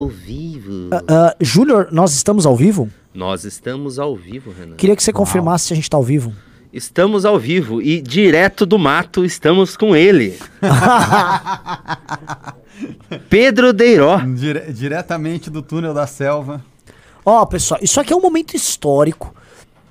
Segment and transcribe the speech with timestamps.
[0.00, 0.90] Ao vivo.
[0.94, 2.88] Uh, Júnior, nós estamos ao vivo?
[3.12, 4.76] Nós estamos ao vivo, Renan.
[4.76, 6.32] Queria que você confirmasse se a gente tá ao vivo.
[6.72, 10.38] Estamos ao vivo e direto do mato estamos com ele.
[13.28, 14.18] Pedro Deiró.
[14.36, 16.64] Dire- diretamente do túnel da selva.
[17.26, 19.34] Ó, pessoal, isso aqui é um momento histórico.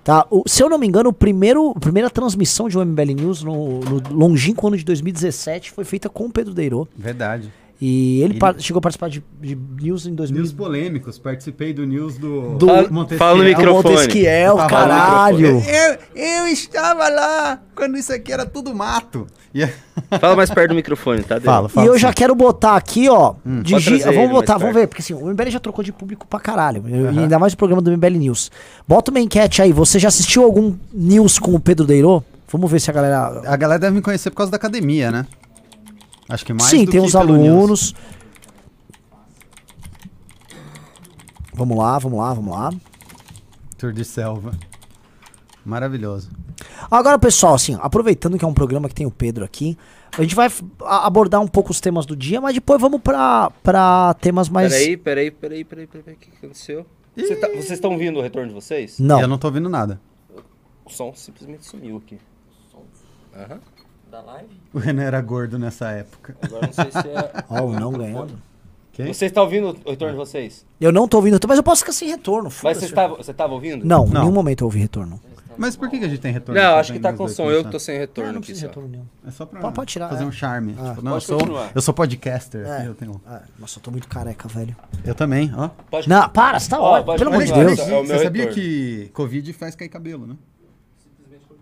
[0.06, 0.26] Tá?
[0.32, 3.44] O- se eu não me engano, o primeiro, a primeira transmissão de um MBL News
[3.44, 6.88] no, no longínquo ano de 2017 foi feita com o Pedro Deirô.
[6.96, 7.52] Verdade.
[7.80, 10.42] E ele E- par- chegou a participar de, de News em 2000.
[10.42, 11.20] News polêmicos.
[11.20, 13.18] Participei do news do, Do- Fala- Montesquieu.
[13.20, 13.96] fala no É o microfone.
[13.96, 15.62] Montesquiel, caralho.
[15.62, 19.28] Eu, eu estava lá quando isso aqui era tudo mato.
[19.54, 19.68] E-
[20.20, 21.36] Fala mais perto do microfone, tá?
[21.38, 21.52] Deiró?
[21.54, 21.88] Fala, E fala.
[21.88, 23.34] eu já quero botar aqui, ó.
[23.34, 26.26] Pode digi- ele vamos botar, vamos ver, porque assim, o MBL já trocou de público
[26.28, 26.84] pra caralho.
[26.88, 28.50] E ainda mais o programa do MBL News.
[28.88, 29.72] Bota uma enquete aí.
[29.72, 32.24] Você já assistiu algum news com o Pedro Deirô?
[32.52, 33.42] Vamos ver se a galera.
[33.46, 35.26] A galera deve me conhecer por causa da academia, né?
[36.30, 37.94] Acho que mais Sim, do tem que uns alunos.
[41.54, 42.72] Vamos lá, vamos lá, vamos lá.
[43.78, 44.52] Tour de selva.
[45.66, 46.30] Maravilhoso.
[46.90, 49.78] Agora, pessoal, assim, aproveitando que é um programa que tem o Pedro aqui,
[50.18, 50.50] a gente vai
[50.82, 54.72] abordar um pouco os temas do dia, mas depois vamos pra, pra temas mais.
[54.72, 56.86] Peraí, peraí, peraí, peraí, peraí, peraí, o que aconteceu?
[57.16, 59.00] Você tá- vocês estão ouvindo o retorno de vocês?
[59.00, 59.20] Não.
[59.20, 60.00] Eu não tô ouvindo nada.
[60.86, 62.20] O som simplesmente sumiu aqui.
[63.36, 63.60] Aham.
[64.18, 64.50] Da live?
[64.74, 66.36] O Renan era gordo nessa época.
[66.42, 67.44] Agora não sei se é.
[67.50, 68.34] Ó, o não ganhando.
[68.94, 69.14] Ok?
[69.14, 70.66] Você está ouvindo o retorno de vocês?
[70.82, 72.46] Eu não tô ouvindo, mas eu posso ficar sem retorno.
[72.46, 72.80] Mas foda-se.
[72.82, 73.86] você estava, você estava ouvindo?
[73.86, 74.22] Não, em Não.
[74.22, 75.20] nenhum momento eu ouvi retorno.
[75.58, 76.60] Mas por que, que a gente tem retorno?
[76.62, 77.44] Não, acho que tá nós com som.
[77.50, 77.80] Eu que tô conversando?
[77.80, 78.80] sem Não, retorno não aqui precisa de só.
[78.82, 79.06] retorno nenhum.
[79.28, 80.28] É só pra Pode- pode tirar, fazer é.
[80.28, 80.76] um charme.
[80.80, 80.90] Ah.
[80.90, 81.72] Tipo, não, eu Pode sou, continuar.
[81.74, 82.66] eu sou podcaster.
[82.68, 82.88] É.
[82.88, 83.22] Eu, tenho...
[83.26, 84.76] Ah, nossa, eu tô muito careca, velho.
[85.06, 85.70] eu também, ó.
[85.90, 87.06] Pode Não, para, você tá Ó, ótimo.
[87.06, 87.80] pode Pelo amor de continuar, Deus.
[87.80, 88.62] é o meu Você sabia retorno.
[88.64, 90.36] que Covid faz cair cabelo, né?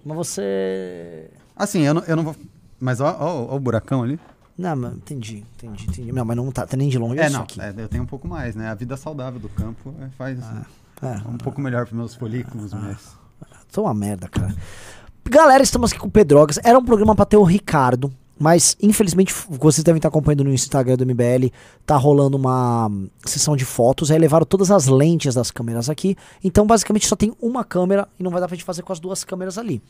[0.04, 1.30] Mas você.
[1.56, 2.36] Assim, eu não, eu não vou.
[2.80, 4.20] Mas ó, ó, ó o buracão ali.
[4.58, 6.12] Não, mas entendi, entendi, entendi.
[6.12, 7.42] Não, mas não tá, tá nem de longe É, não.
[7.42, 7.60] aqui.
[7.60, 8.70] é, eu tenho um pouco mais, né?
[8.70, 10.40] A vida saudável do campo é, faz
[11.02, 13.18] É, um pouco melhor para meus folículos, mas.
[13.72, 14.56] tô uma merda, cara.
[15.30, 16.60] Galera, estamos aqui com o Pedrogas.
[16.64, 20.98] Era um programa pra ter o Ricardo, mas infelizmente vocês devem estar acompanhando no Instagram
[20.98, 21.52] do MBL.
[21.86, 24.12] Tá rolando uma hum, sessão de fotos.
[24.12, 26.16] Aí levaram todas as lentes das câmeras aqui.
[26.44, 29.00] Então, basicamente, só tem uma câmera e não vai dar pra gente fazer com as
[29.00, 29.82] duas câmeras ali.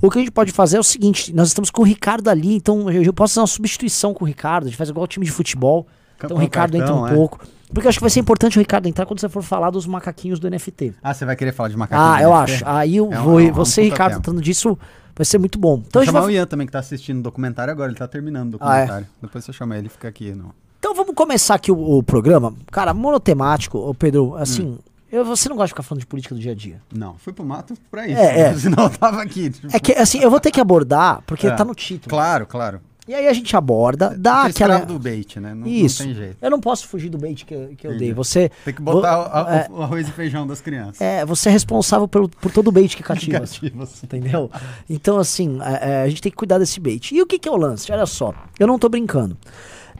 [0.00, 2.54] O que a gente pode fazer é o seguinte: nós estamos com o Ricardo ali,
[2.56, 4.64] então eu posso fazer uma substituição com o Ricardo.
[4.64, 5.86] A gente faz igual o time de futebol.
[6.24, 7.14] Então o Ricardo entra cartão, um é.
[7.14, 7.40] pouco.
[7.72, 9.86] Porque eu acho que vai ser importante o Ricardo entrar quando você for falar dos
[9.86, 10.94] macaquinhos do NFT.
[11.02, 12.06] Ah, você vai querer falar de macaquinho?
[12.06, 12.52] Ah, eu NFT?
[12.54, 12.64] acho.
[12.66, 14.78] Aí eu É um- vou, é um- você um Ricardo tratando disso
[15.22, 15.82] vai ser muito bom.
[15.86, 17.90] Então Vou chamar vai- o Ian também, que tá assistindo o documentário agora.
[17.90, 18.80] Ele tá terminando o Ah, é?
[18.80, 19.06] documentário.
[19.22, 20.32] Depois você chama ele, fica aqui.
[20.32, 20.50] Não.
[20.78, 22.52] Então vamos começar aqui o, o programa.
[22.70, 24.78] Cara, monotemático, ô Pedro, assim, Hum.
[25.12, 26.80] eu, você não gosta de ficar falando de política do dia a dia.
[26.92, 28.18] não, fui pro mato pra isso.
[28.20, 28.54] É, é.
[28.58, 29.50] Senão eu tava aqui.
[29.50, 31.50] tipo, É que, assim, eu vou ter que abordar, porque É.
[31.54, 32.10] tá no título.
[32.10, 32.80] Claro, claro.
[33.08, 34.78] E aí a gente aborda, dá aquela...
[34.78, 35.52] do bait, né?
[35.54, 36.02] Não, Isso.
[36.02, 36.36] não tem jeito.
[36.40, 38.12] Eu não posso fugir do bait que, eu- que eu dei.
[38.14, 38.48] Você...
[38.64, 41.00] Tem que botar vo- o, a- é, o arroz e feijão das crianças.
[41.00, 43.40] é, você é responsável pelo, por todo o bait que cativa.
[43.40, 44.04] Cativas.
[44.04, 44.48] Entendeu?
[44.88, 47.12] Então, assim, é, é, a gente tem que cuidar desse bait.
[47.12, 47.90] E o que, que é o lance?
[47.90, 49.36] Olha só, eu não tô brincando.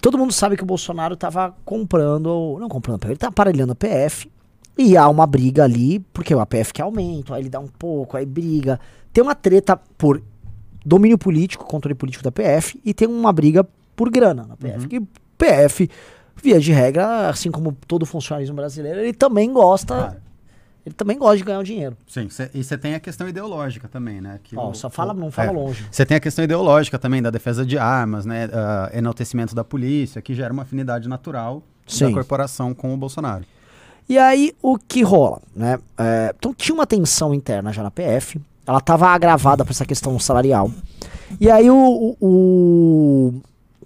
[0.01, 3.77] Todo mundo sabe que o Bolsonaro tava comprando, ou- não comprando, ele tá aparelhando a
[3.77, 4.31] PF.
[4.79, 8.17] E há uma briga ali, porque a PF quer aumento, aí ele dá um pouco,
[8.17, 8.79] aí briga.
[9.13, 10.23] Tem uma treta por
[10.85, 13.67] domínio político, controle político da PF, e tem uma briga
[13.97, 14.89] por grana na PF.
[14.89, 15.01] Que
[15.39, 15.89] PF,
[16.43, 19.95] via de regra, assim como todo funcionalismo brasileiro, ele também gosta.
[19.95, 20.17] Claro.
[20.85, 21.97] Ele também gosta de ganhar o dinheiro.
[22.09, 24.41] Sim, cê- e você tem a questão ideológica também, né?
[24.43, 25.53] Que Ó, o- só fala, não fala é.
[25.53, 25.87] longe.
[25.89, 28.49] Você tem a questão ideológica também da defesa de armas, né?
[28.53, 32.07] ah, enaltecimento da polícia, que gera uma afinidade natural Sim.
[32.09, 33.45] da corporação com o Bolsonaro.
[34.09, 35.79] E aí, o que rola, né?
[35.97, 40.19] É, então tinha uma tensão interna já na PF, ela estava agravada por essa questão
[40.19, 40.71] salarial.
[41.41, 41.77] E aí o.
[41.77, 43.35] o, o-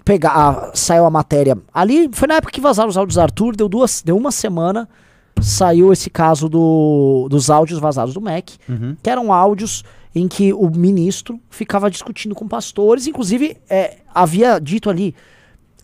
[0.04, 1.56] pega, a- saiu a matéria.
[1.74, 4.02] Ali foi na época que vazaram os áudios do Arthur, deu duas.
[4.04, 4.88] Deu uma semana,
[5.40, 8.96] saiu esse caso do, dos áudios vazados do MEC, Uhum.
[9.02, 9.82] que eram áudios
[10.14, 15.14] em que o ministro ficava discutindo com pastores, inclusive é, havia dito ali.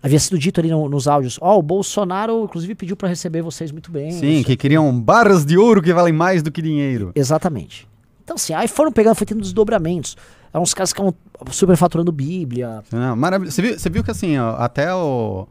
[0.05, 3.71] Havia sido dito ali no- nos áudios, ó, o Bolsonaro, inclusive, pediu para receber vocês
[3.71, 4.11] muito bem.
[4.11, 7.13] Sim, que queriam barras de ouro que valem mais do que dinheiro.
[7.15, 7.87] Exatamente.
[8.23, 10.17] Então, assim, aí foram pegando, foi tendo desdobramentos.
[10.53, 11.15] Eram uns caras que estavam
[11.51, 12.83] superfaturando Bíblia.
[12.93, 13.55] Não, maravilhoso.
[13.57, 15.47] Você viu, você viu que assim, ó, até o.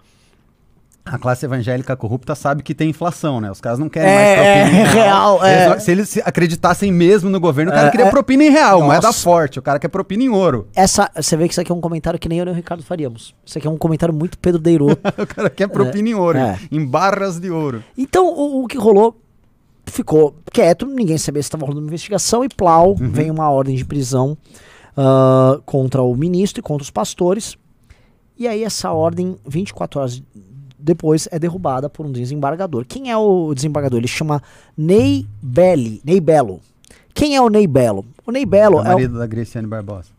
[1.04, 3.50] A classe evangélica corrupta sabe que tem inflação, né?
[3.50, 5.66] Os caras não querem É, mais propina em é real, é.
[5.72, 8.10] Eles- se eles se acreditassem mesmo no governo, o cara É, queria é.
[8.12, 9.20] propina em real, moeda Nossa.
[9.24, 9.58] forte.
[9.58, 10.68] O cara quer propina em ouro.
[10.76, 12.84] Essa, você vê que isso aqui é um comentário que nem eu nem o Ricardo
[12.84, 13.34] faríamos.
[13.44, 14.90] Isso aqui é um comentário muito Pedro Deirô.
[15.18, 16.60] O cara quer propina em ouro, é.
[16.72, 17.84] em barras de ouro.
[17.98, 19.20] então, o, o que rolou
[19.92, 23.86] ficou quieto, ninguém sabia se estava rolando uma investigação, e plau, vem uma ordem de
[23.86, 24.38] prisão
[24.98, 27.58] ah, contra o ministro e contra os pastores.
[28.38, 30.24] E aí, essa ordem, 24 horas
[30.80, 32.86] depois é derrubada por um desembargador.
[32.88, 34.00] Quem é o desembargador?
[34.00, 34.42] Ele chama
[34.76, 36.60] Ney Belli, Ney Belo.
[37.14, 38.06] Quem é o Ney Belo?
[38.26, 40.10] O Ney Belo É o é o, marido da Graciane Barbosa.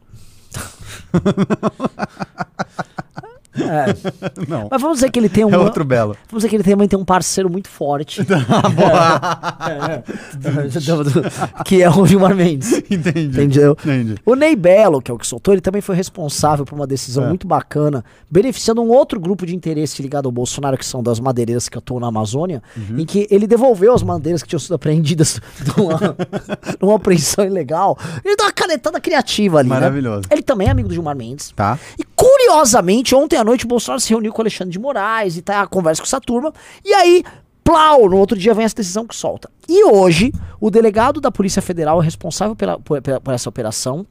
[3.58, 3.94] é,
[4.48, 4.68] Não.
[4.70, 6.16] mas vamos dizer que ele tem um É outro belo.
[6.28, 8.20] Vamos dizer que ele também tem um parceiro muito forte.
[11.64, 12.72] que é o Gilmar Mendes.
[12.90, 13.20] Entendi.
[13.28, 13.72] Entendeu?
[13.72, 14.14] Entendi.
[14.24, 17.24] O Ney Belo, que é o que soltou, ele também foi responsável por uma decisão
[17.24, 17.28] É.
[17.28, 21.68] muito bacana, beneficiando um outro grupo de interesse ligado ao Bolsonaro, que são das madeireiras
[21.68, 22.98] que atuam na Amazônia, Uhum.
[23.00, 25.40] em que ele devolveu as madeiras que tinham sido apreendidas
[25.76, 26.16] numa,
[26.80, 27.96] numa apreensão ilegal.
[28.24, 29.68] Ele deu uma canetada criativa ali.
[29.68, 29.74] né?
[29.74, 30.22] Maravilhoso.
[30.30, 31.52] Ele também é amigo do Gilmar Mendes.
[31.54, 31.78] Tá?
[31.98, 35.60] E curiosamente, ontem à noite o Bolsonaro se reuniu com Alexandre de Moraes e tá
[35.60, 36.52] a conversa com essa turma.
[36.84, 37.22] E aí,
[37.62, 39.50] plau, no outro dia vem essa decisão que solta.
[39.68, 44.06] E hoje, o delegado da Polícia Federal responsável pela, por, por essa operação,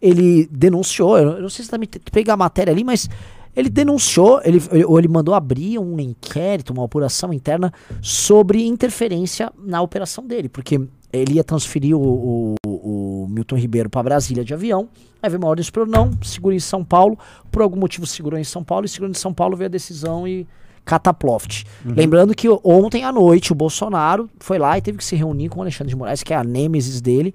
[0.00, 3.08] ele denunciou, eu não sei se tá me pegar a matéria ali, mas
[3.56, 7.72] ele denunciou, ele, ou ele mandou abrir um inquérito, uma apuração interna
[8.02, 10.80] sobre interferência na operação dele, porque
[11.16, 14.88] ele ia transferir o, o- o Milton Ribeiro para Brasília de avião,
[15.22, 17.18] aí veio uma ordem superior, não, segura em São Paulo,
[17.50, 20.26] por algum motivo segurou em São Paulo, e segurando em São Paulo veio a decisão
[20.28, 20.46] e
[20.84, 21.64] cataploft.
[21.84, 25.60] Lembrando que ontem à noite o Bolsonaro foi lá e teve que se reunir com
[25.60, 27.34] o Alexandre de Moraes, que é a nêmesis dele,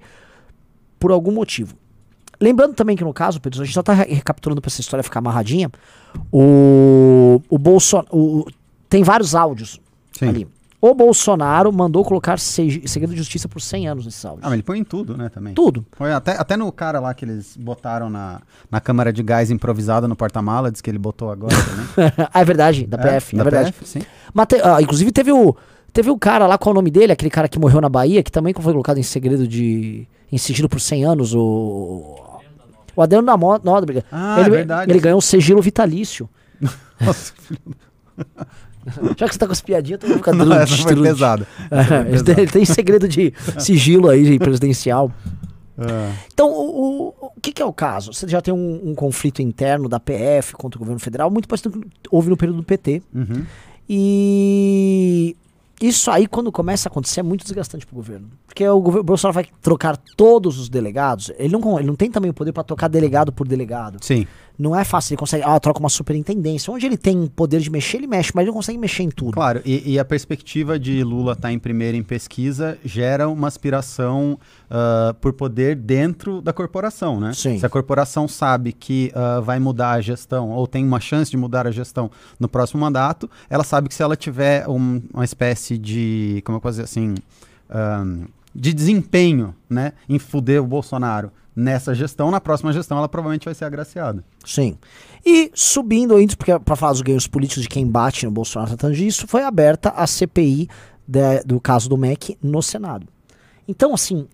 [1.00, 1.74] por algum motivo.
[2.40, 5.02] Lembrando também que no caso, Pedro, a gente só tá re- recapitulando pra essa história
[5.02, 5.70] ficar amarradinha.
[6.32, 8.46] O, o Bolsonaro.
[8.88, 9.80] Tem vários áudios
[10.12, 10.28] Sim.
[10.28, 10.48] ali.
[10.82, 14.44] O Bolsonaro mandou colocar seg- segredo de justiça por 100 anos nesses áudios.
[14.44, 15.52] Ah, mas ele põe em tudo, né, também.
[15.52, 15.84] Tudo.
[15.92, 18.40] Foi até, até no cara lá que eles botaram na,
[18.70, 22.12] na câmara de gás improvisada no porta-mala, diz que ele botou agora também.
[22.32, 23.72] ah, é verdade, da PF, é, da verdade.
[23.72, 24.00] PF, sim.
[24.32, 25.54] Mate- ah, inclusive teve o.
[25.92, 27.12] Teve o cara lá, qual é o nome dele?
[27.12, 30.06] Aquele cara que morreu na Bahia, que também foi colocado em segredo de.
[30.32, 32.16] em sigilo por 100 anos, o.
[32.96, 34.04] O Adriano da Nóbrega.
[34.10, 34.90] Ah, ele, é verdade.
[34.90, 36.28] ele ganhou um sigilo vitalício.
[37.00, 37.32] Nossa,
[39.16, 41.46] Já que você tá com as piadinhas, tu vai ficar dando essa foi pesada.
[41.70, 45.12] É, ele, tem, ele tem segredo de sigilo aí, de presidencial.
[45.78, 48.12] Ah, Então, o, o, o que, que é o caso?
[48.12, 51.72] Você já tem um, um conflito interno da PF contra o governo federal, muito parecido
[51.72, 53.02] com o que houve no período do PT.
[53.14, 53.44] uhum.
[53.92, 55.36] E
[55.80, 58.28] isso aí, quando começa a acontecer, é muito desgastante pro governo.
[58.46, 61.32] Porque o, governo, o Bolsonaro vai trocar todos os delegados.
[61.38, 63.98] Ele não, ele não tem também o poder para trocar delegado por delegado.
[64.00, 64.28] Sim.
[64.60, 65.12] Não é fácil.
[65.14, 65.42] Ele consegue.
[65.44, 66.72] Ah, troca uma superintendência.
[66.72, 69.32] Onde ele tem poder de mexer, ele mexe, mas ele não consegue mexer em tudo.
[69.32, 74.38] Claro, e, e a perspectiva de Lula estar em primeiro em pesquisa gera uma aspiração
[74.70, 77.32] ah, por poder dentro da corporação, né?
[77.32, 77.58] Sim.
[77.58, 81.36] Se a corporação sabe que ah, vai mudar a gestão, ou tem uma chance de
[81.36, 85.78] mudar a gestão no próximo mandato, ela sabe que se ela tiver um- uma espécie
[85.78, 87.14] de, como eu posso dizer assim,
[87.68, 88.24] ahn,
[88.54, 93.54] de desempenho, né, em fuder o Bolsonaro nessa gestão, na próxima gestão ela provavelmente vai
[93.54, 94.24] ser agraciada.
[94.44, 94.76] Sim.
[95.24, 98.94] E subindo ainda, porque para falar dos ganhos políticos de quem bate no Bolsonaro tratando
[98.94, 100.68] disso, foi aberta a CPI
[101.06, 103.06] da- do caso do MEC no Senado.
[103.68, 104.26] Então, assim,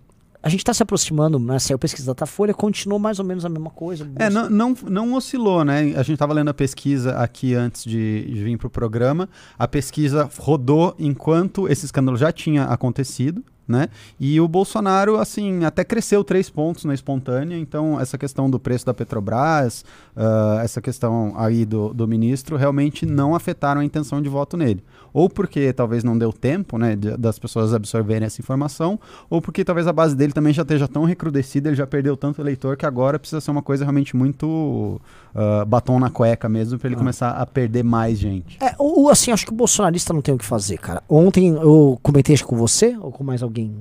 [0.47, 1.59] a gente está se aproximando, né?
[1.59, 4.09] Saiu pesquisa da Datafolha, continuou mais ou menos a mesma coisa.
[4.15, 5.79] É, não, não, não oscilou, né?
[5.97, 9.27] A gente estava lendo a pesquisa aqui antes de, de vir para o programa.
[9.59, 13.89] A pesquisa rodou enquanto esse escândalo já tinha acontecido, né?
[14.17, 17.57] E o Bolsonaro, assim, até cresceu três pontos na espontânea.
[17.57, 19.83] Então, essa questão do preço da Petrobras,
[20.15, 24.81] ah, essa questão aí do, do ministro, realmente não afetaram a intenção de voto nele.
[25.17, 28.99] Ou porque talvez não deu tempo, né, de- das pessoas absorverem essa informação,
[29.31, 32.39] ou porque talvez a base dele também já esteja tão recrudescida, ele já perdeu tanto
[32.39, 35.01] eleitor que agora precisa ser uma coisa realmente muito
[35.33, 38.57] ah, batom na cueca mesmo, para ele começar a perder mais gente.
[38.61, 41.01] É, o, o- assim, acho que o bolsonarista não tem o que fazer, cara.
[41.09, 43.73] Ontem eu comentei com você, ou com mais alguém,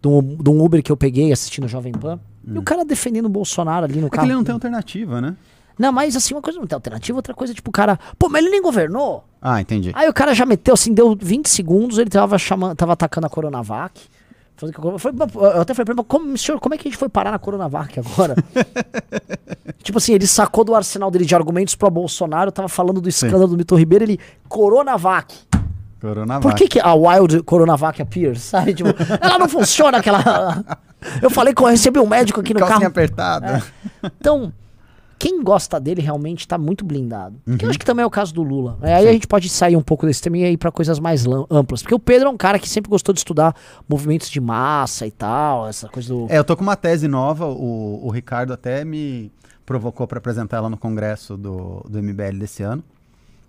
[0.00, 3.28] de um, Uber que eu peguei assistindo o Jovem Pan, e o cara defendendo o
[3.28, 4.06] Bolsonaro ali no Hum.
[4.06, 4.26] É carro.
[4.28, 5.34] ele não tem alternativa, né?
[5.80, 8.42] Não, mas assim, uma coisa não tem alternativa, outra coisa, tipo, o cara, pô, mas
[8.42, 9.24] ele nem governou.
[9.40, 9.90] Ah, entendi.
[9.94, 13.30] Aí o cara já meteu, assim, deu 20 segundos, ele tava chamando, tava atacando a
[13.30, 13.98] Coronavac.
[14.74, 16.86] Corona- eu, falei, "Mas, eu até falei pra ele, mas como, senhor, como é que
[16.86, 18.34] a gente foi parar na Coronavac agora?
[19.82, 23.46] tipo assim, ele sacou do arsenal dele de argumentos pro Bolsonaro, tava falando do escândalo
[23.48, 24.20] do Milton Ribeiro, ele,
[24.50, 25.34] Coronavac.
[25.98, 26.42] Coronavac.
[26.42, 28.74] Por que, que a Wild Coronavac appears, sabe?
[28.74, 30.62] Tipo, ela não funciona aquela...
[31.22, 32.90] Eu falei que eu recebi um médico aqui no Calcinha carro.
[32.90, 33.62] apertada.
[34.20, 34.52] Então,
[35.20, 37.36] quem gosta dele realmente tá muito blindado.
[37.44, 37.68] Que eu Uhum.
[37.68, 38.78] acho que também é o caso do Lula.
[38.80, 41.26] É, aí a gente pode sair um pouco desse tema e ir pra coisas mais
[41.50, 41.82] amplas.
[41.82, 43.54] Porque o Pedro é um cara que sempre gostou de estudar
[43.86, 46.26] movimentos de massa e tal, essa coisa do.
[46.30, 49.30] É, eu tô com uma tese nova, o, o Ricardo até me
[49.66, 52.82] provocou para apresentar ela no congresso do, do MBL desse ano.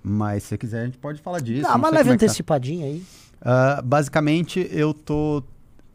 [0.04, 1.64] Mas se você quiser, a gente pode falar disso.
[1.64, 2.14] Dá uma leve é tá.
[2.16, 3.02] antecipadinha aí.
[3.42, 5.42] Ah, basicamente, eu tô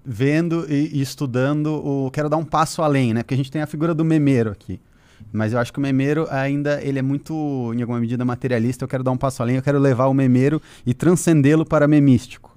[0.04, 2.10] vendo e, e estudando o.
[2.12, 3.22] Quero dar um passo além, né?
[3.22, 4.80] Porque a gente tem a figura do memeiro aqui.
[5.32, 8.84] Mas eu acho que o memeiro ainda ele é muito, em alguma medida, materialista.
[8.84, 12.56] Eu quero dar um passo além, eu quero levar o memeiro e transcendê-lo para memístico.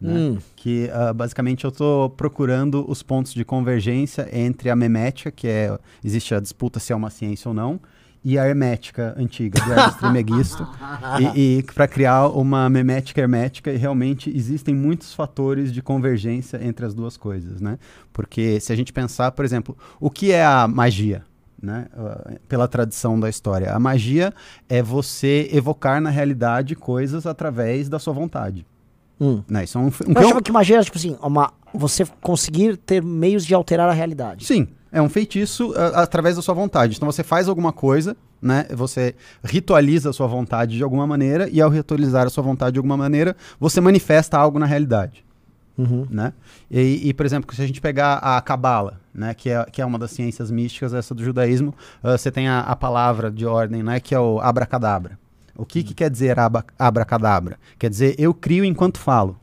[0.00, 0.12] Né?
[0.12, 0.38] Hum.
[0.54, 5.78] Que uh, basicamente eu estou procurando os pontos de convergência entre a memética, que é
[6.04, 7.80] existe a disputa se é uma ciência ou não,
[8.24, 10.66] e a hermética antiga, do Trismegisto,
[11.36, 16.84] e, e para criar uma memética hermética, e realmente existem muitos fatores de convergência entre
[16.84, 17.78] as duas coisas, né?
[18.12, 21.22] Porque se a gente pensar, por exemplo, o que é a magia?
[21.60, 21.86] Né?
[21.96, 23.72] Uh, pela tradição da história.
[23.72, 24.32] A magia
[24.68, 28.66] é você evocar na realidade coisas através da sua vontade.
[29.20, 29.42] Hum.
[29.48, 29.64] Né?
[29.64, 33.02] Isso é um, um Eu achava que magia era, tipo assim, uma, você conseguir ter
[33.02, 34.44] meios de alterar a realidade.
[34.44, 36.96] Sim, é um feitiço uh, através da sua vontade.
[36.96, 38.66] Então você faz alguma coisa, né?
[38.74, 42.78] Você ritualiza a sua vontade de alguma maneira e ao ritualizar a sua vontade de
[42.78, 45.24] alguma maneira, você manifesta algo na realidade.
[45.76, 46.06] Uhum.
[46.10, 46.32] Né?
[46.70, 49.86] E, e, por exemplo, se a gente pegar a Cabala, né, que, é, que é
[49.86, 53.82] uma das ciências místicas, essa do judaísmo, uh, você tem a, a, palavra de ordem,
[53.82, 55.18] né, que é o abracadabra.
[55.56, 57.58] O que, que quer dizer abra, abracadabra?
[57.78, 59.38] Quer dizer, eu crio enquanto falo.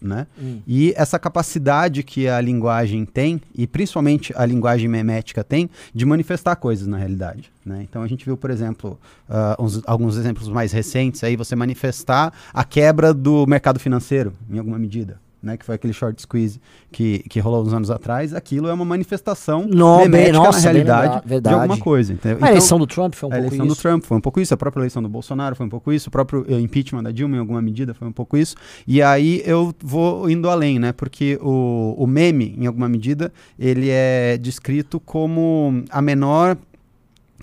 [0.00, 0.26] Né?
[0.40, 0.60] Hum.
[0.66, 6.56] E essa capacidade que a linguagem tem, e principalmente a linguagem memética tem, de manifestar
[6.56, 7.52] coisas na realidade.
[7.66, 7.80] Né?
[7.82, 8.98] Então a gente viu, por exemplo,
[9.28, 14.58] uh, uns, alguns exemplos mais recentes aí, você manifestar a quebra do mercado financeiro, em
[14.58, 16.60] alguma medida né, que foi aquele short squeeze
[16.92, 19.66] que, que rolou uns anos atrás, aquilo é uma manifestação
[20.08, 22.12] bem, nossa, na realidade bem, de alguma coisa.
[22.12, 22.38] Entendeu?
[22.40, 23.74] a eleição do Trump foi um a pouco eleição isso.
[23.74, 26.08] do Trump foi um pouco isso, a própria eleição do Bolsonaro foi um pouco isso,
[26.08, 28.54] o próprio uh, impeachment da Dilma em alguma medida foi um pouco isso.
[28.86, 33.88] E aí eu vou indo além, né, porque o, o meme, em alguma medida, ele
[33.88, 36.56] é descrito como a menor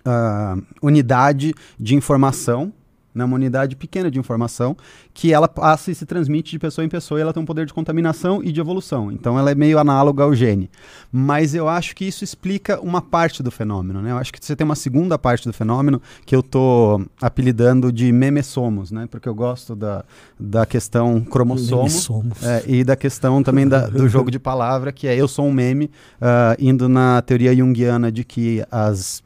[0.06, 2.72] uh, unidade de informação
[3.18, 4.78] né, uma unidade pequena de informação,
[5.14, 7.66] que ela passa e se transmite de pessoa em pessoa e ela tem um poder
[7.66, 9.12] de contaminação e de evolução.
[9.12, 10.70] Então ela é meio análoga ao gene.
[11.12, 14.02] Mas eu acho que isso explica uma parte do fenômeno.
[14.02, 14.12] Né?
[14.12, 18.12] Eu acho que você tem uma segunda parte do fenômeno que eu estou apelidando de
[18.12, 19.08] memesomos, né?
[19.10, 20.06] porque eu gosto da,
[20.40, 25.16] da questão cromossomo é, e da questão também da, do jogo de palavra, que é
[25.16, 25.86] eu sou um meme,
[26.22, 29.24] uh, indo na teoria junguiana de que as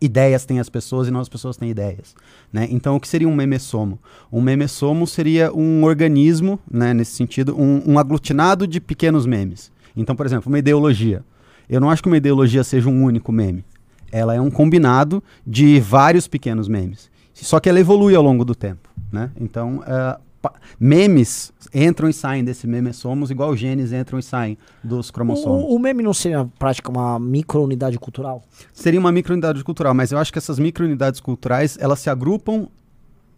[0.00, 2.14] ideias têm as pessoas e não as pessoas têm ideias.
[2.52, 2.66] Né?
[2.70, 3.98] Então, o que seria um memessomo?
[4.32, 9.70] Um memessomo seria um organismo, né, nesse sentido, um, um aglutinado de pequenos memes.
[9.96, 11.24] Então, por exemplo, uma ideologia.
[11.68, 13.64] Eu não acho que uma ideologia seja um único meme.
[14.10, 17.08] Ela é um combinado de vários pequenos memes.
[17.32, 18.88] Só que ela evolui ao longo do tempo.
[19.12, 19.30] Né?
[19.40, 20.20] Então, uh,
[20.78, 25.64] memes entram e saem desse meme somos, igual genes entram e saem dos cromossomos.
[25.64, 28.42] O, o meme não seria, na prática, uma microunidade cultural?
[28.72, 32.68] Seria uma microunidade cultural, mas eu acho que essas microunidades culturais, elas se agrupam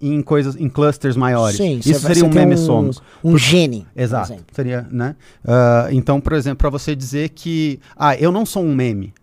[0.00, 1.56] em coisas, em clusters maiores.
[1.56, 3.00] Sim, Isso seria um meme somos.
[3.22, 3.86] Um, um gene.
[3.94, 4.34] Exato.
[4.52, 5.14] Seria, né?
[5.44, 9.14] Uh, então, por exemplo, para você dizer que, ah, eu não sou um meme,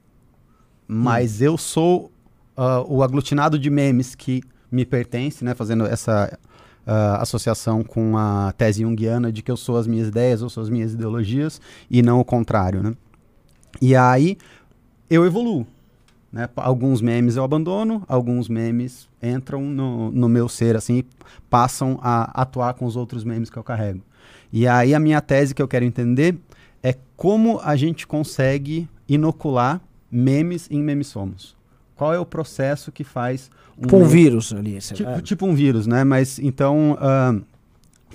[0.88, 1.45] mas hum.
[1.45, 2.12] eu sou
[2.57, 5.53] uh, o aglutinado de memes que me pertence, né?
[5.53, 6.38] Fazendo essa
[6.89, 10.63] uh, associação com a tese junguiana de que eu sou as minhas ideias, ou sou
[10.63, 12.96] as minhas ideologias, e não o contrário, né?
[13.79, 14.38] E aí
[15.10, 15.67] eu evoluo.
[16.31, 16.50] Né?
[16.55, 21.03] Alguns memes eu abandono, alguns memes entram no, no meu ser, assim,
[21.50, 24.01] passam a atuar com os outros memes que eu carrego.
[24.51, 26.38] E aí a minha tese que eu quero entender
[26.81, 29.81] é como a gente consegue inocular
[30.12, 31.59] memes em memes somos.
[32.00, 34.79] Qual é o processo que faz um, tipo um vírus ali.
[34.79, 35.22] Tipo, é.
[35.22, 36.06] tipo, um vírus, né?
[36.06, 37.41] Mas então, uh,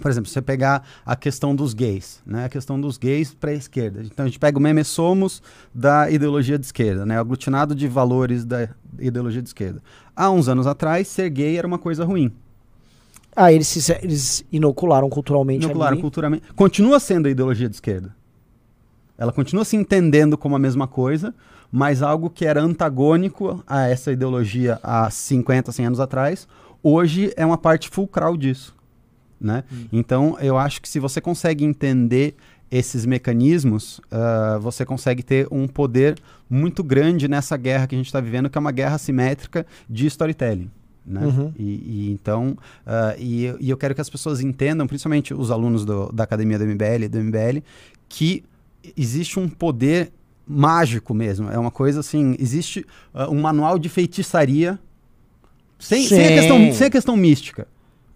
[0.00, 2.46] por exemplo, você pegar a questão dos gays, né?
[2.46, 4.00] A questão dos gays para a esquerda.
[4.02, 5.42] Então a gente pega o meme somos
[5.74, 7.18] da ideologia de esquerda, né?
[7.18, 9.82] O aglutinado de valores da ideologia de esquerda.
[10.16, 12.32] Há uns anos atrás, ser gay era uma coisa ruim.
[13.36, 15.66] Ah, eles, se, eles inocularam culturalmente.
[15.66, 16.00] Inocularam ali.
[16.00, 16.44] culturalmente.
[16.56, 18.16] Continua sendo a ideologia de esquerda.
[19.18, 21.34] Ela continua se entendendo como a mesma coisa,
[21.76, 26.46] mas algo que era antagônico a essa ideologia há 50, 100 anos atrás,
[26.80, 28.72] hoje é uma parte fulcral disso.
[29.40, 29.64] Né?
[29.72, 29.86] Hum.
[29.92, 32.36] Então, eu acho que se você consegue entender
[32.70, 36.16] esses mecanismos, uh, você consegue ter um poder
[36.48, 40.06] muito grande nessa guerra que a gente está vivendo, que é uma guerra simétrica de
[40.06, 40.70] storytelling.
[41.04, 41.26] Né?
[41.26, 41.52] Uhum.
[41.58, 45.84] E, e, então, uh, e, e, eu quero que as pessoas entendam, principalmente os alunos
[45.84, 47.64] do, da academia do MBL, do MBL,
[48.08, 48.44] que
[48.96, 50.12] existe um poder
[50.46, 51.50] mágico mesmo.
[51.50, 52.36] É uma coisa assim.
[52.38, 54.78] Existe uh, um manual de feitiçaria
[55.78, 57.66] sem, sem, a, questão, sem a questão mística.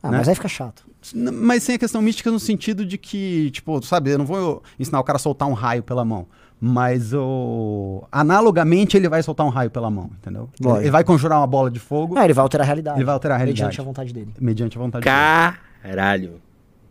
[0.03, 0.19] Ah, né?
[0.19, 0.87] mas aí fica chato.
[1.15, 5.01] Mas sem a questão mística no sentido de que, tipo, sabe, eu não vou ensinar
[5.01, 6.27] o cara a soltar um raio pela mão.
[6.61, 8.05] Mas o...
[8.11, 10.49] analogamente ele vai soltar um raio pela mão, entendeu?
[10.61, 10.83] Lógico.
[10.83, 12.19] Ele vai conjurar uma bola de fogo.
[12.19, 12.99] Ah, ele vai alterar a realidade.
[12.99, 13.63] Ele vai alterar a realidade.
[13.63, 14.35] Mediante a vontade dele.
[14.41, 15.53] Mediante a vontade Caralho.
[15.53, 15.95] dele.
[15.95, 16.48] Caralho.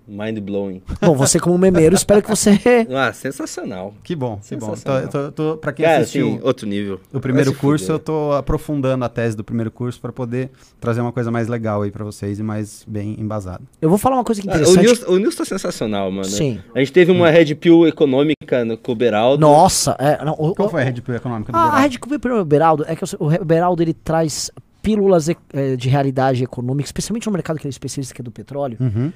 [0.08, 0.82] Mind blowing.
[1.02, 2.58] Bom, você como memeiro, espero que você...
[2.96, 3.94] Ah, sensacional.
[4.04, 4.74] Que bom, que bom.
[4.76, 7.00] Tô, tô, tô, pra quem Cara, assistiu assim, outro nível.
[7.14, 7.96] o primeiro curso, fuder.
[7.96, 10.50] eu tô aprofundando a tese do primeiro curso para poder
[10.80, 13.62] trazer uma coisa mais legal aí pra vocês e mais bem embasada.
[13.82, 14.80] Eu vou falar uma coisa Ah, o, interessante.
[14.86, 16.26] Nils, o Nils tá sensacional, mano.
[16.26, 16.60] Sim.
[16.74, 19.42] A gente teve uma Red Pill econômica no, com o Beraldo.
[19.42, 21.80] Nossa, é, não, o- Qual foi a Red Pill econômica do Ah, a?
[21.80, 24.50] Red Pill pelo Beraldo é que o o Beraldo ele traz
[24.82, 28.32] pílulas eh, de realidade econômica, especialmente no mercado que ele é especialista que é do
[28.32, 29.12] petróleo, Uhum.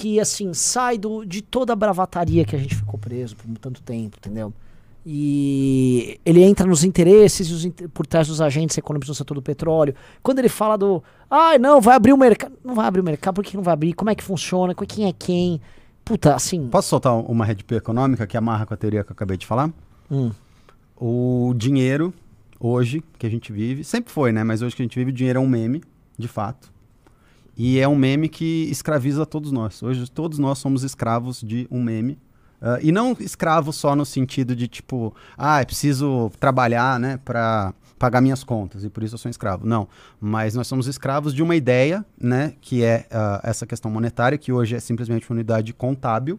[0.00, 3.82] Que assim sai do, de toda a bravataria que a gente ficou preso por tanto
[3.82, 4.50] tempo, entendeu?
[5.04, 9.94] E ele entra nos interesses os por trás dos agentes econômicos no setor do petróleo.
[10.22, 13.34] Quando ele fala do, ai não, vai abrir o mercado, não vai abrir o mercado,
[13.34, 13.92] por que não vai abrir?
[13.92, 14.74] Como é que funciona?
[14.74, 15.60] Quem é quem?
[16.04, 19.14] Puta, assim, Posso soltar uma Red Pill econômica que amarra com a teoria que eu
[19.14, 19.70] acabei de falar?
[20.10, 20.30] hum,
[20.96, 22.12] O dinheiro,
[22.58, 24.42] hoje, que a gente vive, sempre foi, né?
[24.44, 25.82] Mas hoje que a gente vive, o dinheiro é um meme,
[26.18, 26.72] de fato.
[27.56, 29.82] E é um meme que escraviza todos nós.
[29.82, 32.18] Hoje todos nós somos escravos de um meme.
[32.60, 37.72] Ah, e não escravo só no sentido de tipo, ah, é preciso trabalhar, né, para
[37.98, 39.66] pagar minhas contas e por isso eu sou um escravo.
[39.66, 39.88] Não,
[40.20, 44.52] mas nós somos escravos de uma ideia, né, que é ah, essa questão monetária, que
[44.52, 46.38] hoje é simplesmente uma unidade contábil,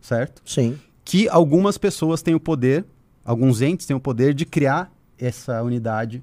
[0.00, 0.42] certo?
[0.44, 0.78] sim.
[1.04, 2.84] que algumas pessoas têm o poder,
[3.24, 6.22] alguns entes têm o poder de criar essa unidade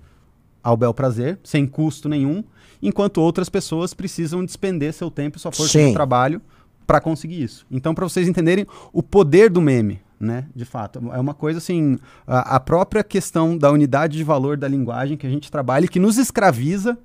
[0.63, 2.43] ao bel prazer, sem custo nenhum,
[2.81, 5.87] enquanto outras pessoas precisam despender seu tempo e sua força Sim.
[5.89, 6.41] de trabalho
[6.87, 7.65] para conseguir isso.
[7.71, 10.45] Então, para vocês entenderem o poder do meme, né?
[10.55, 11.97] De fato, é uma coisa assim,
[12.27, 15.87] a, a própria questão da unidade de valor da linguagem que a gente trabalha e
[15.87, 16.97] que nos escraviza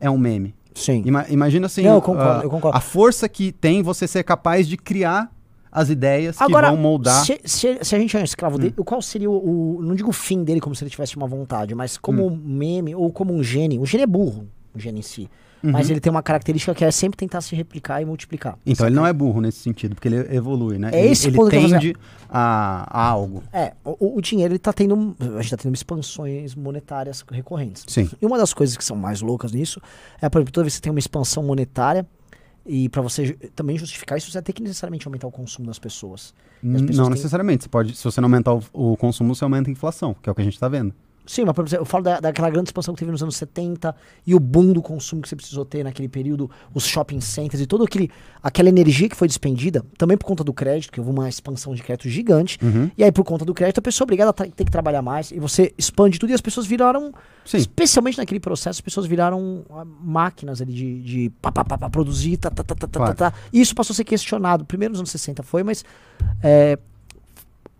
[0.00, 0.54] é um meme.
[0.74, 1.02] Sim.
[1.06, 2.76] Ima- imagina assim, Não, eu concordo, a, eu concordo.
[2.76, 5.30] a força que tem você ser capaz de criar
[5.72, 7.22] as ideias que vão moldar.
[7.22, 7.24] Hum.
[7.24, 10.08] Se, se- se a gente é um escravo dele, qual seria o, o- Não digo
[10.10, 12.32] o fim dele como se ele tivesse uma vontade, mas como Hum.
[12.32, 13.78] um meme ou como um gene.
[13.78, 15.28] O gene é burro, o gene em si.
[15.62, 15.72] Uhum.
[15.72, 18.58] Mas ele tem uma característica que é sempre tentar se replicar e multiplicar.
[18.64, 20.90] Então ele não é burro nesse sentido, porque ele evolui, né?
[20.92, 21.96] É ele, esse ele ponto vou tende
[22.28, 23.42] a, a algo.
[23.52, 25.16] É, o, o dinheiro ele tá tendo.
[25.36, 27.84] A gente tá tendo expansões monetárias recorrentes.
[27.88, 28.08] Sim.
[28.20, 29.80] E uma das coisas que são mais loucas nisso
[30.20, 32.06] é, por exemplo, toda vez que você tem uma expansão monetária.
[32.68, 35.78] E pra você também justificar isso, você vai ter que necessariamente aumentar o consumo das
[35.78, 36.34] pessoas.
[36.60, 37.62] Pessoas Não têm- necessariamente.
[37.62, 40.32] Você pode, se você não aumentar o, o consumo, você aumenta a inflação, que é
[40.32, 40.92] o que a gente está vendo.
[41.26, 43.94] Sim, mas por exemplo, eu falo da, daquela grande expansão que teve nos anos 70
[44.26, 47.66] e o boom do consumo que você precisou ter naquele período, os shopping centers e
[47.66, 48.10] toda aquele,
[48.42, 51.82] aquela energia que foi despendida, também por conta do crédito, que houve uma expansão de
[51.82, 52.58] crédito gigante.
[52.62, 52.90] Uhum.
[52.96, 55.30] E aí, por conta do crédito, a pessoa é obrigada a ter que trabalhar mais
[55.30, 57.12] e você expande tudo e as pessoas viraram,
[57.44, 57.56] Sim.
[57.58, 61.90] especialmente naquele processo, as pessoas viraram ah, máquinas ali de, de pá, pá, pá, pá,
[61.90, 63.14] produzir, tá, tá, tá, tá, tá, Claro.
[63.14, 63.38] tá, tá.
[63.52, 64.64] E isso passou a ser questionado.
[64.64, 65.84] Primeiro nos anos 60 foi, mas
[66.42, 66.78] é,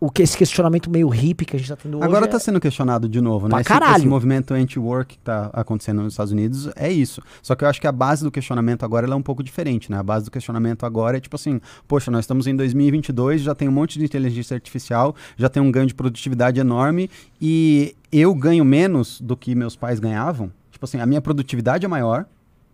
[0.06, 2.40] o que esse questionamento meio hippie que a gente tá tendo Agora hoje está é-
[2.40, 3.60] sendo questionado de novo, né?
[3.60, 7.20] Esse, esse movimento anti-work que está acontecendo nos Estados Unidos é isso.
[7.42, 9.98] Só que eu acho que a base do questionamento agora é um pouco diferente, né?
[9.98, 13.68] A base do questionamento agora é tipo assim, poxa, nós estamos em 2022, já tem
[13.68, 17.10] um monte de inteligência artificial, já tem um ganho de produtividade enorme
[17.42, 20.52] e eu ganho menos do que meus pais ganhavam.
[20.70, 22.26] Tipo assim, a minha produtividade é maior,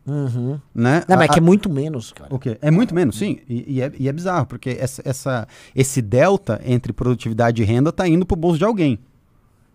[0.07, 0.59] Uhum.
[0.75, 1.03] né?
[1.09, 2.35] Não, mas é A- que é muito menos, cara.
[2.35, 2.59] O quê?
[2.61, 3.38] É muito menos, sim.
[3.49, 7.93] E, e é, e é bizarro, porque essa, essa- esse delta entre produtividade e renda
[7.93, 8.99] tá indo pro bolso de alguém.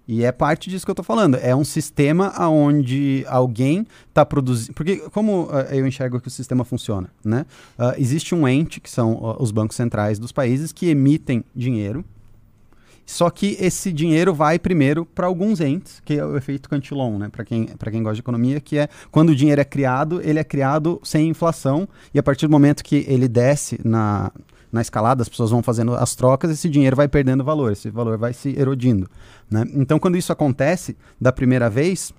[0.10, 1.36] E é parte disso que eu tô falando.
[1.36, 4.74] É um sistema onde alguém tá produzindo.
[4.74, 7.46] Porque, como ah, eu enxergo que o sistema funciona, né?
[7.78, 12.06] Ah, existe um ente, que são ah, os bancos centrais dos países, que emitem dinheiro.
[13.08, 17.30] Só que esse dinheiro vai primeiro para alguns entes, que é o efeito Cantillon, né?
[17.30, 20.44] Para quem, quem gosta de economia, que é quando o dinheiro é criado, ele é
[20.44, 24.30] criado sem inflação, e a partir do momento que ele desce na,
[24.70, 28.18] na escalada, as pessoas vão fazendo as trocas, esse dinheiro vai perdendo valor, esse valor
[28.18, 29.10] vai se erodindo.
[29.50, 29.64] Né?
[29.74, 32.12] Então, quando isso acontece da primeira vez,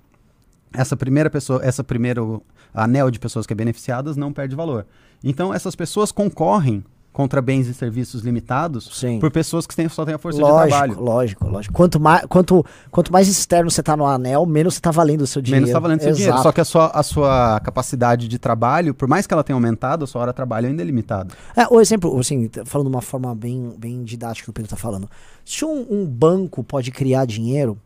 [0.73, 2.41] essa primeira pessoa, essa primeiro
[2.73, 4.87] anel de pessoas que é beneficiadas não perde valor.
[5.23, 6.83] Então, essas pessoas concorrem
[7.19, 9.19] contra bens e serviços limitados Sim.
[9.19, 11.01] por pessoas que têm, só têm a força de Lógico, trabalho.
[11.01, 11.73] lógico, lógico.
[11.73, 15.27] Quanto mais, quanto, quanto mais externo você tá no anel, menos você tá valendo o
[15.27, 15.65] seu dinheiro.
[15.65, 16.31] Menos está valendo seu dinheiro.
[16.31, 16.43] Exato.
[16.43, 20.05] Só que a sua, a sua capacidade de trabalho, por mais que ela tenha aumentado,
[20.05, 21.35] a sua hora de trabalho ainda é limitada.
[21.57, 24.77] É, o exemplo, assim, falando de uma forma bem, bem didática que o Pedro tá
[24.77, 25.09] falando.
[25.43, 27.77] Se um, um banco pode criar dinheiro,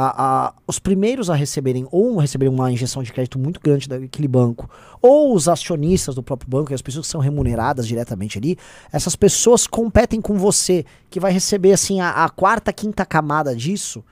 [0.00, 4.28] a- a- os primeiros a receberem, ou receberem uma injeção de crédito muito grande daquele
[4.28, 4.70] banco,
[5.02, 8.56] ou os acionistas do próprio banco, e as pessoas que são remuneradas diretamente ali,
[8.92, 14.04] essas pessoas competem com você, que vai receber, assim, a, a quarta, quinta camada disso.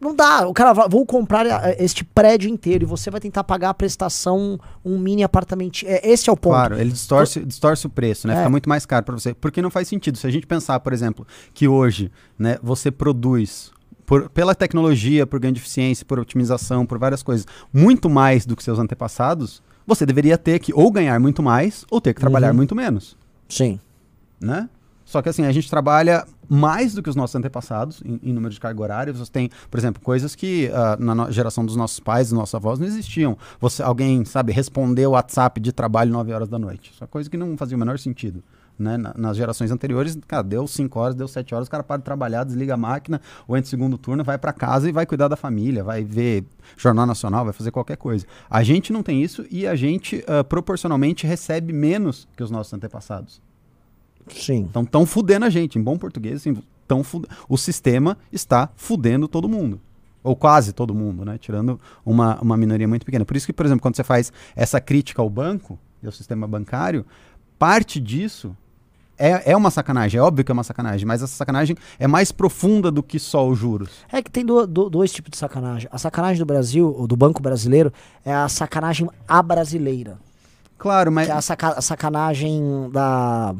[0.00, 3.44] Não dá, o cara vai, vou comprar a- este prédio inteiro e você vai tentar
[3.44, 5.82] pagar a prestação, um mini apartamento.
[5.84, 6.54] É, esse é o ponto.
[6.54, 8.32] Claro, ele distorce, distorce o preço, né?
[8.32, 8.36] É.
[8.38, 9.34] Fica muito mais caro para você.
[9.34, 10.16] Porque não faz sentido.
[10.16, 13.70] Se a gente pensar, por exemplo, que hoje né, você produz,
[14.10, 18.56] por- pela tecnologia, por ganho de eficiência, por otimização, por várias coisas, muito mais do
[18.56, 22.50] que seus antepassados, você deveria ter que ou ganhar muito mais ou ter que trabalhar
[22.50, 22.56] Uhum.
[22.56, 23.16] muito menos,
[23.48, 23.78] Sim.
[24.40, 24.68] né?
[25.04, 28.52] Só que assim, a gente trabalha mais do que os nossos antepassados em, em número
[28.52, 29.12] de carga horária.
[29.12, 32.78] Você tem, por exemplo, coisas que ah, na geração dos nossos pais, dos nossos avós,
[32.80, 33.36] não existiam.
[33.60, 36.90] Você, alguém, sabe, responder o WhatsApp de trabalho 9 horas da noite.
[36.92, 38.42] Isso é coisa que não fazia o menor sentido.
[38.80, 38.96] Né?
[38.96, 42.04] Na- nas gerações anteriores, cara, deu 5 horas, deu 7 horas, o cara para de
[42.04, 45.28] trabalhar, desliga a máquina, ou entra no segundo turno, vai para casa e vai cuidar
[45.28, 46.44] da família, vai ver
[46.78, 48.24] Jornal Nacional, vai fazer qualquer coisa.
[48.48, 52.72] A gente não tem isso e a gente, ah, proporcionalmente, recebe menos que os nossos
[52.72, 53.42] antepassados.
[54.28, 54.66] Sim.
[54.70, 56.56] Então estão fudendo a gente, em bom português, assim,
[56.88, 57.02] tão
[57.48, 59.78] o sistema está fudendo todo mundo.
[60.22, 61.38] Ou quase todo mundo, né?
[61.38, 63.24] Tirando uma, uma minoria muito pequena.
[63.24, 66.46] Por isso que, por exemplo, quando você faz essa crítica ao banco e ao sistema
[66.46, 67.06] bancário,
[67.58, 68.56] parte disso
[69.20, 70.18] é, é uma sacanagem.
[70.18, 73.46] É óbvio que é uma sacanagem, mas essa sacanagem é mais profunda do que só
[73.46, 73.90] os juros.
[74.10, 75.88] É que tem do- do- dois tipos de sacanagem.
[75.92, 77.92] A sacanagem do Brasil, ou do Banco Brasileiro,
[78.24, 80.18] é a sacanagem a brasileira.
[80.78, 83.54] Claro, mas Que é a, saca- a sacanagem da.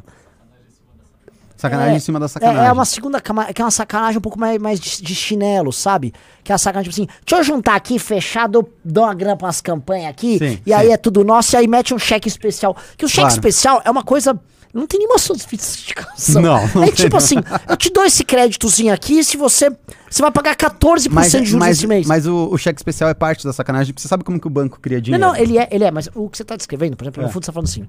[1.57, 2.65] sacanagem é- em cima da É, sacanagem.
[2.67, 6.15] é uma segunda que é uma sacanagem um pouco mais, mais de, de chinelo, sabe?
[6.43, 9.47] Que é a sacanagem, tipo assim, deixa eu juntar aqui, fechar, dou, uma grana pra
[9.47, 10.93] umas campanhas aqui, Sim, e aí sim.
[10.95, 12.75] é tudo nosso, e aí mete um cheque especial.
[12.97, 13.35] Que o cheque Claro.
[13.35, 14.41] especial é uma coisa.
[14.73, 16.41] Não tem nenhuma sofisticação.
[16.41, 17.17] Não, não é tipo não.
[17.19, 17.37] assim,
[17.69, 19.71] eu te dou esse créditozinho aqui, se você.
[20.09, 22.07] Você vai pagar 14% mas, de juros mas, esse mês.
[22.07, 24.51] mas o, o cheque especial é parte da sacanagem, porque você sabe como que o
[24.51, 25.25] banco cria Não, dinheiro.
[25.27, 27.27] não, ele é, ele é, mas o que você está descrevendo, por exemplo, É.
[27.27, 27.87] no fundo você tá falando assim: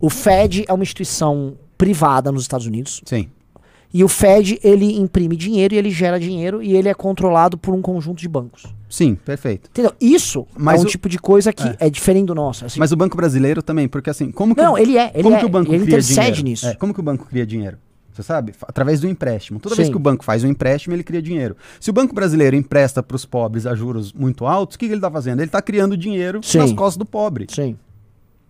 [0.00, 3.28] o Fed é uma instituição privada nos Estados Unidos, Sim.
[3.92, 7.74] e o Fed ele imprime dinheiro e ele gera dinheiro e ele é controlado por
[7.74, 8.64] um conjunto de bancos.
[8.92, 9.70] Sim, perfeito.
[9.70, 9.92] Entendeu?
[9.98, 11.76] Isso Mas é um o- tipo de coisa que É.
[11.80, 12.66] é, diferente do nosso.
[12.66, 12.78] assim.
[12.78, 15.36] Mas o Banco Brasileiro também, porque assim, como que não, o, ele é, ele como
[15.36, 16.42] é, que o banco ele cria intercede dinheiro?
[16.44, 16.66] nisso.
[16.68, 17.78] É, como que o banco cria dinheiro?
[18.12, 18.52] Você sabe?
[18.68, 19.58] Através do empréstimo.
[19.58, 19.92] Toda vez Sim.
[19.92, 21.56] que o banco faz um empréstimo, ele cria dinheiro.
[21.80, 24.92] Se o Banco Brasileiro empresta para os pobres a juros muito altos, o que, que
[24.92, 25.38] ele está fazendo?
[25.40, 26.58] Ele está criando dinheiro Sim.
[26.58, 27.46] nas costas do pobre.
[27.48, 27.74] Sim.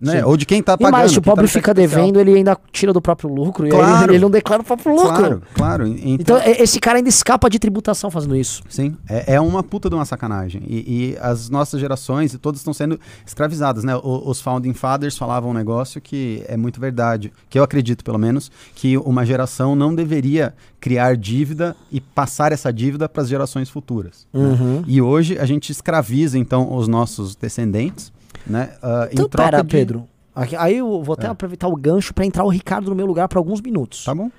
[0.03, 0.17] Né?
[0.19, 0.25] Sim.
[0.25, 0.91] Ou de quem está E pagando.
[0.93, 3.67] mais, se o tá pobre cheque fica devendo, ele ainda tira do próprio lucro.
[3.69, 4.07] E Claro.
[4.07, 5.09] ele, ele não declara o próprio lucro.
[5.17, 5.87] Claro, claro.
[5.87, 8.65] E- Então, Então, e- esse cara ainda escapa de tributação fazendo isso.
[8.69, 10.61] sim, é, é uma puta de uma sacanagem.
[10.67, 10.77] E,
[11.15, 13.95] e as nossas gerações, todas estão sendo escravizadas, né?
[13.97, 18.19] O- os Founding Fathers falavam um negócio que é muito verdade, que eu acredito, pelo
[18.19, 23.71] menos, que uma geração não deveria criar dívida e passar essa dívida para as gerações
[23.71, 24.27] futuras.
[24.35, 24.41] né?
[24.41, 24.83] Uhum.
[24.87, 28.12] E hoje a gente escraviza, então, os nossos descendentes,
[28.46, 28.74] né?
[28.83, 29.68] ah, Então, em troca pera, de...
[29.70, 30.09] Pedro.
[30.35, 31.31] Aqui- aí eu vou até É.
[31.31, 34.05] aproveitar o gancho para entrar o Ricardo no meu lugar por alguns minutos.
[34.05, 34.31] Tá bom?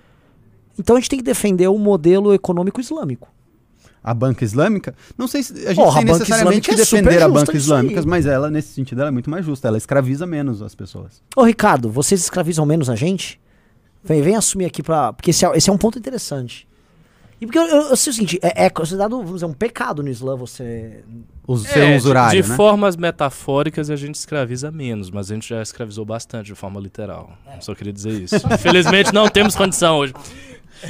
[0.78, 3.28] Então a gente tem que defender o modelo econômico islâmico.
[4.04, 6.82] A banca islâmica, não sei se a gente Porra, a tem banca necessariamente que islâmica
[6.82, 9.68] é defender a justa banca islâmica, mas ela, nesse sentido, ela é muito mais justa.
[9.70, 11.22] Ela escraviza menos as pessoas.
[11.36, 13.40] Ô, Ricardo, vocês escravizam menos a gente?
[14.04, 15.14] Vem, vem assumir aqui pra.
[15.14, 16.68] Porque esse é, esse é um ponto interessante.
[17.40, 20.04] E porque eu, eu, eu sei o seguinte, é, é considerado, vamos dizer, um pecado
[20.04, 21.04] no Islã você.
[21.46, 22.56] Os É, ser um de- usurário, de né?
[22.56, 27.34] formas metafóricas a gente escraviza menos, mas a gente já escravizou bastante de forma literal.
[27.60, 28.36] Só queria dizer isso.
[28.52, 30.14] Infelizmente não temos condição hoje.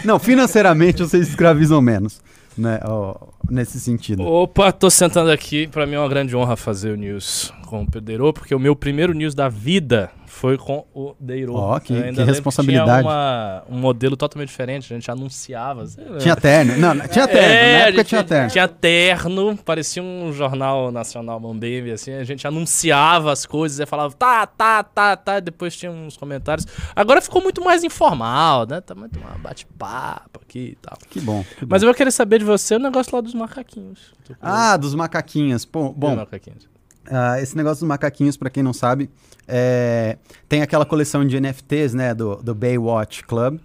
[0.06, 2.22] Não, financeiramente vocês escravizam menos,
[2.58, 2.80] né?
[2.84, 3.16] ó,
[3.50, 4.24] nesse sentido.
[4.26, 5.68] Opa, tô sentando aqui.
[5.68, 8.76] Pra mim é uma grande honra fazer o news com o Pedro, porque o meu
[8.76, 11.54] primeiro news da vida foi com o Deiro.
[11.56, 13.02] Ó, que- Eu que lembro responsabilidade.
[13.02, 15.86] Tinha uma- um modelo totalmente diferente, a gente anunciava.
[16.20, 16.76] Tinha terno.
[16.78, 17.48] Não, tinha terno.
[17.54, 18.50] É, Na época tinha terno.
[18.50, 24.14] Tinha terno, parecia um jornal nacional Mambembe, assim, a gente anunciava as coisas e falava,
[24.14, 26.66] tá, tá, tá, tá, depois tinha uns comentários.
[26.96, 28.82] Agora ficou muito mais informal, né?
[28.82, 30.98] Tá muito mais bate-papo aqui e tal.
[31.10, 31.44] Que bom.
[31.58, 31.68] que bom.
[31.70, 34.14] Mas eu querer saber de você o negócio lá dos macaquinhos.
[34.40, 35.66] Ah, dos macaquinhos.
[35.66, 36.70] Pô, bom, macaquinhos?
[37.06, 39.10] Ah, esse negócio dos macaquinhos, pra quem não sabe,
[39.48, 40.18] é,
[40.48, 43.60] tem aquela coleção de NFTs, né, do, do Baywatch Club.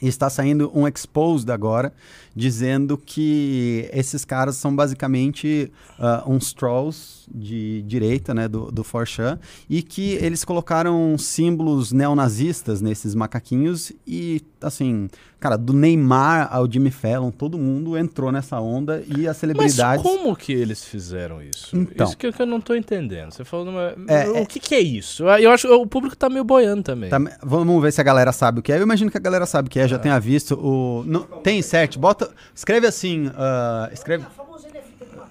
[0.00, 1.92] E está saindo um exposed agora,
[2.34, 9.38] dizendo que esses caras são basicamente ah, uns trolls de direita, né, do, do 4chan,
[9.70, 15.08] e que eles colocaram símbolos neonazistas nesses macaquinhos e, assim,
[15.40, 20.02] cara, do Neymar ao Jimmy Fallon, todo mundo entrou nessa onda e as Mas celebridades...
[20.02, 21.74] como que eles fizeram isso?
[21.76, 22.06] Então.
[22.06, 23.32] Isso que, eu- que eu não tô entendendo.
[23.32, 23.94] Você falou numa...
[24.08, 25.24] É, o é- que que é isso?
[25.24, 27.08] Eu, eu acho que o público tá meio boiando também.
[27.08, 28.78] Tá, vamos ver se a galera sabe o que é.
[28.78, 31.02] Eu imagino que a galera sabe o que é, já tenha visto o.
[31.06, 32.21] não- tem insert, bota.
[32.54, 33.30] Escreve assim.
[33.36, 34.24] ah, escreve.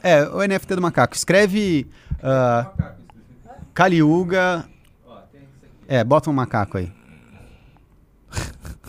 [0.04, 1.15] É, o NFT do macaco.
[1.15, 1.88] Escreve.
[2.23, 2.91] Uh,
[3.73, 4.65] Kaliuga.
[5.88, 6.91] É, bota um macaco aí.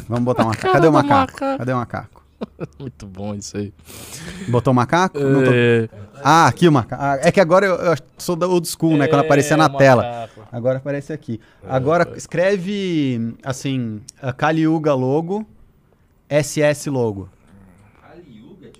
[0.08, 0.72] Vamos botar um macaco.
[0.72, 1.38] Cadê o macaco?
[1.38, 2.22] Cadê o macaco?
[2.78, 3.72] Muito bom isso aí.
[4.48, 5.18] Botou o macaco?
[5.18, 5.88] Não tô- É,
[6.24, 7.02] Ah, aqui o macaco.
[7.02, 9.06] Ah, é que agora eu, eu sou da old school, né?
[9.08, 10.02] Quando aparecia na é, tela.
[10.02, 10.48] macaco.
[10.50, 11.40] Agora aparece aqui.
[11.68, 15.46] Agora escreve assim, a Kaliuga logo,
[16.28, 17.28] SS logo.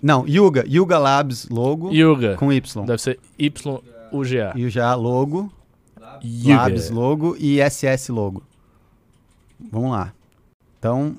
[0.02, 2.34] Não, Yuga, Yuga Labs logo Yuga.
[2.36, 2.84] com Y.
[2.84, 4.52] Deve ser YUGA.
[4.56, 5.50] E já logo,
[6.24, 6.62] Yuga.
[6.62, 8.42] Labs logo e SS logo.
[9.70, 10.12] Vamos lá.
[10.78, 11.16] Então.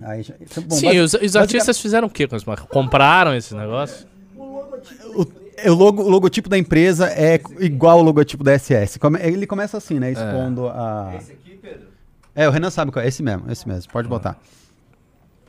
[0.00, 2.70] Aí já, então, bom, Sim, basi- os, os artistas fizeram o quê com esse macacos?
[2.72, 4.06] Compraram esse negócio?
[4.36, 5.22] o,
[5.66, 8.96] o logo, o logotipo da empresa é igual ao logotipo da SS.
[9.00, 10.12] Come- ele começa assim, né?
[10.12, 11.14] Expondo a.
[11.18, 11.88] Esse aqui, Pedro?
[12.32, 13.08] É, o Renan sabe qual é.
[13.08, 13.90] Esse mesmo, esse mesmo.
[13.90, 14.38] Pode botar.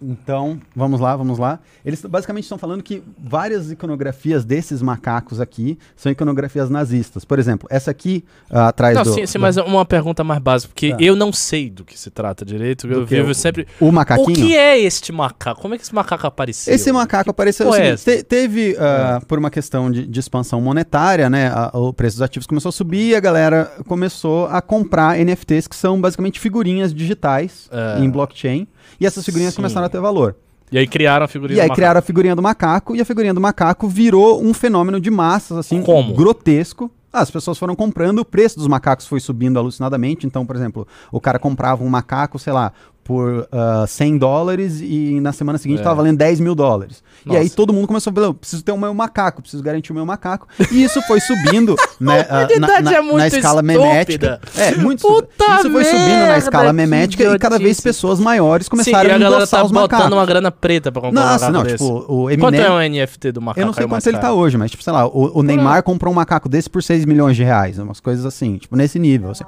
[0.01, 1.59] Então, vamos lá, vamos lá.
[1.85, 7.25] Eles basicamente estão falando que várias iconografias desses macacos aqui são iconografias nazistas.
[7.25, 9.13] Por exemplo, essa aqui ah, atrás Não, do.
[9.13, 10.97] sim, sim, do- mas uma pergunta mais básica, porque Tá.
[10.99, 12.87] eu não sei do que se trata direito.
[12.87, 13.15] Eu Do que?
[13.15, 13.67] vivo O- sempre.
[13.79, 14.33] O O macaquinho.
[14.35, 15.61] que é este macaco?
[15.61, 16.73] Como é que esse macaco apareceu?
[16.73, 20.61] Esse macaco apareceu porra é assim, te- teve, ah, por uma questão de, de expansão
[20.61, 24.61] monetária, né, a- o preço dos ativos começou a subir e a galera começou a
[24.61, 27.99] comprar NFTs que são basicamente figurinhas digitais É.
[28.03, 28.67] em blockchain
[28.99, 29.57] e essas figurinhas Sim.
[29.57, 30.35] começaram a ter valor.
[30.71, 33.05] E aí criaram a figurinha E aí do criaram a figurinha do macaco e a
[33.05, 36.13] figurinha do macaco virou um fenômeno de massas assim Como?
[36.13, 36.91] grotesco.
[37.11, 40.27] Ah, As pessoas foram comprando, o preço dos macacos foi subindo alucinadamente.
[40.27, 42.71] Então, por exemplo, o cara comprava um macaco, sei lá,
[43.09, 45.81] por ah, 100 dólares e na semana seguinte É.
[45.81, 47.01] estava valendo 10 mil dólares.
[47.25, 47.39] E Nossa.
[47.39, 49.95] aí todo mundo começou a falar, "Eu preciso ter o meu macaco, preciso garantir o
[49.95, 50.47] meu macaco.
[50.71, 53.61] E isso foi subindo né, ah, na, na- é na escala estúpida.
[53.63, 54.41] memética.
[54.55, 55.43] É, muito Puta.
[55.57, 59.15] Isso foi subindo na escala memética e cada vez pessoas maiores Sim, começaram e a
[59.15, 60.13] endossar tá os botando macacos.
[60.13, 61.77] uma grana preta pra comprar um Nossa, macaco não, desse.
[61.83, 62.61] tipo, o Quanto Eminem...
[62.61, 63.59] é um NFT do macaco?
[63.59, 65.81] Eu não sei mais quanto ele tá hoje, mas, tipo, sei lá, o, o Neymar
[65.81, 67.79] comprou um macaco desse por 6 milhões de reais.
[67.79, 69.31] Umas coisas assim, tipo, nesse nível.
[69.31, 69.45] assim.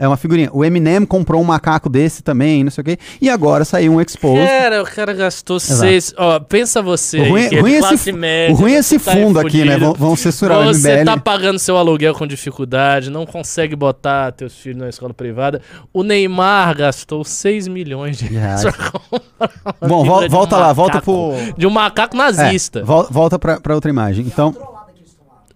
[0.00, 0.48] É uma figurinha.
[0.52, 2.98] O Eminem comprou um macaco desse também, não sei o quê.
[3.20, 4.46] E agora saiu um expose.
[4.46, 6.14] Cara, o cara gastou seis.
[6.16, 7.18] Ó, pensa você.
[7.18, 9.40] O ruim, é ruim é classe esse, média, o ruim é você esse tá fundo
[9.40, 9.76] aqui, né?
[9.76, 11.04] Vão, vão censurar o Você MBL.
[11.04, 15.60] tá pagando seu aluguel com dificuldade, não consegue botar teus filhos na escola privada.
[15.92, 18.62] O Neymar gastou 6 milhões de reais
[19.80, 21.32] Bom, figura vol- de um volta lá, volta pro.
[21.56, 22.84] De um macaco É, nazista.
[22.84, 24.24] vol- volta pra, pra outra imagem.
[24.24, 24.54] Então.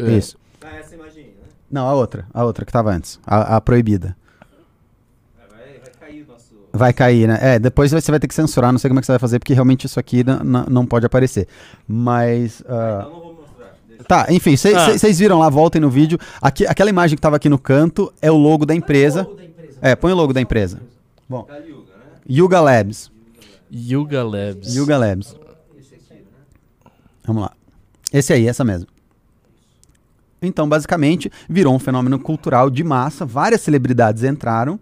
[0.01, 0.11] É.
[0.13, 0.37] Isso.
[0.81, 1.31] Essa imagem, né?
[1.71, 2.27] Não, a outra.
[2.35, 3.21] A outra que tava antes.
[3.25, 4.17] A, a proibida.
[5.39, 6.55] É, Vai, vai cair o nosso...
[6.73, 7.39] Vai cair, né?
[7.41, 9.39] É, depois você vai ter que censurar, não sei como é que você vai fazer,
[9.39, 10.25] porque realmente isso aqui
[10.71, 11.47] não pode aparecer.
[11.87, 12.63] Mas.
[12.69, 13.35] ah, Então
[13.99, 14.05] não.
[14.09, 14.91] Tá, enfim, Ah.
[14.99, 16.19] vocês viram lá, voltem no vídeo.
[16.41, 19.29] Aqui, aquela imagem que tava aqui no canto é o logo da empresa.
[19.81, 20.81] É, põe o logo da empresa.
[21.29, 22.05] Bom, Caliuga, né?
[22.29, 23.13] Yuga Labs.
[23.73, 24.75] Yuga Labs.
[24.75, 25.37] Yuga Labs.
[27.25, 27.53] Vamos lá.
[28.13, 28.89] Esse aí, essa mesmo.
[30.41, 33.25] Então, basicamente, virou um fenômeno cultural de massa.
[33.25, 34.79] Várias celebridades entraram.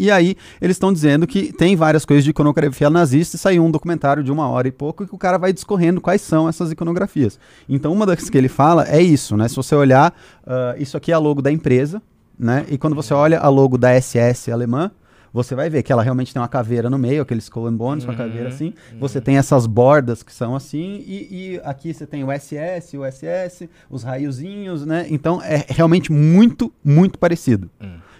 [0.00, 3.36] E aí, eles estão dizendo que tem várias coisas de iconografia nazista.
[3.36, 6.22] E saiu um documentário de uma hora e pouco que o cara vai discorrendo quais
[6.22, 7.38] são essas iconografias.
[7.68, 9.46] Então, uma das que ele fala é isso, né?
[9.46, 10.14] Se você olhar,
[10.46, 12.00] ah, isso aqui é a logo da empresa,
[12.38, 12.64] né?
[12.70, 14.90] E quando você olha a logo da SS alemã,
[15.34, 18.04] você vai ver que ela realmente tem uma caveira no meio, aquele skull and bones,
[18.04, 18.72] uma caveira assim.
[18.98, 23.04] Você tem essas bordas que são assim, e, e aqui você tem o SS, o
[23.04, 25.06] SS, os raiozinhos, né?
[25.10, 27.70] Então é realmente muito, muito parecido.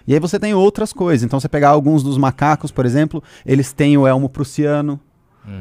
[0.07, 1.23] E aí você tem outras coisas.
[1.23, 4.99] Então você pegar alguns dos macacos, por exemplo, eles têm o elmo prussiano.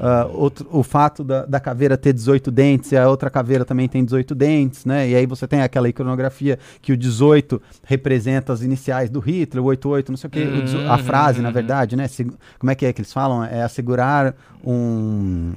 [0.03, 3.89] ah, outro, o fato da, da caveira ter 18 dentes e a outra caveira também
[3.89, 5.09] tem 18 dentes, né?
[5.09, 9.67] E aí você tem aquela iconografia que o 18 representa as iniciais do Hitler, o
[9.69, 11.55] 88, não sei o dezo- a Uhum, frase, na uhum.
[11.55, 12.07] verdade, né?
[12.09, 13.43] Segu- como é que é que eles falam?
[13.45, 15.53] É assegurar um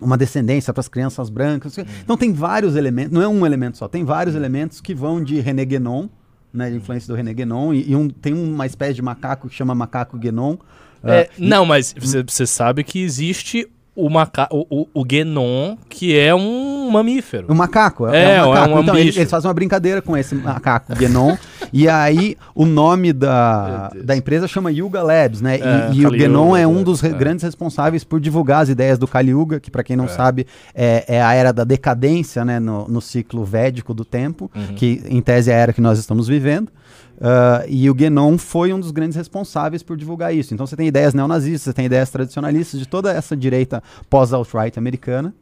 [0.00, 1.76] uma descendência para as crianças brancas.
[2.04, 5.40] Então tem vários elementos, não é um elemento só, tem vários elementos que vão de
[5.40, 6.06] René Guénon,
[6.52, 9.54] né, de influência do René Guénon, e, e um- tem uma espécie de macaco que
[9.54, 10.56] chama macaco Guénon.
[11.04, 11.94] É, ah, não, mas
[12.26, 13.68] você sabe que existe
[14.06, 17.46] o, maca o, o, o Genon, que é um mamífero.
[17.48, 18.70] Um macaco, é, É, é um macaco.
[18.70, 21.36] é um então, eles, fazem uma brincadeira com esse macaco Genon.
[21.72, 25.58] e aí, o nome da, da empresa chama Yuga Labs, né?
[25.58, 27.12] E- É, e, o Kali Genon é um dos re- é.
[27.12, 31.04] grandes responsáveis por divulgar as ideias do Kali Yuga, que para quem não sabe, é,
[31.08, 32.58] é a era da decadência, né?
[32.60, 34.74] No, no ciclo védico do tempo, Uhum.
[34.74, 36.70] que em tese é a era que nós estamos vivendo.
[37.20, 40.54] Ah, e o Guénon foi um dos grandes responsáveis por divulgar isso.
[40.54, 45.34] Então você tem ideias neonazistas, você tem ideias tradicionalistas de toda essa direita pós-alt-right americana,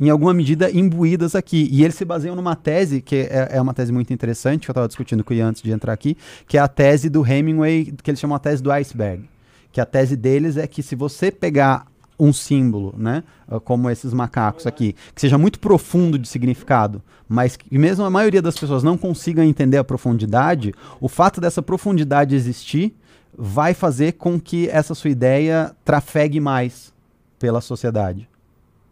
[0.00, 1.68] em alguma medida imbuídas aqui.
[1.70, 4.72] E eles se baseiam numa tese, que é, é uma tese muito interessante, que eu
[4.72, 6.16] estava discutindo com o Ian antes de entrar aqui,
[6.46, 9.28] que é a tese do Hemingway, que eles chamam a tese do iceberg.
[9.70, 11.86] Que a tese deles é que se você pegar
[12.18, 17.56] um símbolo, né, ah, como esses macacos aqui, que seja muito profundo de significado, mas
[17.56, 22.34] que mesmo a maioria das pessoas não consigam entender a profundidade, o fato dessa profundidade
[22.34, 22.94] existir
[23.36, 26.92] vai fazer com que essa sua ideia trafegue mais
[27.38, 28.28] pela sociedade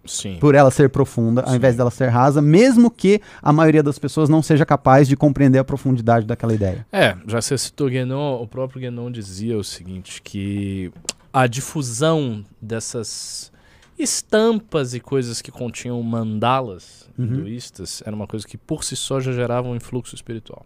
[0.06, 0.38] Sim.
[0.40, 1.56] por ela ser profunda, ao Sim.
[1.56, 5.58] invés dela ser rasa, mesmo que a maioria das pessoas não seja capaz de compreender
[5.58, 6.86] a profundidade daquela ideia.
[6.92, 10.92] É, já você citou Guénon, o próprio Guénon dizia o seguinte, que
[11.36, 13.52] a difusão dessas
[13.98, 17.24] estampas e coisas que continham mandalas Uhum.
[17.26, 20.64] hinduístas era uma coisa que por si só já gerava um influxo espiritual.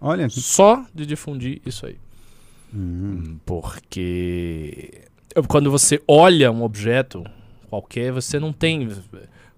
[0.00, 0.28] Olha.
[0.28, 1.96] Só de difundir isso aí.
[2.72, 3.36] Hum.
[3.44, 5.02] Porque
[5.48, 7.24] quando você olha um objeto
[7.68, 8.88] qualquer, você não tem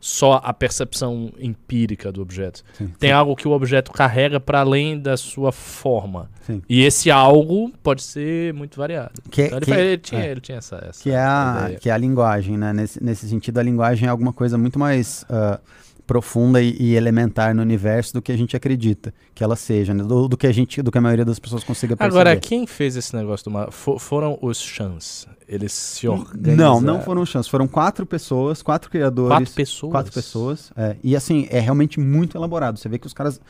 [0.07, 2.63] só a percepção empírica do objeto.
[2.77, 2.93] Sim.
[2.99, 6.31] Tem algo que o objeto carrega para além da sua forma.
[6.47, 6.61] Sim.
[6.69, 9.13] E esse algo pode ser muito variado.
[9.31, 10.31] Que, Então ele, que- ele tinha, é.
[10.31, 11.79] ele tinha essa, essa que é a, ideia.
[11.79, 12.71] que é a linguagem, né?
[12.75, 15.59] Nesse, nesse sentido, a linguagem é alguma coisa muito mais ah,
[16.07, 20.03] profunda e, e elementar no universo do que a gente acredita que ela seja, né?
[20.05, 22.21] do, do que a gente, do que a maioria das pessoas consiga perceber.
[22.21, 25.27] Agora, quem fez esse negócio do ma- fo- foram os chans.
[25.49, 26.57] Eles se organizaram.
[26.57, 29.93] não, não foram chances, foram quatro pessoas, quatro criadores, Quatro pessoas.
[29.93, 32.79] quatro pessoas, é, e assim é realmente muito elaborado.
[32.79, 33.41] Você vê que os caras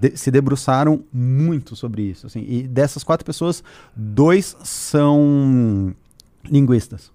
[0.00, 2.26] de- se debruçaram muito sobre isso.
[2.26, 3.62] Assim, e dessas quatro pessoas,
[3.94, 5.94] dois são
[6.48, 7.10] linguistas.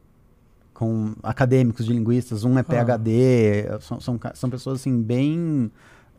[0.82, 5.70] Com acadêmicos de linguistas, um é PhD, são, são, ca- são pessoas assim bem,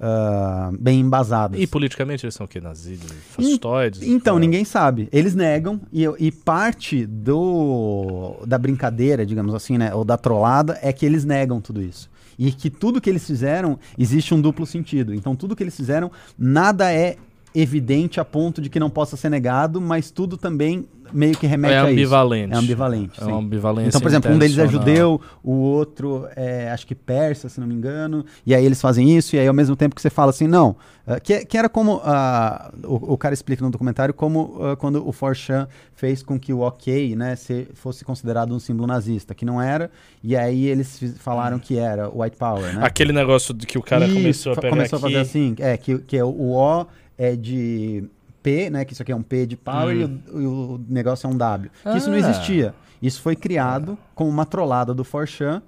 [0.01, 1.61] ah, bem embasadas.
[1.61, 2.61] E politicamente eles são o quê?
[2.61, 3.11] Nazistas?
[3.31, 4.03] Fascistoides?
[4.03, 5.09] Então, Ah, ninguém sabe.
[5.11, 10.92] Eles negam e, e parte do da brincadeira, digamos assim, né, ou da trollada é
[10.92, 12.09] que eles negam tudo isso.
[12.38, 15.12] E que tudo que eles fizeram existe um duplo sentido.
[15.12, 17.16] Então, tudo que eles fizeram, nada é
[17.55, 21.75] evidente a ponto de que não possa ser negado, mas tudo também meio que remete
[21.75, 21.93] É a isso.
[21.93, 22.55] ambivalente.
[22.55, 23.21] É ambivalente.
[23.21, 23.31] É sim.
[23.31, 27.51] uma ambivalência Então, por exemplo, um deles é judeu, o outro é, acho que persa,
[27.51, 30.01] se não me engano, e aí eles fazem isso, e aí ao mesmo tempo que
[30.01, 30.75] você fala assim, não,
[31.07, 35.07] ah, que, que era como, ah, o, o cara explica no documentário, como ah, quando
[35.07, 39.45] o Forchan fez com que o ok, né, se, fosse considerado um símbolo nazista, que
[39.45, 39.91] não era,
[40.25, 42.81] e aí eles fiz- falaram que era white power, né?
[42.83, 45.07] Aquele negócio de que o cara Isso, começou a pegar começou aqui.
[45.07, 46.87] a fazer assim, é, que, que é o, o O
[47.18, 48.05] é de
[48.42, 51.27] P, né, que isso aqui é um P de power, e, o, e o negócio
[51.27, 51.70] é um W.
[51.83, 52.20] Que isso não Ah.
[52.20, 52.75] existia.
[53.01, 55.62] Isso foi criado como uma trollada do Forchan,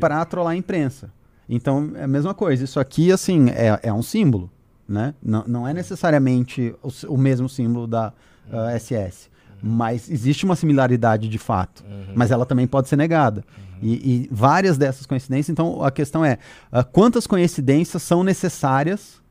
[0.00, 1.10] para trollar a imprensa.
[1.48, 2.64] Então, é a mesma coisa.
[2.64, 4.50] Isso aqui, assim, é, é um símbolo,
[4.88, 5.14] né?
[5.22, 8.12] Não, não é necessariamente o, o mesmo símbolo da
[8.52, 9.28] ah, SS.
[9.62, 11.84] Mas existe uma similaridade de fato.
[12.14, 13.44] Mas ela também pode ser negada.
[13.82, 15.48] E, e várias dessas coincidências.
[15.50, 16.38] Então, a questão é,
[16.72, 19.22] ah, quantas coincidências são necessárias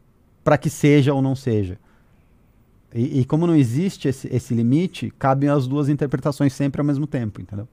[0.44, 1.78] para que seja ou não seja?
[2.94, 7.08] E, e como não existe esse, esse limite, cabem as duas interpretações sempre ao mesmo
[7.08, 7.68] tempo, entendeu?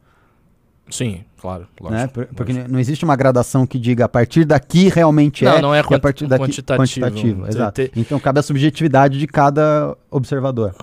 [0.91, 1.69] Sim, claro.
[1.81, 2.07] Lógico, né?
[2.09, 2.73] Por- Porque lógico.
[2.73, 5.63] não existe uma gradação que diga a partir daqui realmente Não, é.
[5.63, 7.43] não é a partir daqui quantitativo.
[7.45, 7.83] Te- exato.
[7.83, 10.75] te- Então cabe a subjetividade de cada observador.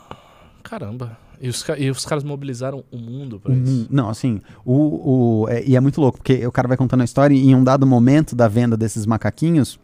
[0.63, 1.17] Caramba.
[1.41, 3.63] E os, e os caras mobilizaram o mundo pra Uhum.
[3.63, 3.87] isso.
[3.91, 7.05] Não, assim, o, o- é- e é muito louco, porque o cara vai contando a
[7.05, 9.77] história e em um dado momento da venda desses macaquinhos,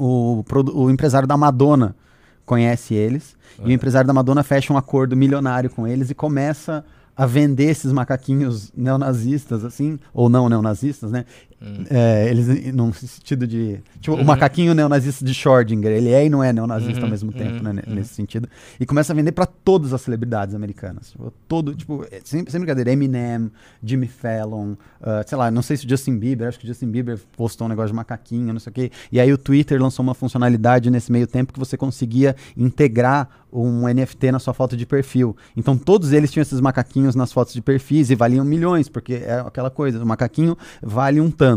[0.00, 1.94] o, o empresário da Madonna
[2.46, 6.84] conhece eles, e o empresário da Madonna fecha um acordo milionário com eles e começa
[7.16, 11.26] a vender esses macaquinhos neonazistas, assim, ou não neonazistas, né?
[11.90, 13.80] É, eles, num sentido de.
[14.00, 17.32] Tipo, o macaquinho neonazista de Schrödinger, ele é e não é neonazista Uhum, ao mesmo
[17.32, 17.82] tempo, uhum, né?
[17.86, 17.94] uhum.
[17.94, 18.48] Nesse sentido.
[18.78, 21.10] E começa a vender pra todas as celebridades americanas.
[21.10, 23.50] Tipo, todo, tipo, é, sem, sem brincadeira, Eminem,
[23.82, 26.90] Jimmy Fallon, ah, sei lá, não sei se o Justin Bieber, acho que o Justin
[26.90, 28.90] Bieber postou um negócio de macaquinho, não sei o quê.
[29.10, 33.88] E aí o Twitter lançou uma funcionalidade nesse meio tempo que você conseguia integrar um
[33.88, 35.36] NFT na sua foto de perfil.
[35.56, 39.40] Então todos eles tinham esses macaquinhos nas fotos de perfis e valiam milhões, porque é
[39.40, 41.49] aquela coisa, o macaquinho vale um tanto.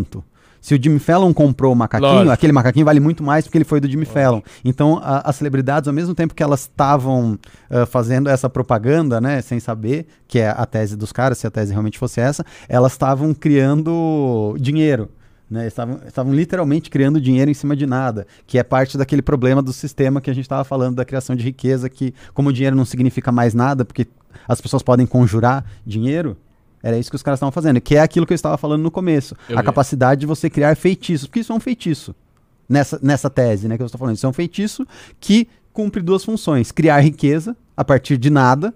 [0.61, 2.31] Se o Jimmy Fallon comprou o macaquinho, Lógico.
[2.31, 4.41] aquele macaquinho vale muito mais porque ele foi do Jimmy Fallon.
[4.63, 7.37] Então, a- as celebridades, ao mesmo tempo que elas estavam
[7.69, 11.51] ah, fazendo essa propaganda, né, sem saber que é a tese dos caras, se a
[11.51, 15.09] tese realmente fosse essa, elas estavam criando dinheiro.
[15.51, 19.61] Né, estavam, estavam literalmente criando dinheiro em cima de nada, que é parte daquele problema
[19.61, 22.75] do sistema que a gente estava falando da criação de riqueza, que como o dinheiro
[22.75, 24.07] não significa mais nada, porque
[24.47, 26.37] as pessoas podem conjurar dinheiro,
[26.83, 28.91] era isso que os caras estavam fazendo, que é aquilo que eu estava falando no
[28.91, 29.65] começo, Eu a vi.
[29.65, 32.13] capacidade de você criar feitiços, porque isso é um feitiço,
[32.67, 34.85] nessa, nessa tese né, que eu estou falando, isso é um feitiço
[35.19, 38.73] que cumpre duas funções, criar riqueza a partir de nada,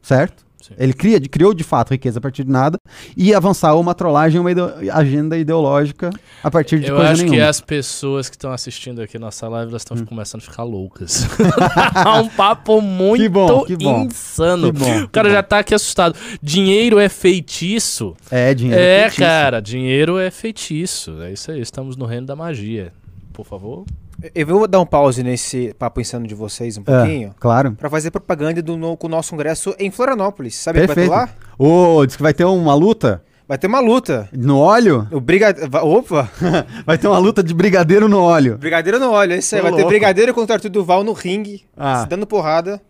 [0.00, 0.44] certo?
[0.62, 0.74] Sim.
[0.78, 2.78] Ele cria, criou de fato riqueza a partir de nada
[3.16, 6.10] e avançar uma trollagem, uma ideo- agenda ideológica
[6.42, 7.48] a partir de Eu coisa acho que nenhuma.
[7.48, 10.04] as pessoas que estão assistindo aqui nossa live, elas estão Hum.
[10.06, 11.26] começando a ficar loucas.
[12.24, 14.04] um papo muito Que bom, que bom.
[14.04, 14.72] insano.
[14.72, 16.14] Que bom, o cara que já tá aqui assustado.
[16.42, 18.14] Dinheiro é feitiço?
[18.30, 18.80] É, dinheiro.
[18.80, 19.20] é, feitiço.
[19.20, 21.20] cara, dinheiro é feitiço.
[21.22, 22.92] É isso aí, estamos no reino da magia.
[23.32, 23.84] Por favor.
[24.34, 27.34] Eu vou dar um pause nesse papo insano de vocês um Ah, pouquinho.
[27.40, 27.72] claro.
[27.72, 30.54] Pra fazer propaganda do no, com o nosso congresso em Florianópolis.
[30.54, 31.30] Sabe o que vai ter Perfeito.
[31.30, 31.34] lá?
[31.58, 34.28] Ô, diz que vai ter uma luta Vai ter uma luta.
[34.32, 35.06] no óleo?
[35.10, 35.66] O brigade...
[35.68, 36.30] va- Opa!
[36.86, 38.56] Vai ter uma luta de brigadeiro no óleo.
[38.56, 39.60] Brigadeiro no óleo, é isso aí.
[39.60, 39.88] Vai ter louco.
[39.90, 42.02] Brigadeiro contra Arthur Duval no ringue, Ah.
[42.02, 42.80] se dando porrada.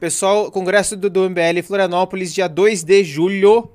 [0.00, 3.70] Pessoal, congresso do, do MBL em Florianópolis, dia 2 de julho.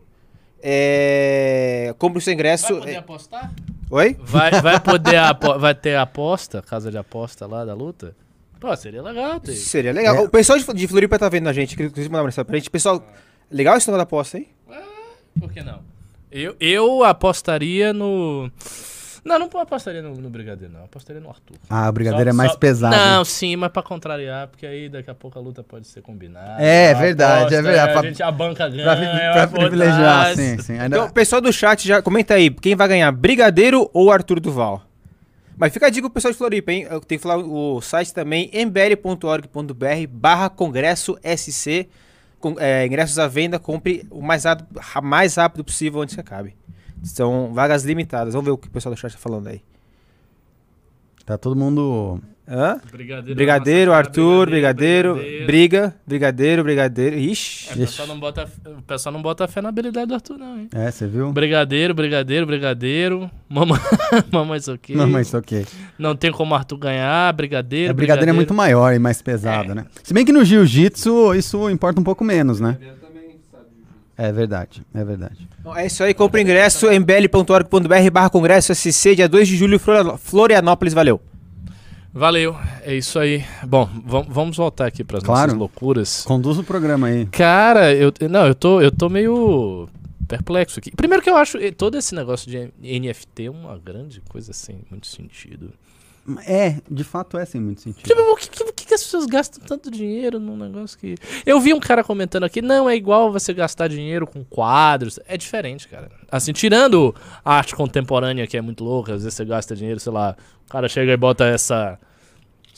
[0.61, 1.93] É...
[1.97, 2.81] Compre o seu ingresso.
[2.85, 3.51] É- apostar?
[3.89, 4.15] Oi?
[4.19, 8.15] Vai, vai poder apo- vai ter aposta, casa de aposta lá da luta?
[8.59, 9.53] Pô, seria legal ter.
[9.53, 10.15] Seria legal.
[10.15, 10.19] É.
[10.21, 12.57] O pessoal de, de Floripa tá vendo a gente, que inclusive mandar uma mensagem pra
[12.57, 12.69] gente.
[12.69, 13.01] Pessoal,
[13.49, 14.47] legal esse negócio da aposta, hein?
[15.39, 15.79] Por que não?
[16.31, 18.51] Eu, eu apostaria no.
[19.23, 20.85] Não, não apostaria no, no Brigadeiro, não.
[20.85, 21.55] Apostaria no Arthur.
[21.69, 22.95] Ah, o brigadeiro Só- é mais só- pesado.
[22.95, 26.61] Não, sim, mas pra contrariar, porque aí daqui a pouco a luta pode ser combinada.
[26.61, 27.89] É, verdade, aposta, é verdade.
[27.89, 28.83] A, Pra- gente, a banca ganha.
[28.83, 30.73] Pra, pri- vai pra por privilegiar, sim, sim.
[30.79, 34.39] Ainda- Então, o pessoal do chat já comenta aí, quem vai ganhar, Brigadeiro ou Arthur
[34.39, 34.83] Duval?
[35.57, 36.87] Mas fica a dica pro pessoal de Floripa, hein?
[36.89, 41.87] Eu tenho que falar o site também, mbl.org.br barra congresso SC.
[42.39, 44.67] Com, é, ingressos à venda, compre o mais rápido,
[45.03, 46.55] mais rápido possível antes que acabe.
[47.03, 48.33] São vagas limitadas.
[48.33, 49.61] Vamos ver o que o pessoal do chat tá falando aí.
[51.25, 52.19] Tá todo mundo.
[52.51, 52.81] Hã?
[52.91, 55.45] Brigadeiro, Brigadeiro, Arthur, brigadeiro, brigadeiro.
[55.45, 57.15] briga, brigadeiro, brigadeiro.
[57.15, 57.69] Ixi.
[57.69, 60.57] É, o, pessoal não bota, o pessoal não bota fé na habilidade do Arthur, não,
[60.57, 60.67] hein?
[60.73, 61.31] É, você viu?
[61.31, 63.29] Brigadeiro, brigadeiro, brigadeiro.
[63.47, 63.79] Mamãe,
[64.31, 64.95] mamãe, isso aqui.
[64.95, 65.63] Não, mas ok.
[65.99, 67.91] Não tem como Arthur ganhar, brigadeiro.
[67.91, 69.85] A brigadeiro é muito maior e mais pesado, né?
[70.01, 72.79] Se bem que no jiu-jitsu isso importa um pouco menos, né?
[72.81, 72.98] É
[74.31, 75.47] verdade, é verdade.
[75.63, 79.79] Bom, é isso aí, compra o ingresso, mbl.org.br barra congresso SC, dia 2 de julho,
[79.79, 81.21] Florianó- Florianópolis, valeu.
[82.13, 83.45] Valeu, é isso aí.
[83.65, 85.47] Bom, vam- vamos voltar aqui pras Claro.
[85.47, 86.23] nossas loucuras.
[86.23, 87.25] Conduz o programa aí.
[87.27, 89.87] Cara, eu não, eu tô, eu tô meio
[90.27, 90.91] perplexo aqui.
[90.95, 95.71] Primeiro que eu acho todo esse negócio de NFT uma grande coisa sem muito sentido.
[96.45, 98.07] É, de fato é sem muito sentido.
[98.07, 101.15] Tipo, por que, que, que as pessoas gastam tanto dinheiro num negócio que.
[101.45, 105.19] Eu vi um cara comentando aqui, não, é igual você gastar dinheiro com quadros.
[105.27, 106.11] É diferente, cara.
[106.31, 110.11] Assim, tirando a arte contemporânea, que é muito louca, às vezes você gasta dinheiro, sei
[110.11, 110.35] lá,
[110.67, 111.97] o cara chega e bota essa.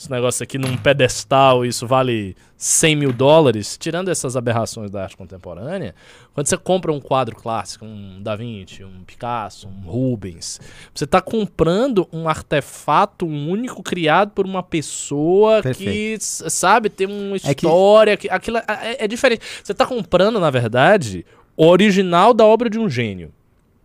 [0.02, 3.76] Esse negócio aqui num pedestal, isso vale 100 mil dólares.
[3.78, 5.94] Tirando essas aberrações da arte contemporânea,
[6.34, 10.60] quando você compra um quadro clássico, um Da Vinci, um Picasso, um Rubens,
[10.92, 16.20] você está comprando um artefato único criado por uma pessoa que, Perfeito.
[16.22, 18.16] s- sabe, tem uma É que- história.
[18.16, 18.28] que...
[18.28, 19.44] Aquilo é, é- é diferente.
[19.62, 21.24] Você está comprando, na verdade,
[21.56, 23.32] o original da obra de um gênio.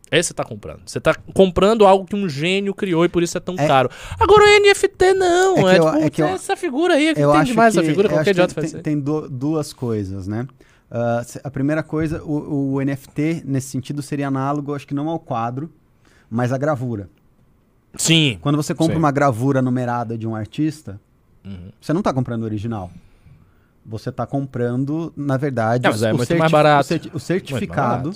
[0.09, 0.79] É isso que você tá comprando.
[0.85, 3.89] Você tá comprando algo que um gênio criou e por isso é tão É- caro.
[4.19, 5.57] Agora o NFT não.
[5.67, 7.79] É É, eu- tipo, é que eu- essa figura aí, que Eu tem demais que,
[7.79, 10.47] essa figura, qualquer idiota faz tem, tem du- duas coisas, né?
[11.25, 15.19] Se- a primeira coisa, o, o NFT, nesse sentido, seria análogo, acho que não ao
[15.19, 15.69] quadro,
[16.29, 17.09] mas à gravura.
[17.95, 18.37] Sim.
[18.41, 18.99] Quando você compra Sim.
[18.99, 20.99] uma gravura numerada de um artista,
[21.45, 21.69] Uhum.
[21.81, 22.89] você não está comprando o original.
[23.85, 28.13] Você está comprando, na verdade, Não, mas é o, certi- o o certificado.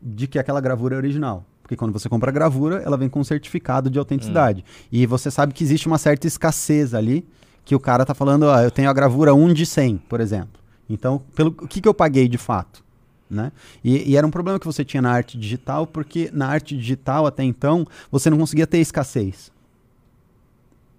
[0.00, 1.44] De que aquela gravura é original.
[1.62, 4.60] Porque quando você compra a gravura, ela vem com um certificado de autenticidade.
[4.60, 4.88] Hum.
[4.92, 7.26] E você sabe que existe uma certa escassez ali,
[7.64, 10.60] que o cara tá falando, ó, eu tenho a gravura 1 de 100, por exemplo.
[10.88, 12.84] Então, pelo o que, que eu paguei de fato?
[13.28, 13.50] Né?
[13.82, 17.26] E, e era um problema que você tinha na arte digital, porque na arte digital,
[17.26, 19.50] até então, você não conseguia ter escassez.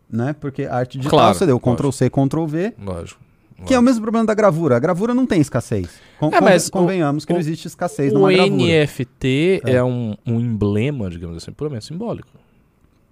[0.10, 0.34] Né?
[0.34, 1.76] Porque a arte digital, Claro, você deu lógico.
[1.76, 3.22] Ctrl-C, Ctrl-V, Lógico.
[3.66, 4.76] Que é o mesmo problema da gravura.
[4.78, 5.90] A gravura não tem escassez.
[6.20, 8.56] Con- É, mas conven- convenhamos que o- não existe escassez O numa gravura.
[8.64, 9.84] NFT é, É.
[9.84, 12.30] um, um emblema, digamos assim, puramente simbólico.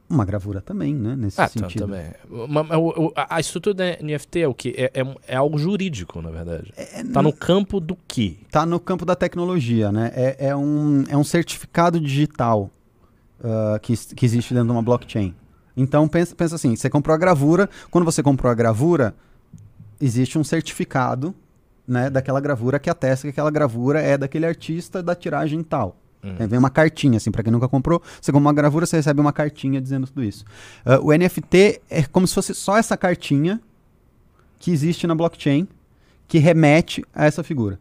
[0.07, 1.15] Uma gravura também, né?
[1.15, 1.87] Nesse Ah, tá, sentido.
[1.87, 2.05] também.
[2.29, 4.75] O- o- a a estrutura da NFT é o quê?
[4.77, 6.71] É, é, é algo jurídico, na verdade.
[7.11, 8.37] tá no campo do quê?
[8.51, 10.11] Tá no campo da tecnologia, né?
[10.15, 12.69] É, é um, é um certificado digital
[13.43, 15.33] ah, que, que existe dentro de uma blockchain.
[15.75, 19.13] Então pensa, pensa assim, você comprou a gravura, quando você comprou a gravura,
[19.99, 21.33] existe um certificado
[21.87, 25.97] né, daquela gravura que atesta que aquela gravura é daquele artista da tiragem tal.
[26.23, 26.35] Hum.
[26.39, 29.21] Aí vem uma cartinha, assim, pra quem nunca comprou, você compra uma gravura, você recebe
[29.21, 30.43] uma cartinha dizendo tudo isso.
[30.83, 33.61] Ah, o NFT é como se fosse só essa cartinha
[34.57, 35.67] que existe na blockchain
[36.27, 37.79] que remete a essa figura.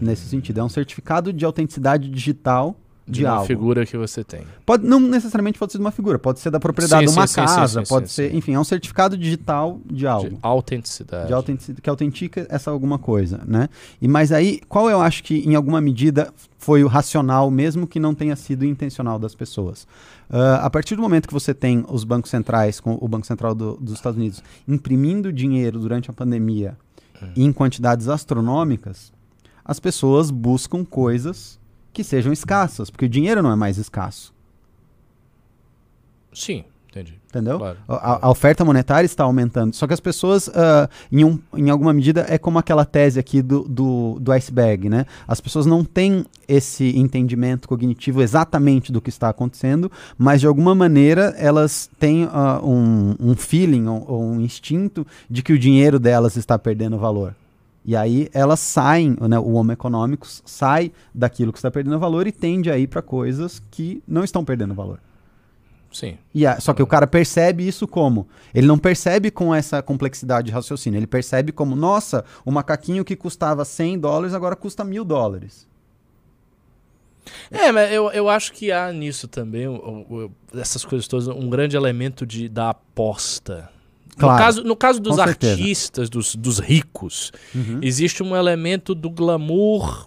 [0.00, 2.74] Nesse sentido, é um certificado de autenticidade digital
[3.10, 3.46] de, De uma algo.
[3.46, 4.42] figura que você tem.
[4.64, 7.26] Pode, não necessariamente pode ser de uma figura, pode ser da propriedade Sim, de uma
[7.26, 10.30] sim, casa, sim, pode ser, enfim, é um certificado digital de algo.
[10.30, 11.26] De autenticidade.
[11.26, 13.68] De autentici- que autentica essa alguma coisa, né?
[14.00, 17.98] E mas aí, qual eu acho que em alguma medida foi o racional, mesmo que
[17.98, 19.86] não tenha sido intencional das pessoas?
[20.30, 23.54] Ah, a partir do momento que você tem os bancos centrais, com o Banco Central
[23.54, 26.76] do- dos Estados Unidos, imprimindo dinheiro durante a pandemia
[27.36, 29.12] em quantidades astronômicas,
[29.62, 31.58] as pessoas buscam coisas
[31.92, 34.32] que sejam escassas, porque o dinheiro não é mais escasso.
[36.32, 37.18] Sim, entendi.
[37.28, 37.58] Entendeu?
[37.58, 37.78] Claro.
[37.88, 39.74] A, a oferta monetária está aumentando.
[39.74, 43.40] Só que as pessoas, ah, em, um- em alguma medida, é como aquela tese aqui
[43.42, 45.06] do, do, do iceberg, né?
[45.28, 50.74] As pessoas não têm esse entendimento cognitivo exatamente do que está acontecendo, mas de alguma
[50.74, 55.98] maneira elas têm ah, um, um feeling ou, ou um instinto de que o dinheiro
[56.00, 57.34] delas está perdendo valor.
[57.90, 62.30] E aí elas saem, né, o homo econômicos sai daquilo que está perdendo valor e
[62.30, 65.00] tende a ir para coisas que não estão perdendo valor.
[65.92, 66.16] Sim.
[66.32, 68.28] E a- só que o cara percebe isso como?
[68.54, 70.98] Ele não percebe com essa complexidade de raciocínio.
[71.00, 75.66] Ele percebe como, nossa, o macaquinho que custava 100 dólares agora custa mil dólares.
[77.50, 79.72] É, mas eu, eu acho que há nisso também, o-
[80.08, 83.68] o- essas coisas todas, um grande elemento de, da aposta.
[84.20, 87.78] Claro, no, caso, no caso dos artistas, dos, dos ricos, Uhum.
[87.82, 90.06] existe um elemento do glamour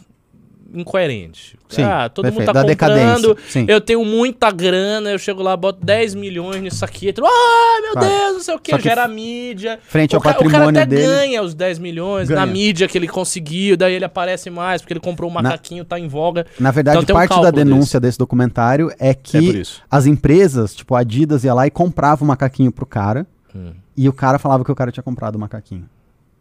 [0.76, 1.56] incoerente.
[1.70, 2.40] Sim, ah, todo perfeito.
[2.48, 3.38] mundo tá Da comprando,
[3.68, 7.94] eu tenho muita grana, eu chego lá, boto 10 milhões nisso aqui, tudo, ah, meu
[7.94, 8.08] Claro.
[8.08, 9.80] Deus, não sei o que, Só que gera mídia.
[9.88, 11.04] Frente o, ao ca- o cara patrimônio até dele.
[11.06, 12.48] ganha os 10 milhões na Ganha.
[12.48, 16.00] mídia que ele conseguiu, daí ele aparece mais, porque ele comprou um Na- macaquinho, tá
[16.00, 16.46] em voga.
[16.60, 19.82] Na verdade, Então tem um parte da denúncia desse documentário é É que isso.
[19.92, 23.28] as empresas, tipo a Adidas, ia lá e comprava o macaquinho pro cara.
[23.56, 23.74] Hum.
[23.96, 25.88] E o cara falava que o cara tinha comprado o macaquinho.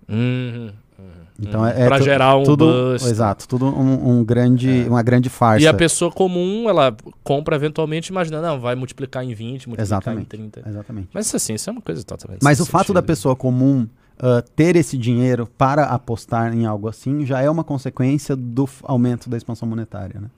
[0.09, 0.71] Uhum.
[1.41, 3.05] Então é, é pra tu- gerar um tudo, buzz.
[3.07, 5.65] exato, tudo um, um grande, uma grande farsa.
[5.65, 6.95] E a pessoa comum, ela
[7.25, 10.37] compra eventualmente imaginando, não, vai multiplicar em 20, multiplicar Exatamente.
[10.37, 10.69] em 30.
[10.69, 11.09] Exatamente.
[11.13, 13.07] Mas assim, isso é uma coisa totalmente Mas o sem fato da sentido.
[13.07, 13.89] pessoa comum
[14.21, 19.29] ah, ter esse dinheiro para apostar em algo assim já é uma consequência do aumento
[19.29, 20.29] da expansão monetária, né?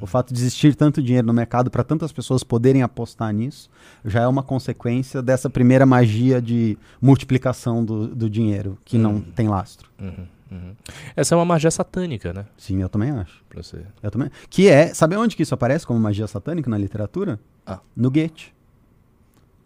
[0.00, 3.70] O fato de existir tanto dinheiro no mercado para tantas pessoas poderem apostar nisso
[4.04, 9.24] já é uma consequência dessa primeira magia de multiplicação do, do dinheiro, que não Hum.
[9.34, 9.88] tem lastro.
[10.00, 10.74] Uhum, uhum.
[11.14, 12.46] Essa é uma magia satânica, né?
[12.56, 13.42] Sim, eu também acho.
[13.48, 13.84] Pra você.
[14.02, 14.30] Eu também.
[14.50, 17.38] Que é, sabe onde que isso aparece como magia satânica na literatura?
[17.66, 17.78] Ah.
[17.96, 18.52] No Goethe.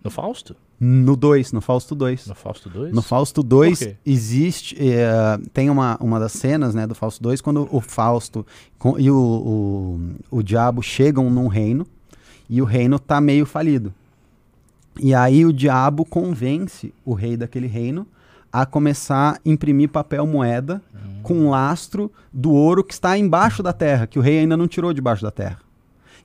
[0.05, 0.55] No Fausto?
[0.79, 2.27] No 2, no Fausto 2.
[2.27, 2.93] No Fausto 2?
[2.95, 3.97] No Fausto 2 Por quê?
[4.05, 4.77] existe.
[4.79, 8.47] eh, tem uma, uma das cenas né, do Fausto 2 quando o Fausto
[8.79, 9.17] com- e o,
[10.31, 11.87] o, o diabo chegam num reino
[12.49, 13.93] e o reino tá meio falido.
[15.01, 18.07] E aí o diabo convence o rei daquele reino
[18.53, 20.81] a começar a imprimir papel moeda
[21.23, 24.93] com lastro do ouro que está embaixo da terra, que o rei ainda não tirou
[24.93, 25.59] debaixo da terra.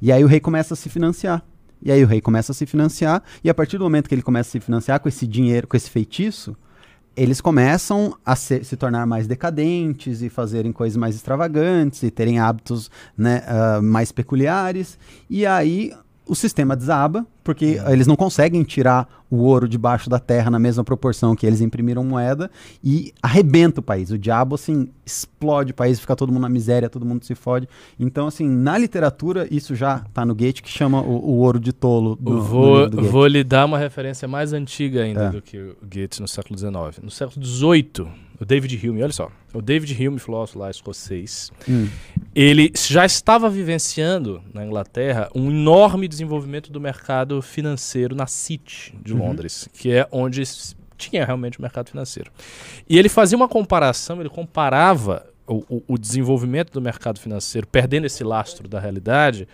[0.01, 1.41] E aí o rei começa a se financiar.
[1.81, 4.21] E aí o rei começa a se financiar, e a partir do momento que ele
[4.21, 6.55] começa a se financiar com esse dinheiro, com esse feitiço,
[7.15, 12.39] eles começam a se, se tornar mais decadentes e fazerem coisas mais extravagantes e terem
[12.39, 14.97] hábitos né, ah, mais peculiares.
[15.29, 15.91] E aí
[16.31, 20.81] o sistema desaba, porque eles não conseguem tirar o ouro debaixo da terra na mesma
[20.81, 22.49] proporção que eles imprimiram moeda
[22.81, 24.11] e arrebenta o país.
[24.11, 27.67] O diabo, assim, explode o país, fica todo mundo na miséria, todo mundo se fode.
[27.99, 31.73] Então, assim, na literatura, isso já tá no Goethe, que chama o, o ouro de
[31.73, 33.11] tolo do, do vou, do Goethe.
[33.11, 35.29] vou lhe dar uma referência mais antiga ainda É.
[35.31, 37.03] do que o Goethe no século XIX.
[37.03, 38.07] No século XVIII,
[38.39, 41.87] o David Hume, olha só, o David Hume, filósofo lá escocês, Hum.
[42.33, 49.13] Ele já estava vivenciando na Inglaterra um enorme desenvolvimento do mercado financeiro na City de
[49.13, 49.19] Uhum.
[49.19, 50.41] Londres, que é onde
[50.97, 52.31] tinha realmente o mercado financeiro.
[52.87, 58.23] E ele fazia uma comparação, ele comparava o, o- desenvolvimento do mercado financeiro, perdendo esse
[58.23, 59.47] lastro da realidade,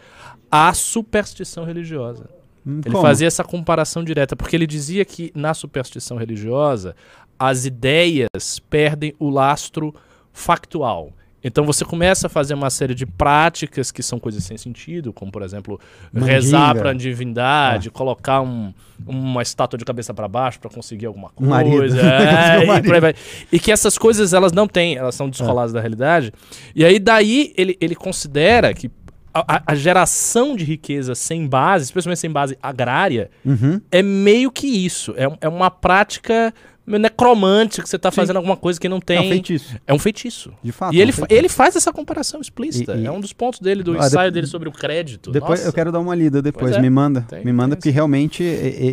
[0.51, 2.30] à superstição religiosa.
[2.65, 3.01] Hum, Ele como?
[3.01, 6.95] fazia essa comparação direta, porque ele dizia que na superstição religiosa
[7.39, 9.95] as ideias perdem o lastro
[10.34, 11.11] factual.
[11.43, 15.31] Então você começa a fazer uma série de práticas que são coisas sem sentido, como
[15.31, 15.79] por exemplo
[16.13, 18.73] rezar para a divindade, colocar um-
[19.05, 21.77] uma estátua de cabeça para baixo para conseguir alguma Um marido.
[21.77, 23.01] coisa, Conseguir é, um e, por aí marido.
[23.01, 23.15] vai.
[23.51, 26.33] E que essas coisas elas não têm, elas são descoladas da realidade.
[26.75, 28.89] E aí daí ele, ele considera que
[29.33, 33.79] a, a- geração de riqueza sem base, especialmente sem base agrária, Uhum.
[33.91, 35.13] é meio que isso.
[35.15, 36.51] É, é uma prática
[36.88, 39.17] meio necromante que você está fazendo alguma coisa que não tem.
[39.17, 40.53] É um feitiço, É um feitiço.
[40.63, 40.93] de fato.
[40.93, 42.95] e é um ele, fa- ele faz essa comparação explícita.
[42.95, 45.29] E- e- é um dos pontos dele, do Ah, ensaio de- dele sobre o crédito.
[45.29, 45.69] Depois Nossa.
[45.69, 46.81] eu quero dar uma lida depois, Pois é.
[46.81, 47.93] me manda, Tem- me manda tem porque sim.
[47.95, 48.43] realmente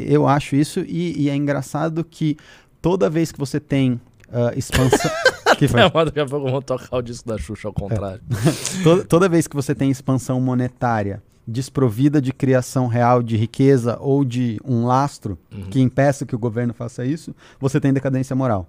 [0.08, 2.36] eu acho isso e, e é engraçado que
[2.82, 4.00] toda vez que você tem
[4.32, 5.10] ah, expansão,
[5.56, 5.80] que foi?
[5.80, 8.20] Não, daqui a pouco vamos tocar o disco da Xuxa ao contrário.
[8.82, 14.24] toda, toda vez que você tem expansão monetária desprovida de criação real de riqueza ou
[14.24, 15.64] de um lastro Uhum.
[15.64, 18.66] que impeça que o governo faça isso, você tem decadência moral.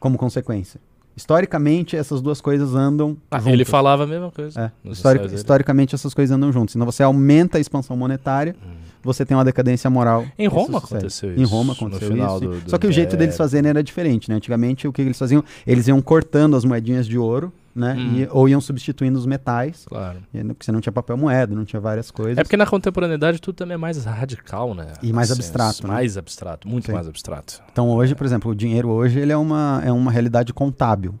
[0.00, 0.80] Como consequência.
[1.14, 3.52] Historicamente, essas duas coisas andam Ah, juntas.
[3.52, 4.72] ele falava a mesma coisa.
[4.84, 4.88] É,
[5.34, 6.74] historicamente essas coisas andam juntas.
[6.74, 8.56] Então você aumenta a expansão monetária,
[9.02, 10.22] você tem uma decadência moral.
[10.22, 10.28] Hum.
[10.38, 10.94] Em Isso Roma sucede.
[11.00, 12.40] aconteceu Em isso, Roma no aconteceu isso.
[12.40, 13.36] do- do Só que o jeito deles Império.
[13.36, 14.36] fazerem era diferente, né?
[14.36, 15.44] Antigamente o que eles faziam?
[15.66, 17.94] Eles iam cortando as moedinhas de ouro, né?
[17.94, 18.16] Hum.
[18.18, 20.18] E- ou iam substituindo os metais, Claro.
[20.32, 22.38] e- porque você não tinha papel moeda, não tinha várias coisas.
[22.38, 24.92] É porque na contemporaneidade tudo também é mais radical, né?
[25.02, 25.92] E mais Assim, abstrato, né?
[25.92, 27.62] Mais abstrato, muito mais abstrato.
[27.72, 31.14] Então hoje, por exemplo, o dinheiro hoje ele é uma, é uma realidade contábil.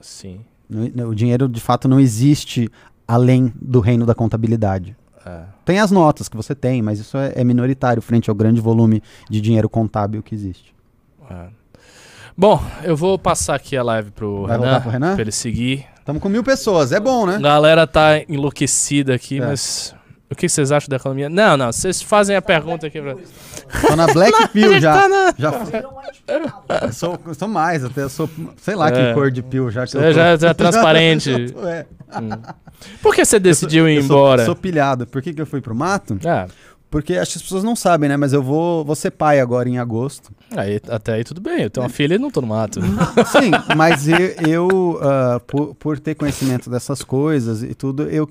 [0.00, 0.40] Sim.
[0.68, 2.70] No- O dinheiro de fato não existe
[3.06, 4.96] além do reino da contabilidade.
[5.26, 5.42] É.
[5.64, 9.02] Tem as notas que você tem, mas isso é, é minoritário frente ao grande volume
[9.28, 10.74] de dinheiro contábil que existe.
[11.30, 11.48] É.
[12.40, 15.12] Bom, eu vou passar aqui a live pro Vai Renan, pro Renan?
[15.14, 15.84] pra ele seguir.
[15.98, 17.38] Estamos com mil pessoas, é bom, A né?
[17.40, 19.46] galera tá enlouquecida aqui, É.
[19.46, 19.92] mas
[20.30, 21.28] O que vocês acham da economia?
[21.30, 23.16] Não, não, vocês fazem a pergunta aqui pra...
[23.88, 24.94] Tô na Black Pill já.
[24.94, 25.50] Tá na- já
[26.86, 28.28] eu sou, eu sou mais, até eu sou,
[28.58, 29.14] sei lá que É.
[29.14, 29.86] cor de pill já.
[29.86, 31.48] Que Você já é transparente.
[31.48, 31.86] Já tô, é.
[33.02, 34.44] Por que você decidiu ir Eu sou- embora?
[34.44, 35.06] Sou, pilhado.
[35.06, 36.18] Por que, que eu fui pro mato?
[36.26, 36.46] Ah,
[36.90, 38.16] Porque acho que as pessoas não sabem, né?
[38.16, 40.30] Mas eu vou, vou ser pai agora em agosto.
[40.56, 41.62] aí, até aí tudo bem.
[41.62, 42.80] Eu tenho uma filha e não tô no mato.
[43.28, 48.28] Sim, mas eu, eu, ah, por, por ter conhecimento dessas coisas e tudo, eu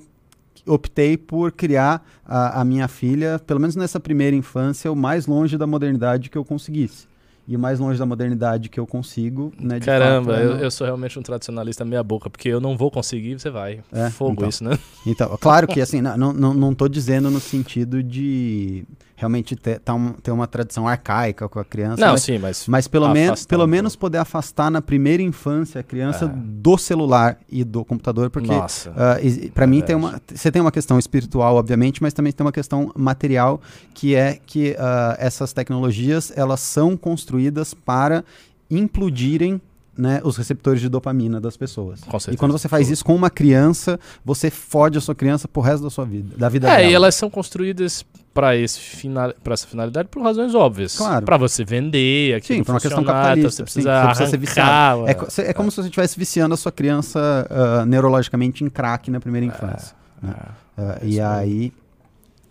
[0.66, 5.56] optei por criar a, a minha filha, pelo menos nessa primeira infância, o mais longe
[5.56, 7.07] da modernidade que eu conseguisse.
[7.48, 9.80] E o mais longe da modernidade que eu consigo, né?
[9.80, 12.90] Caramba, fato, é eu, eu sou realmente um tradicionalista meia boca, porque eu não vou
[12.90, 13.80] conseguir, você vai.
[13.90, 14.48] É, Fogo então.
[14.50, 14.78] isso, né?
[15.06, 18.84] Então, claro que assim, não, não, não tô dizendo no sentido de
[19.18, 22.00] realmente ter, tá um- ter uma tradição arcaica com a criança.
[22.00, 22.68] Não, mas, sim, mas...
[22.68, 26.28] mas pelo, menos afastar pelo menos poder afastar na primeira infância a criança É.
[26.28, 28.90] do celular e do computador, porque Nossa.
[28.90, 32.46] Uh, e- pra mim tem uma você tem uma questão espiritual obviamente mas também tem
[32.46, 33.60] uma questão material
[33.92, 38.24] que é que uh, essas tecnologias elas são construídas para
[38.70, 39.60] implodirem
[39.98, 43.98] né, os receptores de dopamina das pessoas e quando você faz isso com uma criança
[44.24, 46.94] você fode a sua criança pro resto da sua vida da vida É, dela e
[46.94, 50.96] elas são construídas para esse final, para essa finalidade por razões óbvias.
[50.96, 51.26] Claro.
[51.26, 53.62] Para você vender, aquilo Sim, por uma questão funcionar, capitalista.
[53.62, 55.08] então você sim, precisa você precisa ser viciado.
[55.08, 57.18] É, cê- é como se você estivesse viciando a sua criança
[57.50, 59.96] ah, neurologicamente em crack na primeira infância.
[60.22, 60.34] né?
[60.76, 61.72] Ah, e aí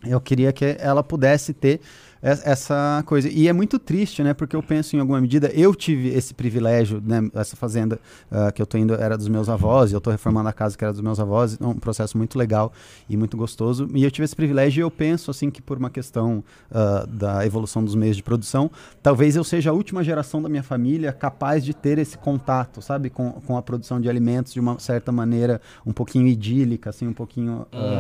[0.05, 1.79] eu queria que ela pudesse ter
[2.21, 3.29] essa coisa.
[3.29, 4.33] E é muito triste, né?
[4.33, 7.29] Porque eu penso em alguma medida, eu tive esse privilégio, né?
[7.33, 7.99] Essa fazenda
[8.31, 10.77] ah, que eu tô indo era dos meus avós, e eu tô reformando a casa
[10.77, 12.71] que era dos meus avós, é um processo muito legal
[13.09, 13.87] e muito gostoso.
[13.93, 17.45] E eu tive esse privilégio e eu penso, assim, que por uma questão ah, da
[17.45, 18.69] evolução dos meios de produção,
[19.01, 23.09] talvez eu seja a última geração da minha família capaz de ter esse contato, sabe?
[23.09, 27.13] Com, com a produção de alimentos de uma certa maneira um pouquinho idílica, assim, um
[27.13, 27.65] pouquinho...
[27.71, 27.97] ah,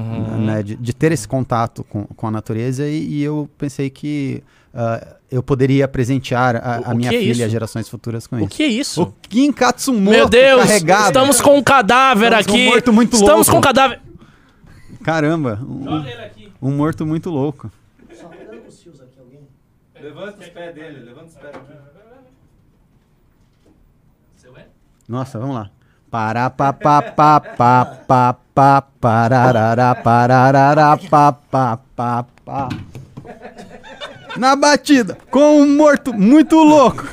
[0.00, 0.44] Uhum.
[0.44, 4.42] né, de, de ter esse contato com, com a natureza e, e eu pensei que
[4.74, 7.48] ah, eu poderia presentear a, O- a o minha é filha e isso?
[7.50, 8.48] gerações futuras com O isso.
[8.48, 9.02] que é isso?
[9.02, 11.06] O Kim Katsumoto Meu Deus, carregado.
[11.08, 12.66] estamos com um cadáver Estamos com um aqui.
[12.66, 13.50] morto muito estamos louco.
[13.52, 14.00] com um cadáver.
[15.04, 17.70] Caramba, um, um morto muito louco.
[18.12, 19.40] Só com os fios aqui, alguém.
[20.00, 21.80] Levanta os pés dele, levanta os pés aqui.
[25.08, 25.70] Nossa, vamos lá.
[26.08, 32.68] Pará, pá, pá, pá, pá, pá, pá, pararará, pararará, pá, pá, pá, pá.
[34.40, 37.06] Na batida, com um morto muito louco.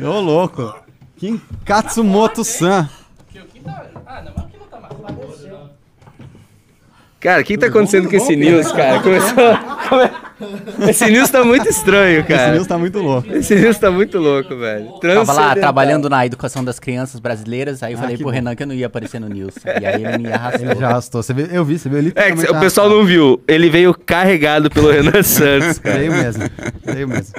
[0.00, 0.72] Ô, louco.
[1.16, 2.88] Kim Katsumoto-san.
[7.18, 9.02] Cara, o que, que tá acontecendo com esse news, cara?
[9.02, 10.20] Começou.
[10.88, 12.52] Esse news tá muito estranho, Esse cara.
[12.54, 13.28] news tá muito louco.
[13.32, 14.86] Esse news tá muito louco, velho.
[14.86, 15.54] Tava lá Transcendental.
[15.56, 18.30] trabalhando na educação das crianças brasileiras, aí eu Ah, falei pro bom.
[18.30, 19.54] Renan que eu não ia aparecer no News.
[19.80, 20.66] E aí ele me arrastou.
[20.70, 21.22] Ele já arrastou.
[21.22, 21.46] Você viu?
[21.46, 21.98] Eu vi, você viu?
[21.98, 23.42] É, literalmente que o pessoal não viu.
[23.46, 25.98] Ele veio carregado pelo Renan Santos, cara.
[25.98, 26.44] Veio mesmo.
[26.84, 27.34] Veio mesmo.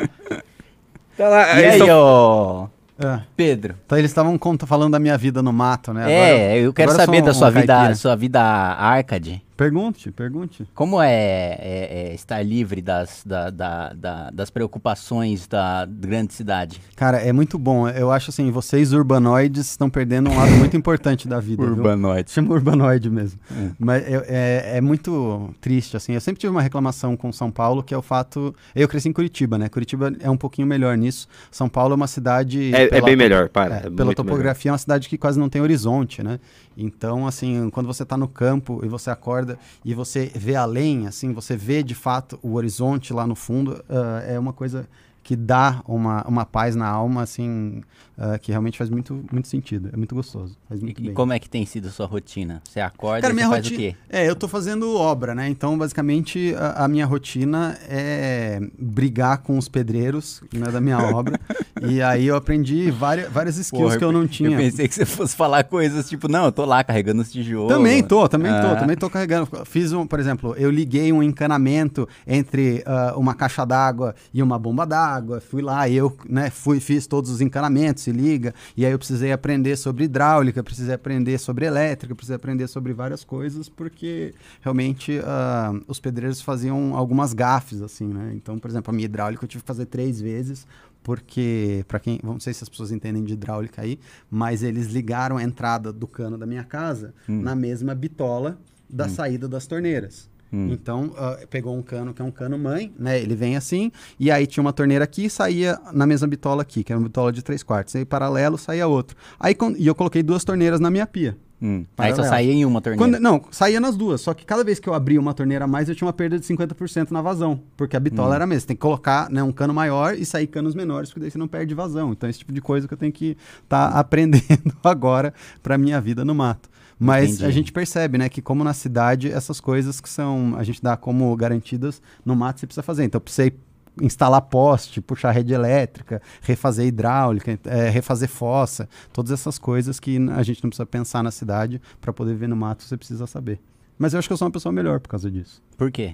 [1.17, 2.69] Tá lá, E aí, tão- ô
[3.03, 3.19] É.
[3.35, 3.75] Pedro?
[3.85, 6.11] Então eles estavam falando da minha vida no mato, né?
[6.11, 7.95] é, Agora eu quero saber da um sua vida, caipira.
[7.95, 9.43] sua vida arcade.
[9.65, 10.67] Pergunte, pergunte.
[10.73, 11.11] Como é,
[11.59, 16.81] é- é estar livre das, da- da- da- das preocupações da grande cidade?
[16.95, 17.87] Cara, é muito bom.
[17.87, 21.61] Eu acho assim, vocês urbanoides estão perdendo um lado muito importante da vida.
[21.63, 21.73] viu?
[21.75, 22.31] Urbanoide.
[22.31, 23.39] Chama urbanoide mesmo.
[23.51, 23.69] É.
[23.77, 24.25] Mas é,
[24.73, 26.13] é- é muito triste, assim.
[26.13, 28.55] Eu sempre tive uma reclamação com São Paulo, que é o fato...
[28.73, 29.69] Eu cresci em Curitiba, né?
[29.69, 31.27] Curitiba é um pouquinho melhor nisso.
[31.51, 32.73] São Paulo é uma cidade...
[32.73, 33.75] É, é pela bem melhor, para.
[33.75, 36.39] é, é pela topografia, é uma cidade que quase não tem horizonte, né?
[36.77, 41.33] Então, assim, quando você tá no campo e você acorda e você vê além, assim,
[41.33, 44.87] você vê de fato o horizonte lá no fundo, ah, é uma coisa
[45.23, 47.81] que dá uma, uma paz na alma, assim,
[48.17, 49.89] ah, que realmente faz muito, muito sentido.
[49.93, 50.57] É muito gostoso.
[50.67, 51.13] Faz E, muito e bem.
[51.13, 52.61] como é que tem sido a sua rotina?
[52.67, 53.77] Você acorda Cara, e minha faz rotina.
[53.89, 53.95] o quê?
[54.09, 55.47] É, eu tô fazendo obra, né?
[55.47, 61.39] Então, basicamente, a, a minha rotina é brigar com os pedreiros né, da minha obra.
[61.87, 64.49] e aí eu aprendi várias, várias skills Porra, que eu não tinha.
[64.51, 67.71] Eu pensei que você fosse falar coisas tipo, não, eu tô lá carregando os tijolos.
[67.71, 68.61] Também tô, também Ah.
[68.73, 69.47] tô, também tô carregando.
[69.65, 74.57] Fiz um, por exemplo, eu liguei um encanamento entre ah, uma caixa d'água e uma
[74.57, 75.10] bomba d'água.
[75.41, 78.53] Fui lá, eu, né, fui, fiz todos os encanamentos, se liga.
[78.77, 83.23] E aí eu precisei aprender sobre hidráulica, precisei aprender sobre elétrica, precisei aprender sobre várias
[83.23, 88.31] coisas, porque realmente ah, os pedreiros faziam algumas gafes, assim, né?
[88.35, 90.65] Então, por exemplo, a minha hidráulica eu tive que fazer três vezes,
[91.03, 93.99] porque, para quem, não sei se as pessoas entendem de hidráulica aí,
[94.29, 98.59] mas eles ligaram a entrada do cano da minha casa na mesma bitola
[98.89, 100.29] da saída das torneiras.
[100.53, 103.19] Então, ah, pegou um cano que é um cano mãe, né?
[103.21, 106.83] Ele vem assim, e aí tinha uma torneira aqui e saía na mesma bitola aqui,
[106.83, 107.95] que era uma bitola de 3 quartos.
[107.95, 109.15] Aí paralelo saía outro.
[109.39, 111.37] Aí, con- e eu coloquei duas torneiras na minha pia.
[111.63, 111.85] Hum.
[111.95, 112.97] Aí só saía em uma torneira.
[113.05, 114.19] Quando- não, saía nas duas.
[114.19, 116.39] Só que cada vez que eu abria uma torneira a mais, eu tinha uma perda
[116.39, 117.61] de 50% na vazão.
[117.77, 118.61] Porque a bitola era a mesma.
[118.61, 121.37] Você tem que colocar né, um cano maior e sair canos menores, porque daí você
[121.37, 122.11] não perde vazão.
[122.13, 126.25] Então, esse tipo de coisa que eu tenho que estar aprendendo agora pra minha vida
[126.25, 126.67] no mato.
[127.03, 127.45] Mas Entendi.
[127.45, 130.95] a gente percebe, né, que como na cidade, essas coisas que são, a gente dá
[130.95, 133.03] como garantidas, no mato você precisa fazer.
[133.05, 133.57] Então, eu precisei
[133.99, 140.43] instalar poste, puxar rede elétrica, refazer hidráulica, eh, refazer fossa, todas essas coisas que a
[140.43, 143.59] gente não precisa pensar na cidade para poder viver no mato, você precisa saber.
[143.97, 145.59] Mas eu acho que eu sou uma pessoa melhor por causa disso.
[145.75, 146.13] Por quê?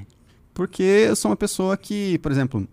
[0.53, 2.65] Porque eu sou uma pessoa que, por exemplo,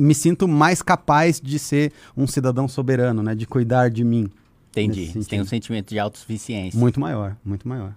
[0.00, 4.28] me sinto mais capaz de ser um cidadão soberano, né, de cuidar de mim.
[4.70, 5.06] Entendi.
[5.12, 6.78] Você tem um sentimento de autossuficiência.
[6.78, 7.92] Muito maior, muito maior.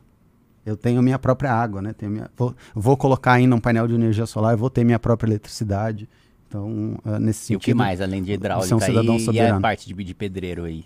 [0.66, 1.94] Eu tenho minha própria água, né?
[1.94, 5.28] Tenho minha, vou, vou colocar ainda um painel de energia solar, vou ter minha própria
[5.30, 6.08] eletricidade.
[6.48, 7.58] Então, ah, nesse E sentido.
[7.58, 9.62] o que mais, além de hidráulica um cidadão aí, e a soberano.
[9.62, 10.84] parte de, de pedreiro aí?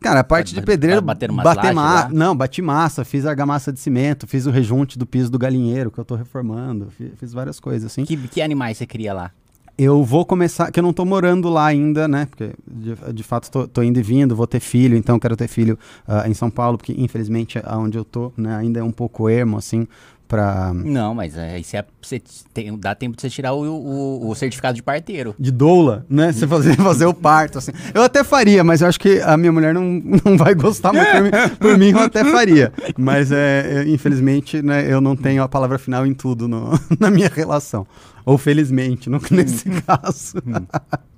[0.00, 3.26] Cara, a parte Ba- de pedreiro, ba- bater umas bater ma não, bati massa, fiz
[3.26, 7.12] argamassa de cimento, fiz o rejunte do piso do galinheiro que eu tô reformando, fi-
[7.16, 8.04] fiz, várias coisas assim.
[8.04, 9.32] Que, que animais você cria lá?
[9.80, 12.26] Eu vou começar, que eu não tô morando lá ainda, né?
[12.26, 15.78] Porque de, de fato tô indo e vindo, vou ter filho, então quero ter filho
[16.04, 19.56] ah, em São Paulo, porque infelizmente aonde eu tô, né, ainda é um pouco ermo
[19.56, 19.86] assim
[20.28, 22.22] para Não, mas aí você, você
[22.52, 25.34] tem- dá tempo de você tirar o, o- o certificado de parteiro.
[25.38, 26.30] de doula, né?
[26.32, 27.72] Você fazer, fazer o parto, assim.
[27.94, 29.82] Eu até faria, mas eu acho que a minha mulher não,
[30.24, 31.30] não vai gostar muito por mim.
[31.58, 32.72] Por mim, eu até faria.
[32.96, 36.70] Mas, é, é, infelizmente, né, eu não tenho a palavra final em tudo no-
[37.00, 37.86] na minha relação.
[38.26, 40.34] Ou felizmente, no, nesse caso.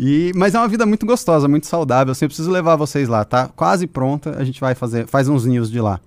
[0.00, 2.12] E, mas é uma vida muito gostosa, muito saudável.
[2.12, 3.48] Assim, eu preciso levar vocês lá, tá?
[3.48, 4.36] Quase pronta.
[4.38, 5.98] A gente vai fazer, faz uns ninhos de lá.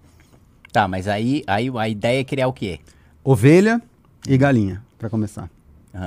[0.72, 2.80] Tá, mas aí, aí a ideia é criar o quê?
[3.24, 3.82] Ovelha
[4.28, 5.49] e galinha, pra começar.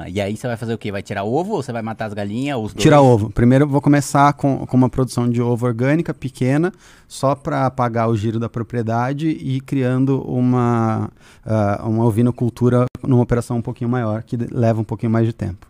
[0.09, 0.91] E aí você vai fazer o quê?
[0.91, 2.57] Vai tirar ovo ou você vai matar as galinhas?
[2.57, 2.83] Os dois?
[2.83, 3.29] Tirar ovo.
[3.29, 6.73] Primeiro eu vou começar com, com uma produção de ovo orgânica pequena,
[7.07, 11.11] só para pagar o giro da propriedade e criando uma,
[11.45, 15.67] ah, uma ovinocultura numa operação um pouquinho maior, que leva um pouquinho mais de tempo.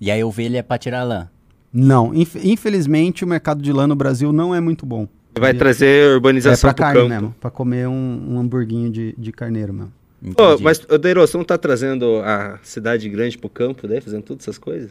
[0.00, 1.28] E aí ovelha é pra tirar lã.
[1.70, 5.06] Não, inf- infelizmente o mercado de lã no Brasil não é muito bom.
[5.38, 7.08] Vai trazer É urbanização pra pro carne campo.
[7.08, 9.92] mesmo, pra comer um, um hamburguinho de, de carneiro mesmo.
[10.22, 10.62] Ô, Entendi.
[10.62, 14.44] mas, ô, Deiro, você não tá trazendo a cidade grande pro campo, daí, fazendo todas
[14.44, 14.90] essas coisas?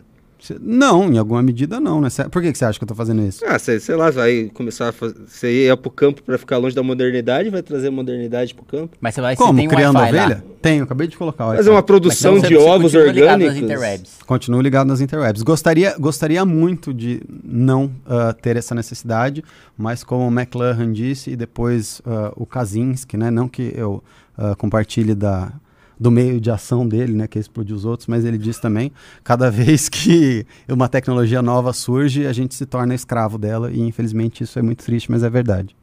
[0.62, 2.10] Não, em alguma medida não, né?
[2.32, 3.44] Por que, que você acha que eu tô fazendo isso?
[3.46, 5.16] Ah, sei, sei lá, vai começar a fazer.
[5.28, 8.98] Você ia pro campo pra ficar longe da modernidade, vai trazer modernidade pro campo.
[9.02, 9.58] Mas você vai você Como?
[9.58, 10.08] tem um Criando lá.
[10.08, 10.44] ovelha?
[10.62, 11.46] Tenho, acabei de colocar.
[11.46, 11.70] Fazer Wi-Fi.
[11.72, 13.64] uma produção então de ovos continua ligado nas orgânicos.
[13.64, 14.18] interwebs.
[14.26, 15.42] Continuo ligado nas interwebs.
[15.42, 19.44] Gostaria, gostaria muito de não ah, ter essa necessidade,
[19.78, 23.30] mas como o McLaren disse e depois ah, o Kaczynski, né?
[23.32, 24.04] Não que eu
[24.38, 25.52] ah, compartilhe da,
[26.00, 27.28] do meio de ação dele, né?
[27.28, 28.91] Que é explodir os outros, mas ele disse também,
[29.24, 34.43] cada vez que uma tecnologia nova surge, a gente se torna escravo dela e infelizmente
[34.43, 35.76] isso é muito triste, mas é verdade.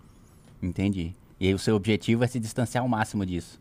[0.62, 1.14] Entendi.
[1.39, 3.61] E o seu objetivo é se distanciar ao máximo disso.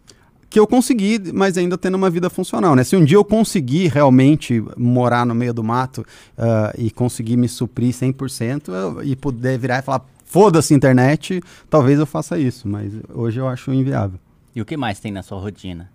[0.49, 2.83] que eu consegui, mas ainda tendo uma vida funcional, né?
[2.85, 6.05] Se um dia eu conseguir realmente morar no meio do mato
[6.37, 11.99] ah, e conseguir me suprir 100% eu, e poder virar e falar foda-se internet, talvez
[11.99, 14.17] eu faça isso, mas hoje eu acho inviável.
[14.55, 15.91] E o que mais tem na sua rotina?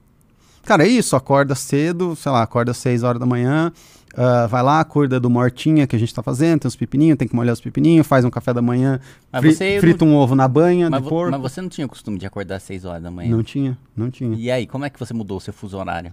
[0.65, 3.73] Cara, é isso, acorda cedo, sei lá, acorda às 6 horas da manhã,
[4.17, 7.27] ah, vai lá, cuida do mortinha que a gente tá fazendo, tem os pepininhos, tem
[7.27, 9.01] que molhar os pepininhos, faz um café da manhã,
[9.41, 11.31] fri- você frita um ovo na banha Mas, de vo- porco.
[11.33, 13.31] mas você não tinha o costume de acordar às 6 horas da manhã?
[13.35, 14.37] Não tinha, não tinha.
[14.37, 16.13] E aí, como é que você mudou o seu fuso horário?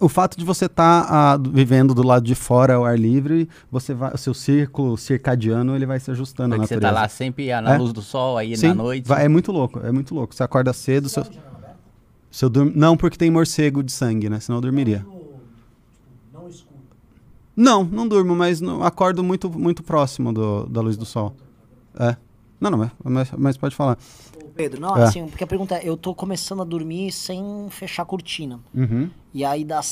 [0.00, 4.12] o fato de você estar vivendo do lado de fora ao ar livre, você vai,
[4.12, 6.94] o seu círculo circadiano ele vai se ajustando Porque você natureza.
[6.94, 7.78] tá lá sempre ah, na É.
[7.78, 9.06] luz do sol, aí Sim, na noite.
[9.08, 10.34] vai- é muito louco, é muito louco.
[10.34, 11.24] Você acorda cedo, seu,
[12.36, 14.38] seu dur- não porque tem morcego de sangue, né?
[14.40, 15.06] Senão eu dormiria.
[17.56, 21.34] Não, não durmo, mas não- acordo muito, muito próximo do- da luz do sol.
[21.98, 22.14] É.
[22.60, 23.96] Não, não, mas, mas, pode falar.
[24.54, 25.04] Pedro, não, É.
[25.04, 28.60] assim, porque a pergunta é, eu tô começando a dormir sem fechar a cortina.
[28.74, 29.08] Uhum.
[29.32, 29.86] E aí das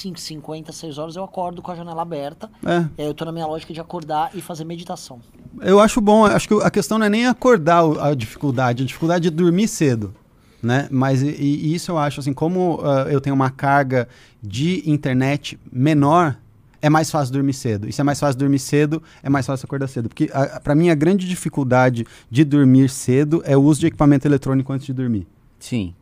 [0.00, 2.48] 5h50, 6 horas eu acordo com a janela aberta.
[2.64, 2.86] É.
[2.98, 5.20] E aí eu tô na minha lógica de acordar e fazer meditação.
[5.60, 9.26] Eu acho bom, acho que a questão não é nem acordar a dificuldade, a dificuldade
[9.26, 10.14] é dormir cedo,
[10.62, 10.88] né?
[10.90, 14.08] Mas e, e isso eu acho assim, como ah, eu tenho uma carga
[14.42, 16.36] de internet menor,
[16.82, 17.88] é mais fácil dormir cedo.
[17.88, 20.60] E se é mais fácil dormir cedo, é mais fácil acordar cedo, porque a- a-
[20.60, 24.86] pra mim a grande dificuldade de dormir cedo é o uso de equipamento eletrônico antes
[24.86, 25.26] de dormir.
[25.58, 25.94] Sim.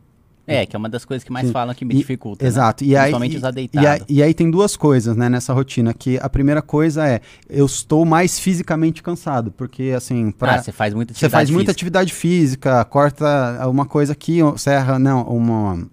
[0.49, 1.53] É, que é uma das coisas que mais Sim.
[1.53, 2.43] falam que me E- dificulta.
[2.43, 2.49] né?
[2.49, 2.83] Exato.
[2.83, 3.87] E aí, Principalmente e, usar e, deitado.
[3.87, 7.65] aí, e aí tem duas coisas, né, nessa rotina, que a primeira coisa é, eu
[7.65, 10.55] estou mais fisicamente cansado, porque assim, pra...
[10.55, 11.71] Ah, você faz muita Você atividade faz muita física.
[11.77, 15.87] atividade física, corta uma coisa aqui, serra, não, uma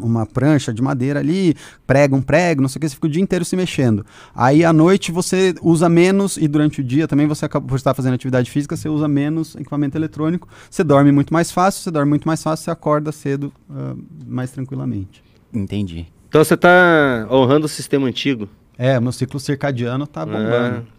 [0.00, 1.54] uma prancha de madeira ali,
[1.86, 4.04] prega um prego, não sei o que, você fica o dia inteiro se mexendo.
[4.34, 7.94] Aí à noite você usa menos e durante o dia também você acaba por estar
[7.94, 12.08] fazendo atividade física, você usa menos equipamento eletrônico, você dorme muito mais fácil, você dorme
[12.10, 13.94] muito mais fácil, você acorda cedo ah,
[14.26, 15.22] mais tranquilamente.
[15.52, 16.06] Entendi.
[16.28, 18.48] Então você tá honrando o sistema antigo.
[18.76, 20.84] É, meu ciclo circadiano tá bombando.
[20.86, 20.98] Ah.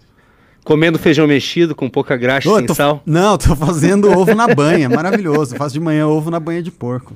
[0.64, 3.02] Comendo feijão mexido com pouca graxa Ô, sem tô- sal.
[3.06, 5.56] Não, tô fazendo ovo na banha, maravilhoso.
[5.56, 7.16] Faço de manhã ovo na banha de porco.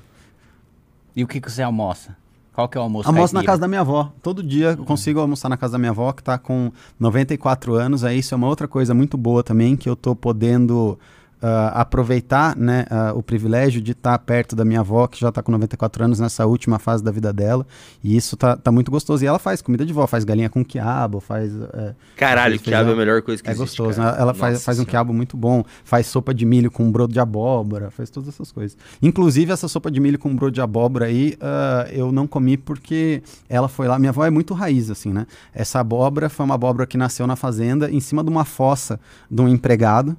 [1.16, 2.16] E o que, que você almoça?
[2.54, 3.52] Qual que é o almoço Almoço na caipira?
[3.52, 4.12] casa da minha avó.
[4.22, 8.04] Todo dia eu consigo almoçar na casa da minha avó, que tá com 94 anos.
[8.04, 11.00] Aí isso é uma outra coisa muito boa também, que eu tô podendo
[11.44, 15.44] ah, aproveitar né, ah, o privilégio de estar perto da minha avó, que já tá
[15.44, 17.68] com 94 anos nessa última fase da vida dela.
[18.04, 19.24] E isso tá, tá muito gostoso.
[19.24, 21.52] E ela faz comida de vó, faz galinha com quiabo, faz.
[21.74, 23.78] eh, Caralho, Faz quiabo é a melhor coisa que é existe.
[23.78, 23.98] gostoso.
[24.02, 24.14] cara.
[24.14, 24.22] né?
[24.22, 27.20] Ela faz, Nossa faz um quiabo muito bom, faz sopa de milho com brodo de
[27.20, 28.78] abóbora, faz todas essas coisas.
[29.02, 33.22] Inclusive, essa sopa de milho com brodo de abóbora aí, ah, eu não comi porque
[33.50, 34.00] ela foi lá.
[34.00, 35.28] Minha avó é muito raiz, assim, né?
[35.54, 39.42] Essa abóbora foi uma abóbora que nasceu na fazenda, em cima de uma fossa de
[39.42, 40.16] um empregado.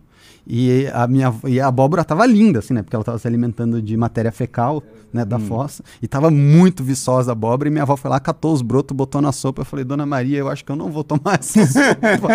[0.46, 2.82] E a, minha, e a abóbora tava linda, assim, né?
[2.82, 4.82] Porque ela tava se alimentando de matéria fecal,
[5.12, 5.24] né?
[5.24, 5.82] Da fossa.
[6.02, 7.68] E tava muito viçosa a abóbora.
[7.68, 9.62] E minha avó foi lá, catou os brotos, botou na sopa.
[9.62, 12.28] Eu falei, Dona Maria, eu acho que eu não vou tomar essa sopa.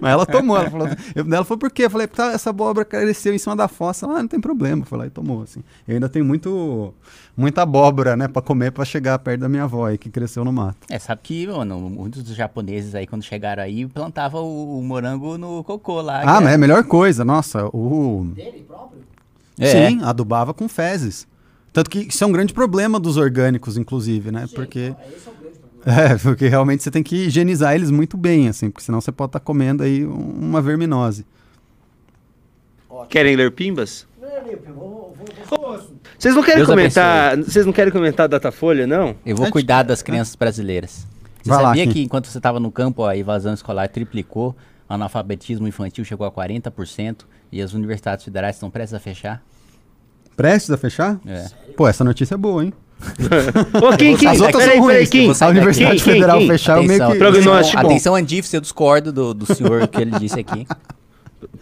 [0.00, 0.58] Mas ela tomou.
[0.58, 1.86] Ela falou, eu, ela falou, por quê?
[1.86, 4.06] Eu falei, porque essa abóbora cresceu em cima da fossa.
[4.06, 4.84] Ah, não tem problema.
[4.84, 5.62] Foi lá e tomou, assim.
[5.88, 6.92] Eu ainda tenho muito,
[7.40, 8.28] muita abóbora, né?
[8.28, 10.76] Pra comer, pra chegar perto da minha avó aí, que cresceu no mato.
[10.88, 15.36] É, sabe que, mano, muitos dos japoneses aí, quando chegaram aí, plantavam o, o morango
[15.38, 16.20] no cocô lá.
[16.22, 17.24] Ah, mas é a melhor coisa.
[17.24, 18.26] Nossa, o...
[18.36, 19.00] Dele próprio?
[19.58, 19.66] É.
[19.88, 21.26] Sim, adubava com fezes.
[21.72, 24.46] Tanto que isso é um grande problema dos orgânicos, inclusive, né?
[24.54, 24.94] Porque.
[25.86, 29.30] É, porque realmente você tem que higienizar eles muito bem, assim, porque senão você pode
[29.30, 31.24] estar comendo aí um- uma verminose.
[33.08, 34.06] Querem ler pimbas?
[34.74, 35.16] Vou,
[35.48, 35.80] vou, vou,
[36.20, 37.36] Vocês não querem Deus comentar.
[37.38, 39.16] Vocês não querem comentar a Datafolha, não?
[39.24, 41.06] Eu vou Antes- cuidar das crianças brasileiras.
[41.42, 41.92] Você Vai lá, sabia Kim.
[41.92, 44.54] que enquanto você estava no campo, a evasão escolar triplicou,
[44.88, 49.42] o analfabetismo infantil chegou a 40% e as universidades federais estão prestes a fechar?
[50.36, 51.18] Prestes a fechar?
[51.26, 51.46] É.
[51.76, 52.72] Pô, essa notícia é boa, hein?
[53.82, 55.08] Ô, Kim, Kim, As outras peraí, são peraí, ruins.
[55.08, 55.32] Kim.
[55.44, 56.46] A Universidade Kim, Federal Kim.
[56.48, 57.18] fechar, eu meio Atenção, que.
[57.18, 57.86] Prognóstico.
[57.86, 60.66] atenção Andif, eu discordo do, do senhor que ele disse aqui.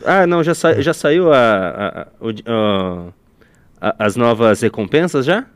[0.05, 2.07] Ah, não, já, sa- já saiu a, a- a-
[2.49, 3.09] ó,
[3.81, 5.47] a- as novas recompensas já?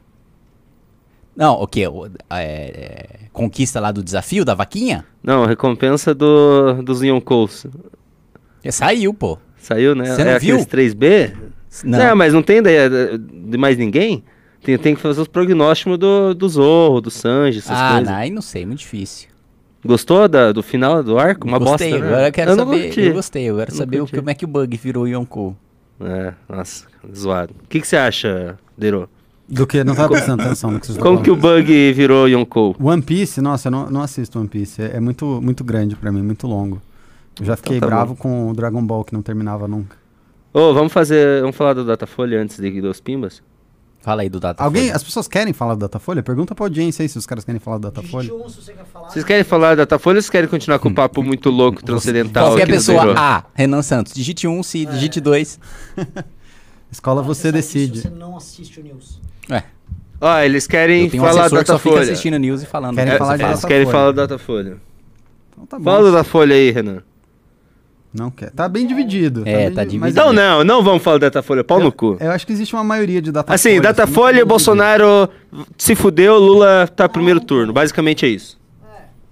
[1.35, 1.87] Não, o quê?
[1.89, 5.05] O- é, é, conquista lá do desafio da vaquinha?
[5.23, 7.67] Não, recompensa do, dos Yonkous.
[8.65, 9.39] Já saiu, pô.
[9.57, 10.07] Saiu, né?
[10.15, 10.57] Você não é viu?
[10.61, 11.33] aqueles 3B?
[11.85, 12.15] Não.
[12.15, 14.23] mas não tem ideia de, mais ninguém?
[14.63, 18.09] Tem, tem que fazer os prognósticos do, do Zorro, do Sanji, essas ah, coisas.
[18.09, 19.29] não, aí não sei, muito difícil.
[19.85, 21.49] Gostou da- do final do arco?
[21.49, 22.13] Uma gostei, bosta, né?
[22.13, 22.83] agora eu quero Eu não saber.
[22.85, 23.01] curti.
[23.01, 24.17] Eu gostei, eu quero Não saber curti.
[24.17, 25.57] como é que o Bug virou Yonkou.
[26.01, 27.55] É, nossa, zoado.
[27.65, 29.09] O que, que você acha, Dero?
[29.49, 29.85] Do que?
[29.85, 32.75] Não tava prestando atenção no que vocês Como que o Bug virou Yonkou?
[32.81, 34.81] One Piece, nossa, eu não, não assisto One Piece.
[34.81, 36.81] É, é muito, muito grande pra mim, muito longo.
[37.39, 38.21] Eu já fiquei tá bravo bom.
[38.21, 39.97] com o Dragon Ball, que não terminava nunca.
[40.53, 41.41] Ô, vamos fazer.
[41.41, 43.43] Vamos falar do Datafolha antes de dos Pimbas?
[44.03, 44.63] Fala aí do Data.
[44.63, 46.23] Alguém, as pessoas querem falar do Datafolha?
[46.23, 48.29] Pergunta pra audiência aí se os caras querem falar do Datafolha.
[48.29, 49.09] Digite um se você quer falar.
[49.09, 52.49] Vocês querem falar do Datafolha ou vocês querem continuar com o papo muito louco, transcendental?
[52.49, 53.15] Qualquer pessoa?
[53.17, 54.13] A, Renan Santos.
[54.13, 55.59] Digite um, se digite dois.
[56.91, 58.01] Escola você disso decide.
[58.03, 59.21] Você não assiste o News.
[59.51, 59.65] Ué,
[60.21, 62.01] Ó, eles querem um falar do que só fica Datafolha.
[62.03, 62.95] assistindo news e falando.
[62.97, 63.45] Querem É, falar você de.
[63.51, 63.93] Eles querem Datafolha.
[64.01, 64.77] falar do Datafolha.
[65.53, 65.85] Então tá bom.
[65.85, 67.03] Fala do Datafolha aí, Renan.
[68.13, 68.51] Não quer.
[68.51, 69.43] Tá bem dividido.
[69.47, 70.21] É, bem tá divi- dividido.
[70.25, 72.17] Não, não, não vamos falar do Datafolha, pau no cu.
[72.21, 73.55] Eu acho que existe uma maioria de Datafolha.
[73.55, 75.31] Assim, Datafolha, Bolsonaro
[75.79, 77.73] se fudeu, Lula tá primeiro turno.
[77.73, 78.61] Basicamente é isso.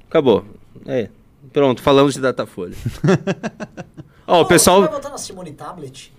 [0.09, 0.45] Acabou.
[0.87, 1.09] É.
[1.53, 2.75] Pronto, falamos de Datafolha.
[4.27, 4.83] Ó, o Você vai pessoal.
[4.89, 6.13] votar na Simone Tablet?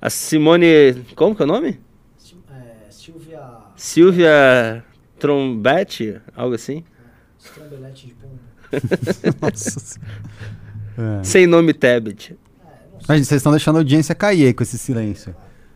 [0.00, 1.04] A Simone.
[1.14, 1.78] Como que é o nome?
[2.18, 3.40] Sil- é, Silvia
[3.76, 4.84] Silvia
[5.18, 6.20] Trombete?
[6.34, 6.82] Algo assim?
[7.38, 8.40] Strambelete de Pombo.
[9.40, 10.00] Nossa.
[10.98, 11.24] É.
[11.24, 12.36] Sem nome Tablet.
[13.08, 15.34] Mas vocês estão deixando a audiência cair aí com esse silêncio.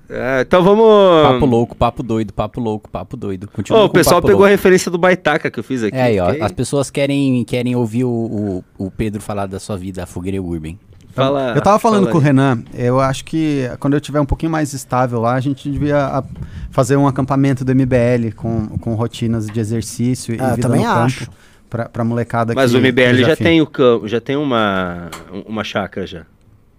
[0.08, 0.84] É, então vamos.
[1.22, 3.46] Papo louco, papo doido, papo louco, papo doido.
[3.46, 4.56] Continua Ô, o pessoal papo pegou a louco.
[4.56, 5.96] referência do Baitaca que eu fiz aqui.
[5.96, 6.34] É aí, ó.
[6.40, 10.42] As pessoas querem, querem ouvir o, o, o Pedro falar da sua vida, a fogueira
[10.42, 10.74] urban.
[11.12, 12.20] Fala, eu tava falando fala com o.
[12.20, 15.98] Renan, eu acho que quando eu tiver um pouquinho mais estável lá, a gente devia
[15.98, 16.24] a,
[16.70, 20.84] fazer um acampamento do MBL com, com rotinas de exercício e Ah, eu vida também
[20.84, 21.30] no campo
[21.88, 25.08] pra molecada Mas que- o MBL já tem o campo, já tem uma,
[25.46, 26.22] uma chácara já.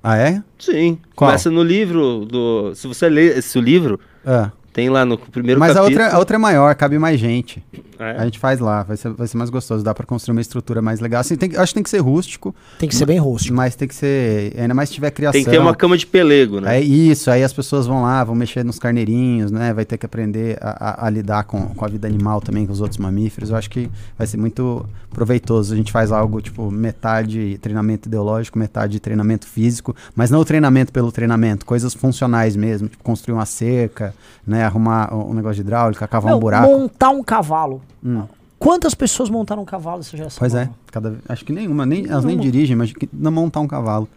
[0.04, 0.42] Ah, é?
[0.60, 0.98] Sim.
[1.16, 1.30] Qual?
[1.30, 2.74] Começa no livro do.
[2.76, 6.02] Se você ler esse livro, Ah, Tem lá no primeiro Mas a capítulo.
[6.02, 7.62] outra, a outra é maior, cabe mais gente.
[8.00, 8.12] É.
[8.18, 10.82] A gente faz lá, vai ser, vai ser mais gostoso, dá pra construir uma estrutura
[10.82, 11.20] mais legal.
[11.22, 13.54] Assim, tem acho que tem que ser rústico, Tem que ser bem rústico.
[13.56, 14.54] mas tem que ser.
[14.58, 15.34] Ainda mais se tiver criação.
[15.34, 16.78] Tem que ter uma cama de pelego, né?
[16.78, 19.74] É isso, aí as pessoas vão lá, vão mexer nos carneirinhos, né?
[19.74, 22.72] Vai ter que aprender a, a- a lidar com, com a vida animal também, com
[22.74, 23.50] os outros mamíferos.
[23.52, 25.74] Eu acho que vai ser muito proveitoso.
[25.74, 30.92] A gente faz algo, tipo, metade treinamento ideológico, metade treinamento físico, mas não o treinamento
[30.92, 34.14] pelo treinamento, coisas funcionais mesmo, tipo, construir uma cerca,
[34.48, 34.61] né?
[34.64, 36.68] Arrumar um negócio de hidráulica, cavar Não, um buraco.
[36.68, 37.82] montar um cavalo.
[38.03, 38.24] Hum.
[38.59, 40.38] Quantas pessoas montaram um cavalo essa geração?
[40.39, 43.68] Pois é, cada, acho que nenhuma, nem, elas nem dirigem, mas que não montar um
[43.68, 44.07] cavalo.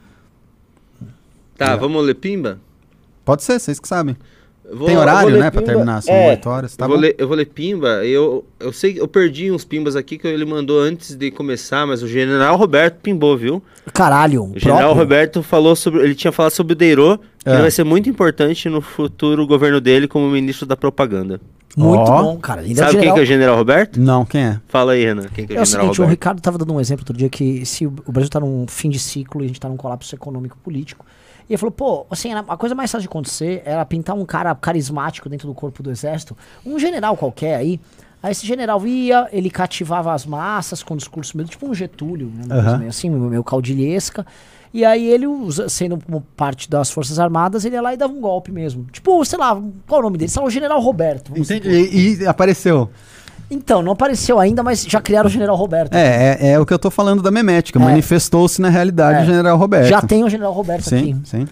[1.57, 2.59] Tá, vamos ler Pimba?
[3.25, 4.17] Pode ser, vocês que sabem.
[4.73, 5.73] Vou- Tem horário, né, pra Pimba.
[5.73, 7.03] terminar, são É, oito horas, tá eu, vou bom.
[7.03, 8.05] ler, eu vou ler Pimba.
[8.05, 12.03] Eu, eu sei, eu perdi uns Pimbas aqui que ele mandou antes de começar, mas
[12.03, 13.63] o General Roberto pimbou, viu?
[13.93, 15.03] Caralho, O General próprio?
[15.03, 16.01] Roberto falou sobre.
[16.03, 17.61] Ele tinha falado sobre o Deirô, que É.
[17.61, 21.39] vai ser muito importante no futuro governo dele como ministro da propaganda.
[21.77, 22.23] Muito Ó.
[22.23, 22.63] bom, cara.
[22.63, 23.15] Ele é o Sabe quem general...
[23.17, 24.01] que é o General Roberto?
[24.01, 24.61] Não, quem é?
[24.69, 25.25] Fala aí, Renan.
[25.35, 26.11] Quem que é o É o General seguinte, o Roberto?
[26.11, 28.89] Ricardo estava dando um exemplo outro dia que se o o Brasil está num fim
[28.89, 31.05] de ciclo e a gente está num colapso econômico político.
[31.49, 34.55] E ele falou, pô, assim, a coisa mais fácil de acontecer era pintar um cara
[34.55, 37.81] carismático dentro do corpo do exército, um general qualquer aí.
[38.23, 42.79] Aí esse general ia, ele cativava as massas com discurso meio tipo um Getúlio, né,
[42.79, 44.27] meio assim, meio caudilhesca.
[44.73, 45.27] E aí ele,
[45.69, 45.99] sendo
[46.35, 48.87] parte das Forças Armadas, ele ia lá e dava um golpe mesmo.
[48.91, 49.55] Tipo, sei lá,
[49.87, 50.31] qual é o nome dele?
[50.31, 51.31] Sei lá, o General Roberto.
[51.39, 51.69] Entendi.
[51.69, 52.91] E, e apareceu.
[53.55, 55.95] Então, não apareceu ainda, mas já criaram o General Roberto.
[55.95, 57.79] É, é, é o que eu tô falando da memética.
[57.79, 57.83] É.
[57.83, 59.23] Manifestou-se na realidade É.
[59.23, 59.89] o general Roberto.
[59.89, 61.17] Já tem o General Roberto Sim, aqui.
[61.25, 61.49] sim.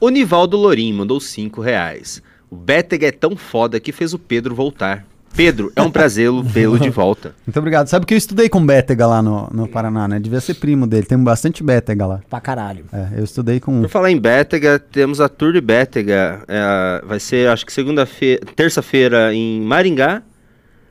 [0.00, 2.22] O Nivaldo Lorim mandou 5 reais.
[2.50, 5.04] O Beteg é tão foda que fez o Pedro voltar.
[5.36, 7.32] Pedro, é um prazer vê-lo de volta.
[7.46, 7.86] Muito obrigado.
[7.86, 10.18] Sabe que eu estudei com Bétega lá no, no Paraná, né?
[10.18, 11.06] Devia ser primo dele.
[11.06, 12.20] Tem bastante Bétega lá.
[12.28, 12.84] Pra caralho.
[12.92, 13.82] É, eu estudei com.
[13.82, 16.40] Por falar em Bétega, temos a Tour de Bétega.
[16.48, 20.22] é, vai ser, acho que segunda-feira, terça-feira em Maringá.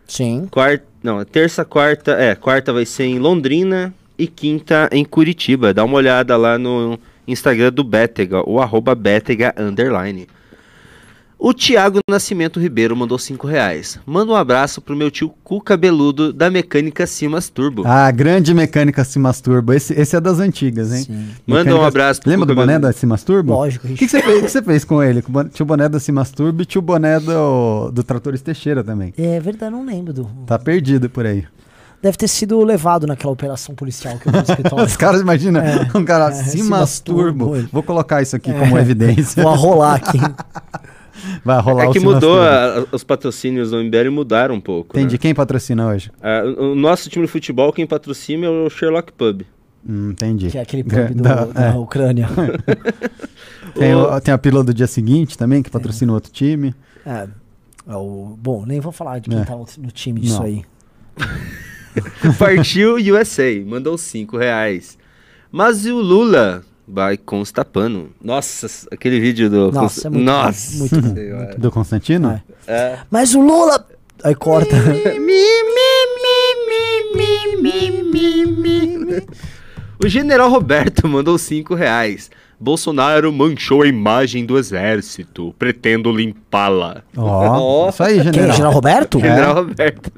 [0.10, 0.48] Sim.
[0.52, 5.74] Quarta, não, terça, quarta, é, quarta vai ser em Londrina e quinta em Curitiba.
[5.74, 10.28] Dá uma olhada lá no Instagram do Bétega, o arroba Bétega underline.
[11.42, 13.98] O Thiago Nascimento Ribeiro mandou 5 reais.
[14.06, 17.84] Manda um abraço pro meu tio Cu Cabeludo da Mecânica Simas Turbo.
[17.86, 19.74] Ah, grande mecânica se masturba.
[19.74, 21.04] Esse, esse é das antigas, hein?
[21.04, 21.30] Sim.
[21.48, 22.88] Manda um abraço pro Lembra do Cuca boné Beludo.
[22.94, 23.54] da se masturba?
[23.54, 25.22] Lógico, O que, que você fez, o que você fez com ele?
[25.22, 28.04] Com o bon- Tinha o boné da se masturba e tinha o boné do, do
[28.04, 29.14] Tratores Teixeira também.
[29.18, 30.26] É verdade, não lembro do.
[30.46, 31.46] Tá perdido por aí.
[32.02, 34.84] Deve ter sido levado naquela operação policial que eu fiz no escritório.
[34.88, 37.46] Os caras, imagina, um cara é, se masturba.
[37.46, 37.70] masturba.
[37.72, 39.42] Vou colocar isso aqui como evidência.
[39.42, 40.18] Vou arrolar aqui.
[41.44, 44.98] Vai rolar É o que mudou, a- os patrocínios do MBL mudaram um pouco.
[44.98, 45.16] Entendi.
[45.16, 45.18] né?
[45.20, 46.12] Quem patrocina hoje?
[46.22, 49.42] Ah, o nosso time de futebol, quem patrocina é o Sherlock Pub.
[49.88, 50.50] Hum, entendi.
[50.50, 51.74] Que é aquele pub do- Da- da é.
[51.74, 52.28] Ucrânia.
[53.76, 56.74] Tem, o- tem a pílula do dia seguinte também, que patrocina o outro time.
[57.06, 57.28] É.
[57.88, 59.46] É o, bom, nem vou falar de quem É.
[59.46, 60.46] tá no, no time disso Não.
[60.46, 60.64] aí.
[62.38, 64.98] Partiu USA, mandou 5 reais.
[65.52, 66.64] Mas e o Lula?
[66.92, 68.10] Vai Constapano.
[68.22, 69.72] Nossa, aquele vídeo do.
[69.72, 71.14] Nossa, é muito Nossa bom, muito bom.
[71.16, 71.56] Senhora.
[71.56, 72.30] Do Constantino?
[72.32, 72.42] É.
[72.68, 73.00] É.
[73.12, 73.86] Mas o Lula.
[74.24, 74.76] Aí corta.
[80.04, 82.32] O general Roberto mandou 5 reais.
[82.60, 85.54] Bolsonaro manchou a imagem do exército.
[85.60, 87.04] Pretendo limpá-la.
[87.16, 88.24] Ó, isso aí, Quem?
[88.24, 88.52] general.
[88.52, 89.20] General Roberto?
[89.20, 90.12] General Roberto.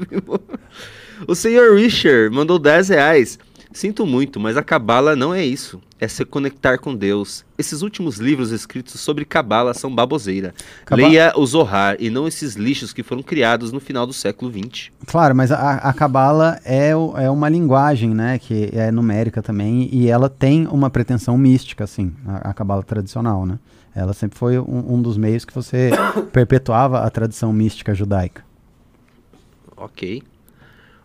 [1.28, 3.39] o senhor Richard mandou 10 reais.
[3.74, 5.82] Sinto muito, mas a cabala não é isso.
[5.99, 7.45] É se conectar com Deus.
[7.57, 10.53] Esses últimos livros escritos sobre cabala são baboseira.
[10.86, 14.51] Caba- Leia o Zohar e não esses lixos que foram criados no final do século
[14.51, 14.89] XX.
[15.05, 20.09] Claro, mas a, cabala é, o- é uma linguagem, né, que é numérica também, e
[20.09, 23.57] ela tem uma pretensão mística, assim, a, a cabala tradicional, né?
[23.95, 25.91] Ela sempre foi um, um dos meios que você
[26.34, 28.43] perpetuava a tradição mística judaica.
[29.78, 30.24] Ok.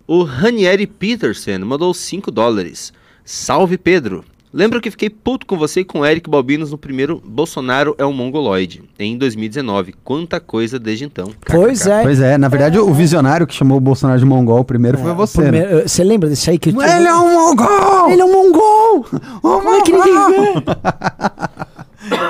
[0.07, 2.93] O Ranieri Peterson mandou 5 dólares.
[3.25, 4.25] Salve, Pedro.
[4.53, 8.07] Lembro que fiquei puto com você e com o Eric Balbinos no primeiro Bolsonaro é
[8.07, 9.95] um mongoloide, em 2019.
[10.05, 11.31] Quanta coisa desde então.
[11.45, 12.03] Pois é.
[12.03, 15.51] Pois é, na verdade, o visionário que chamou o Bolsonaro de mongol primeiro foi você,
[15.51, 15.61] né?
[15.61, 18.11] Primeiro- Você lembra desse aí que ele Ele é um mongol!
[18.11, 19.05] Ele é um mongol!
[19.43, 20.63] Como é que ninguém vê?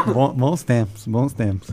[0.12, 1.68] Bom- bons tempos, bons tempos.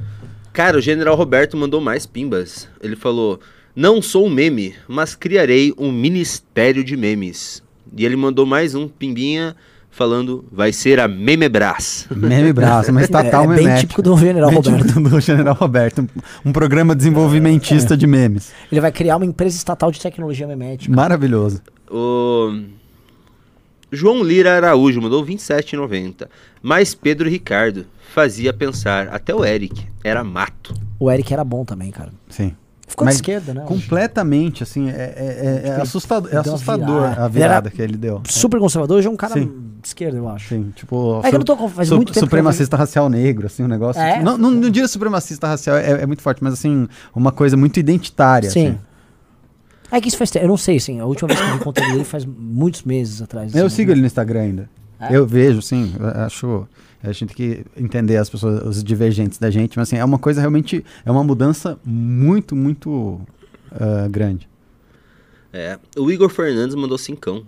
[0.52, 2.68] Cara, o General Roberto mandou mais pimbas.
[2.82, 3.40] Ele falou:
[3.76, 7.64] Não sou um meme, mas criarei um ministério de memes.
[7.96, 9.56] E ele mandou mais um pimbinha
[9.90, 12.08] falando: Vai ser a Memebras.
[12.16, 15.00] Meme braço, mas estatal é, é bem típico do General Bem Roberto.
[15.00, 16.02] do General Roberto.
[16.02, 18.52] Um, um programa desenvolvimentista de memes.
[18.72, 20.96] Ele vai criar uma empresa estatal de tecnologia memética.
[20.96, 21.62] Maravilhoso.
[21.90, 22.52] O
[23.92, 26.28] João Lira Araújo mandou 27,90.
[26.62, 30.74] Mas Pedro Ricardo fazia pensar, até o Eric, era mato.
[31.00, 32.12] O Eric era bom também, cara.
[32.30, 32.56] Sim.
[32.86, 33.62] Ficou Mas de esquerda, né?
[33.66, 37.22] Completamente, assim, é, é- é- é assustador, é Ele uma assustador virada.
[37.22, 38.22] a Ele virada que ele deu.
[38.28, 39.46] Super conservador, hoje é um cara Sim.
[39.82, 40.50] de esquerda, eu acho.
[40.50, 43.10] Sim, tipo, É que eu não tô com- faz muito tempo que eu supremacista racial
[43.10, 44.02] negro, assim, um negócio.
[44.02, 44.22] É?
[44.22, 47.80] Não, não, não diria supremacista racial, é, é muito forte, mas assim, uma coisa muito
[47.80, 48.50] identitária.
[48.52, 48.68] Sim.
[48.68, 48.78] assim.
[49.92, 50.46] É que isso faz tempo.
[50.46, 51.00] Eu não sei, assim.
[51.00, 53.54] A última vez que eu vi conteúdo dele faz muitos meses atrás.
[53.56, 53.94] Eu assim, sigo né?
[53.94, 54.70] ele no Instagram ainda.
[55.00, 55.16] É?
[55.16, 55.94] Eu vejo, sim.
[56.00, 56.68] eu acho.
[57.04, 60.18] A gente tem que entender as pessoas, os divergentes da gente, mas assim, é uma
[60.18, 60.86] coisa realmente.
[61.06, 63.20] É uma mudança muito, muito
[63.72, 64.48] ah, grande.
[65.52, 65.78] É.
[65.98, 67.44] O Igor Fernandes mandou cincão.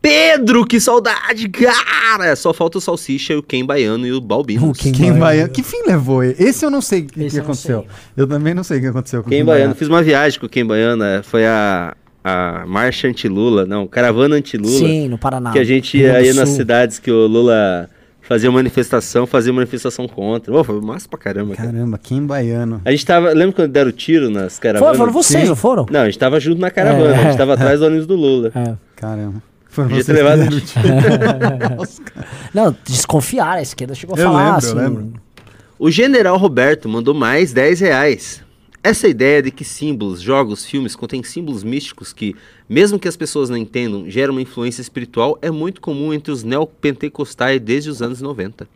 [0.00, 2.34] Pedro, que saudade, cara!
[2.34, 4.70] Só falta o Salsicha, o Ken Baiano e o Balbino.
[4.70, 5.20] O Ken Quem Baiano.
[5.20, 5.52] Baiano.
[5.52, 6.24] Que fim levou?
[6.24, 7.80] Esse eu não sei o que, que eu aconteceu.
[7.82, 7.90] sei.
[8.16, 9.74] Eu também não sei o que aconteceu com Ken o Baiano.
[9.76, 11.94] Fiz uma viagem com o Ken Baiano, é, foi a,
[12.24, 14.78] a Marcha Anti-Lula, não, Caravana Anti-Lula.
[14.78, 15.52] Sim, no Paraná.
[15.52, 17.88] Que a gente ia do nas cidades que o Lula
[18.32, 20.52] fazia manifestação, fazia manifestação contra.
[20.54, 21.70] Ô, foi massa pra caramba, cara.
[21.70, 22.80] Caramba, Kim Baiano.
[22.84, 23.30] A gente tava.
[23.32, 24.96] Lembra quando deram tiro nas caravanas?
[24.96, 25.86] foram vocês, não foram?
[25.90, 27.18] Não, a gente tava junto na caravana, É.
[27.18, 28.50] a gente tava atrás do ônibus do Lula.
[28.54, 28.74] É.
[28.96, 29.42] Caramba.
[29.68, 32.12] Foram Podia vocês ter levado- que deram o tiro.
[32.52, 34.68] Não, desconfiar, a esquerda chegou a Eu falar lembro, assim.
[34.70, 35.12] eu lembro.
[35.78, 38.41] O General Roberto mandou mais 10 reais.
[38.84, 42.34] Essa ideia de que símbolos, jogos, filmes contêm símbolos místicos que,
[42.68, 46.42] mesmo que as pessoas não entendam, geram uma influência espiritual é muito comum entre os
[46.42, 48.66] neopentecostais desde os anos 90.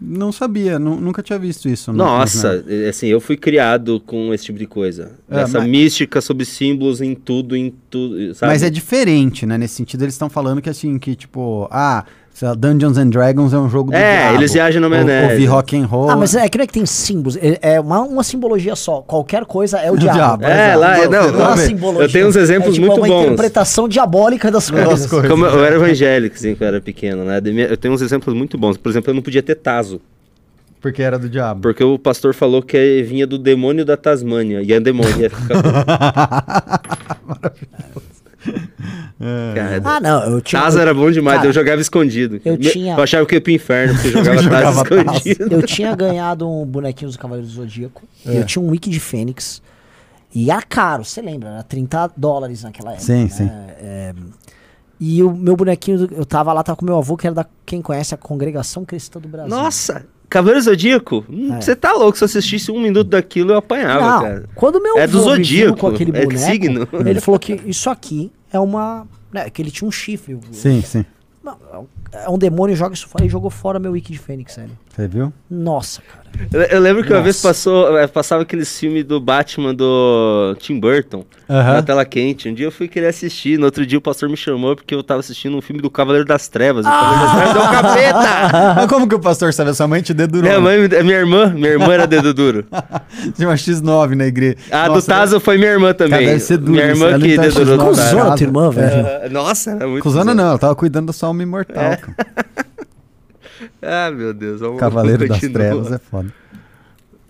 [0.00, 1.92] Não sabia, nu- nunca tinha visto isso.
[1.92, 5.18] no- Nossa, é, assim, eu fui criado com esse tipo de coisa.
[5.28, 8.52] É, Essa mas- mística sobre símbolos em tudo, em tudo, sabe?
[8.52, 9.58] Mas é diferente, né?
[9.58, 12.04] Nesse sentido, eles estão falando que assim, que tipo, ah,
[12.42, 14.36] lá, Dungeons and Dragons é um jogo do É, diabo.
[14.38, 15.32] eles viajam na Ou- maionese.
[15.32, 16.10] Ouvir rock and roll.
[16.10, 19.02] Ah, mas é que não é que tem símbolos, é é uma, uma simbologia só.
[19.02, 20.16] Qualquer coisa é o O diabo.
[20.18, 20.78] diabo, É, exato.
[20.80, 22.04] lá, é, não, Não é simbologia.
[22.06, 23.24] Eu tenho uns exemplos é, tipo, muito uma bons.
[23.26, 24.88] interpretação diabólica das coisas.
[24.88, 25.30] Das coisas.
[25.30, 27.40] Como eu era evangélico, assim, quando eu era pequeno, né?
[27.68, 28.76] Eu tenho uns exemplos muito bons.
[28.78, 30.00] Por exemplo, eu não podia ter taso.
[30.80, 31.60] Porque era do diabo.
[31.60, 34.62] Porque o pastor falou que vinha do demônio da Tasmânia.
[34.62, 36.80] E a demônio ia ficar.
[39.54, 40.62] Cara, Ah, não, eu tinha.
[40.62, 42.40] Tazo era bom demais, Cara, eu jogava escondido.
[42.44, 44.82] eu tinha- Eu achava que ia pro inferno, porque eu jogava jogava
[45.16, 45.48] escondido.
[45.54, 48.02] Eu tinha ganhado um bonequinho do Cavaleiro do Zodíaco.
[48.24, 49.60] E eu tinha um wiki de Fênix.
[50.34, 51.48] E era caro, você lembra?
[51.50, 53.04] Era 30 dólares naquela época.
[53.04, 53.28] Sim, né?
[53.28, 53.50] sim.
[53.50, 54.14] É,
[54.98, 57.46] e o meu bonequinho, eu tava lá, tava com meu avô, que era da.
[57.66, 59.48] Quem conhece a Congregação Cristã do Brasil.
[59.50, 61.24] Nossa, Cavaleiro Zodíaco?
[61.28, 61.60] Hum, É.
[61.60, 64.48] Você tá louco, se eu assistisse um minuto daquilo eu apanhava, Não, cara.
[64.54, 66.88] quando meu É do avô me viu Zodíaco, com aquele é boneco, signo.
[67.06, 69.06] ele falou que isso aqui é uma.
[69.32, 70.38] Né, que ele tinha um chifre.
[70.52, 71.04] Sim, sim.
[72.12, 74.54] É um- é um demônio, joga isso fora e jogou fora meu wiki de Fênix,
[74.54, 74.70] sério.
[74.94, 75.32] Você viu?
[75.48, 76.20] Nossa, cara.
[76.52, 77.24] Eu, eu lembro que uma Nossa.
[77.24, 81.74] vez passou, eh, passava aqueles filmes do Batman do Tim Burton Aham.
[81.74, 82.48] na tela quente.
[82.48, 85.02] Um dia eu fui querer assistir, no outro dia o pastor me chamou porque eu
[85.02, 86.84] tava assistindo um filme do Cavaleiro das Trevas.
[86.86, 88.74] O Cavaleiro das Trevas é o capeta!
[88.76, 89.72] Mas como que o pastor sabe?
[89.74, 90.42] Sua mãe te dedurou.
[90.48, 92.64] Minha mãe, minha irmã, minha irmã era dedo duro.
[93.34, 94.56] Tinha uma X9 na igreja.
[94.70, 96.10] A do Nossa, Tazo foi minha irmã também.
[96.18, 98.02] Cara, deve ser duro minha irmã ela que tá dedurou X9, do né?
[98.02, 98.16] Tazo.
[98.16, 99.06] Cusona tua irmã, velho.
[99.06, 101.84] Ah, Nossa, era muito Cusona não, ela tava cuidando da sua alma imortal.
[103.82, 104.60] Ah, meu Deus.
[104.60, 105.52] Vamos, Cavaleiro das continua.
[105.52, 106.32] Trevas é foda.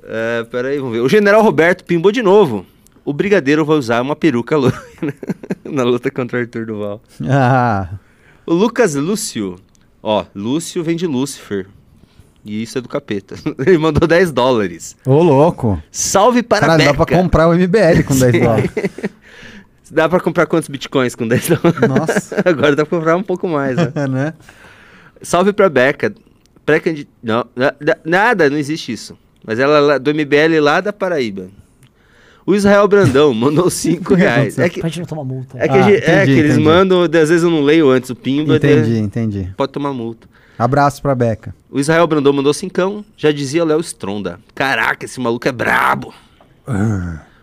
[0.05, 1.01] É, peraí, vamos ver.
[1.01, 2.65] O General Roberto pimbou de novo.
[3.05, 4.81] O Brigadeiro vai usar uma peruca loira
[5.65, 7.03] na luta contra o Arthur Duval.
[7.29, 7.89] Ah,
[8.47, 9.57] O Lucas Lúcio.
[10.03, 11.67] Ó, Lúcio vem de Lúcifer.
[12.45, 13.35] E isso é do capeta.
[13.67, 14.97] Ele mandou 10 dólares.
[15.05, 15.83] ô louco.
[15.91, 18.71] Salve para Caralho, dá pra comprar o MBL com 10 dólares.
[19.91, 21.81] Dá pra comprar quantos bitcoins com 10 dólares?
[21.89, 22.37] Nossa.
[22.45, 23.93] Agora dá pra comprar um pouco mais, né?
[24.09, 24.35] né?
[25.23, 26.13] Salve pra Beca.
[26.65, 27.09] Pré-candid...
[27.23, 29.17] Não, na- na- nada, não existe isso.
[29.45, 31.49] Mas ela é do MBL lá da Paraíba.
[32.47, 34.59] O Israel Brandão mandou 5 reais.
[34.59, 35.59] É que, Pra gente não tomar multa.
[35.59, 36.65] é que, Ah, gente- é entendi, que eles entendi.
[36.65, 38.57] mandam, às vezes eu não leio antes o pimba.
[38.57, 39.55] Entendi, de- entendi.
[39.57, 40.29] Pode tomar multa.
[40.59, 41.55] Abraço pra Beca.
[41.71, 44.39] O Israel Brandão mandou cincão, já dizia Léo Stronda.
[44.55, 46.13] Caraca, esse maluco é brabo.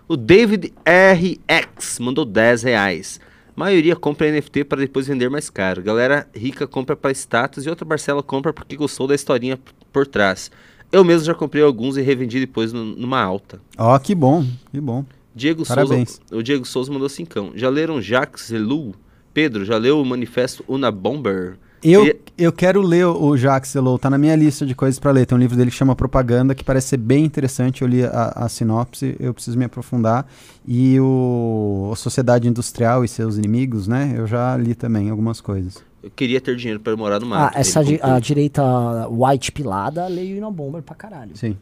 [0.08, 3.20] O David RX mandou 10 reais.
[3.58, 5.82] Maioria compra NFT para depois vender mais caro.
[5.82, 9.58] Galera rica compra para status e outra parcela compra porque gostou da historinha
[9.92, 10.52] por trás.
[10.92, 13.60] Eu mesmo já comprei alguns e revendi depois nu- numa alta.
[13.76, 15.04] Ó, que bom, que bom.
[15.34, 16.20] Diego Parabéns.
[16.30, 17.52] Souza, o Diego Souza mandou cincão.
[17.56, 18.94] Já leram Jacques Zelou?
[19.34, 21.58] Pedro, já leu o manifesto Una Bomber?
[21.84, 25.00] Eu, Queria- eu quero ler o o Jacques Ellul, tá na minha lista de coisas
[25.00, 25.26] pra ler.
[25.26, 27.82] Tem um livro dele que chama Propaganda, que parece ser bem interessante.
[27.84, 30.26] Eu li a, a sinopse, eu preciso me aprofundar.
[30.68, 34.14] E o a Sociedade Industrial e seus inimigos, né?
[34.16, 35.78] Eu já li também algumas coisas.
[36.02, 37.58] Eu queria ter dinheiro para morar no Ah, mato.
[37.58, 38.64] essa di- a direita
[39.10, 41.32] white pilada leio na bomber pra caralho.
[41.36, 41.56] Sim.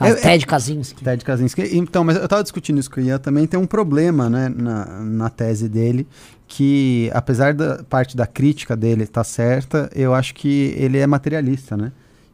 [0.00, 1.02] É- Ted Kaczynski.
[1.02, 1.76] Ted Kaczynski.
[1.76, 3.46] Então, mas eu tava discutindo isso com o Ian também.
[3.48, 6.06] Tem um problema, né, na, na tese dele,
[6.48, 11.76] que apesar da parte da crítica dele estar certa, eu acho que ele é materialista,
[11.76, 11.92] né?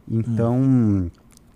[0.09, 1.11] Então,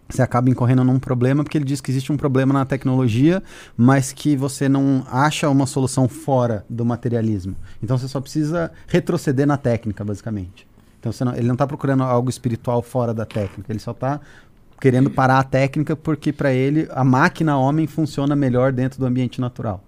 [0.10, 3.41] você acaba incorrendo num problema, porque ele diz que existe um problema na tecnologia,
[3.77, 7.56] mas que você não acha uma solução fora do materialismo.
[7.81, 10.68] Então você só precisa retroceder na técnica, basicamente.
[10.99, 14.19] Então não- ele não está procurando algo espiritual fora da técnica, ele só está
[14.81, 19.40] querendo parar a técnica porque para ele a máquina homem funciona melhor dentro do ambiente
[19.40, 19.84] natural.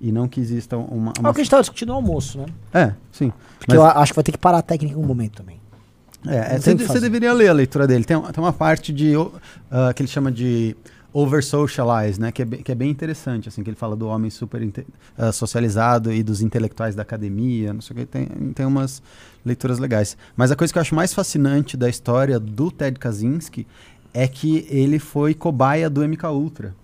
[0.00, 1.12] E não que exista uma.
[1.16, 1.30] É uma...
[1.30, 2.46] o que a gente tava discutindo no almoço, né?
[2.72, 3.32] É, sim.
[3.58, 5.60] Porque Mas- eu acho que vai ter que parar a técnica em algum momento também.
[6.26, 8.04] É, é, você, você deveria ler a leitura dele.
[8.04, 9.14] Tem, uma- tem uma parte de
[9.70, 10.76] ah, que ele chama de
[11.12, 12.30] over socialize, né?
[12.30, 14.62] Que é, bem, que é bem interessante, assim, que ele fala do homem super
[15.16, 18.06] ah, socializado e dos intelectuais da academia, não sei o que.
[18.06, 19.02] Tem, tem umas
[19.44, 20.16] leituras legais.
[20.36, 23.66] Mas a coisa que eu acho mais fascinante da história do Ted Kaczynski
[24.12, 26.74] é que ele foi cobaia do MK Ultra.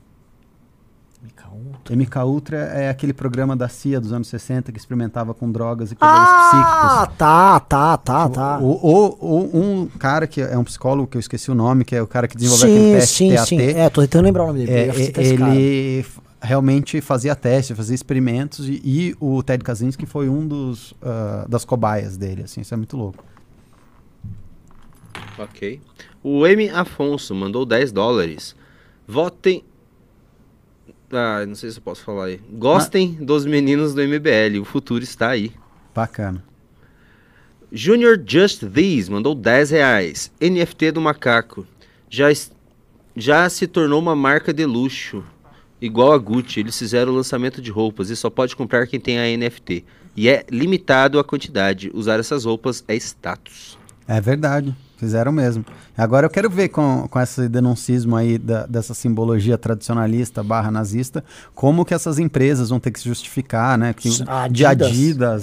[1.91, 5.95] MK Ultra é aquele programa da CIA dos anos 60 que experimentava com drogas e
[5.95, 6.63] poderes psíquicos.
[6.63, 8.59] Ah, tá, tá, tá, tá.
[8.59, 11.95] O, o- o- um cara que é um psicólogo que eu esqueci o nome, que
[11.95, 13.49] é o cara que desenvolveu aquele Sim, teste sim, TAT.
[13.49, 13.59] sim.
[13.79, 14.73] É, tô tentando lembrar o nome dele.
[14.73, 14.89] é,
[15.21, 15.55] esse cara.
[15.55, 16.05] ele
[16.41, 21.65] realmente fazia testes, fazia experimentos e, e o Ted Kaczynski foi um dos ah, das
[21.65, 23.25] cobaias dele, assim, isso é muito louco.
[25.39, 25.81] Ok.
[26.23, 26.69] O M.
[26.71, 28.55] Afonso mandou 10 dólares.
[29.07, 29.65] Votem.
[31.15, 32.41] Ah, não sei se eu posso falar aí.
[32.53, 34.61] Gostem dos meninos do MBL.
[34.61, 35.53] O futuro está aí.
[35.95, 36.43] Bacana.
[37.71, 40.33] Junior Just These mandou 10 reais.
[40.41, 41.67] NFT do macaco.
[42.09, 42.27] Já,
[43.17, 45.25] já se tornou uma marca de luxo.
[45.81, 46.61] Igual a Gucci.
[46.61, 49.85] Eles fizeram o lançamento de roupas e só pode comprar quem tem a NFT.
[50.17, 51.91] E é limitado a quantidade.
[51.93, 53.79] Usar essas roupas é status.
[54.07, 54.75] É verdade,
[55.05, 55.65] fizeram mesmo.
[55.97, 61.23] Agora eu quero ver com, com esse denuncismo aí da- dessa simbologia tradicionalista barra nazista,
[61.55, 63.93] como que essas empresas vão ter que se justificar, né?
[63.93, 64.89] Que, A de Adidas.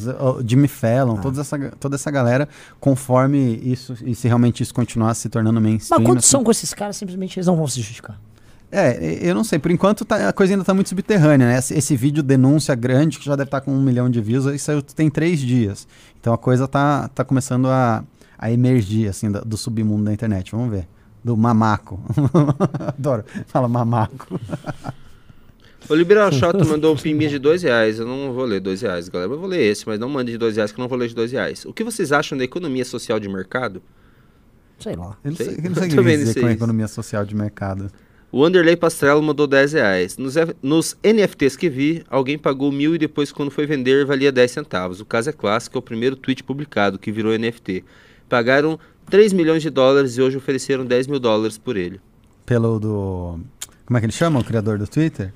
[0.07, 5.13] Adidas, Jimmy Fallon, toda, essa, toda essa galera, conforme isso, e se realmente isso continuar
[5.13, 5.99] se tornando mainstream.
[5.99, 8.19] Mas quando assim, são com esses caras, simplesmente eles não vão se justificar.
[8.73, 11.57] É, eu não sei, por enquanto tá- a coisa ainda tá muito subterrânea, né?
[11.57, 14.81] Esse, esse vídeo denúncia grande, que já deve estar com um milhão de views, isso
[14.95, 15.85] tem três dias.
[16.19, 18.01] Então a coisa tá, tá começando a,
[18.41, 20.51] a emergir, assim, do, do submundo da internet.
[20.51, 20.88] Vamos ver.
[21.23, 22.03] Do mamaco.
[22.97, 23.23] Adoro.
[23.45, 24.39] Fala mamaco.
[25.89, 27.99] O Liberal Shot mandou um pimbinha de dois reais.
[27.99, 29.30] Eu não vou ler dois reais, galera.
[29.30, 31.09] Eu vou ler esse, mas não mande de dois reais, que eu não vou ler
[31.09, 31.65] de dois reais.
[31.65, 33.81] O que vocês acham da economia social de mercado?
[34.80, 35.18] Sei lá.
[35.23, 35.45] Eu não Sei.
[35.47, 37.91] sei, eu não sei o que dizer com a economia social de mercado.
[38.31, 40.18] O Anderley Pastrello mandou 10 reais.
[40.18, 44.51] Nos, nos NFTs que vi, alguém pagou mil e depois, quando foi vender, valia 10
[44.51, 45.01] centavos.
[45.01, 47.84] O caso é clássico, é o primeiro tweet publicado que virou NFT.
[48.32, 48.80] Pagaram
[49.10, 51.99] 3 milhões de dólares e hoje ofereceram 10 mil dólares por ele.
[52.45, 53.40] Pelo do.
[53.86, 55.34] Como é que ele chama, o criador do Twitter?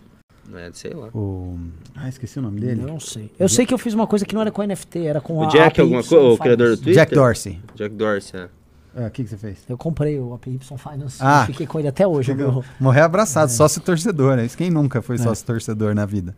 [0.54, 1.08] É, sei lá.
[1.14, 1.60] O.
[1.94, 2.82] Ah, esqueci o nome dele.
[2.84, 3.30] Eu não sei.
[3.38, 5.48] Eu sei que eu fiz uma coisa que não era com NFT, era com a
[5.48, 6.26] O Jack APY alguma coisa?
[6.26, 6.94] O criador do Twitter?
[6.94, 7.60] Jack Dorsey.
[7.76, 8.50] Jack Dorsey, é.
[8.96, 9.58] Ah, O que, que você fez?
[9.68, 11.44] Eu comprei o APY Finance Ah.
[11.44, 12.34] e fiquei com ele até hoje.
[12.34, 12.64] Meu.
[12.80, 14.46] Morrer abraçado, sócio torcedor, né?
[14.46, 15.20] Isso quem nunca foi É.
[15.20, 16.34] sócio torcedor na vida.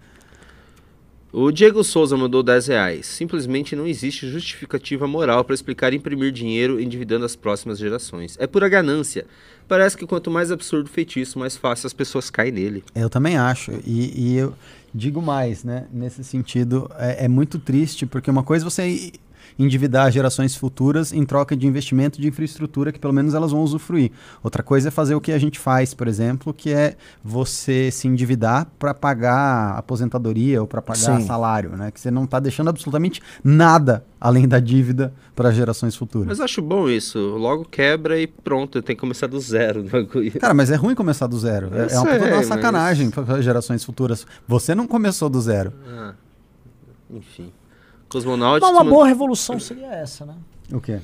[1.40, 3.06] O Diego Souza mandou 10 reais.
[3.06, 8.36] Simplesmente não existe justificativa moral para explicar imprimir dinheiro endividando as próximas gerações.
[8.40, 9.24] É pura ganância.
[9.68, 12.84] Parece que quanto mais absurdo o feitiço, mais fácil as pessoas caem nele.
[12.96, 13.72] Eu também acho.
[13.86, 14.56] E, e eu
[14.92, 15.86] digo mais, né?
[15.94, 19.12] Nesse sentido, é, é muito triste, porque uma coisa é você
[19.60, 24.12] endividar gerações futuras em troca de investimento de infraestrutura que pelo menos elas vão usufruir.
[24.44, 28.08] Outra coisa é fazer o que a gente faz, por exemplo, que é você se
[28.08, 31.26] endividar para pagar aposentadoria ou para pagar Sim.
[31.26, 31.92] salário, né?
[31.92, 36.28] Que você não está deixando absolutamente nada além da dívida para gerações futuras.
[36.28, 37.20] Mas eu acho bom isso.
[37.20, 39.86] Logo quebra e pronto, tem que começar do zero.
[40.40, 41.68] Cara, mas é ruim começar do zero.
[41.72, 44.26] Eu É, é uma puta sei, uma mas- sacanagem para gerações futuras.
[44.48, 45.72] Você não começou do zero.
[45.88, 46.14] Ah,
[47.12, 47.52] enfim.
[48.10, 48.62] Cosmonaut.
[48.62, 50.34] Mas uma boa revolução seria essa, né?
[50.72, 51.00] O quê?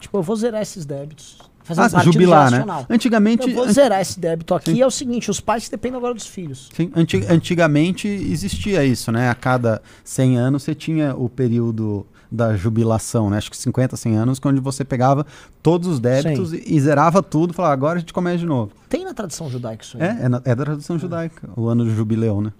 [0.00, 1.38] Tipo, eu vou zerar esses débitos.
[1.62, 2.86] Fazer Ah, um partido jubilar, né?
[2.90, 4.72] Antigamente, Eu vou an- zerar esse débito aqui.
[4.72, 4.82] Sim.
[4.82, 6.68] É o seguinte, os pais dependem agora dos filhos.
[6.74, 9.30] sim, anti- antigamente existia isso, né?
[9.30, 13.38] A cada 100 anos você tinha o período da jubilação, né?
[13.38, 15.24] Acho que 50, 100 anos, onde você pegava
[15.62, 18.72] todos os débitos e, e zerava tudo e falava, agora a gente começa de novo.
[18.90, 20.02] Tem na tradição judaica isso aí.
[20.02, 22.52] É, é, na- é da tradição judaica, o ano do jubileu, né?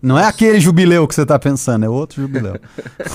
[0.00, 2.54] Não é aquele jubileu que você tá pensando, é outro jubileu.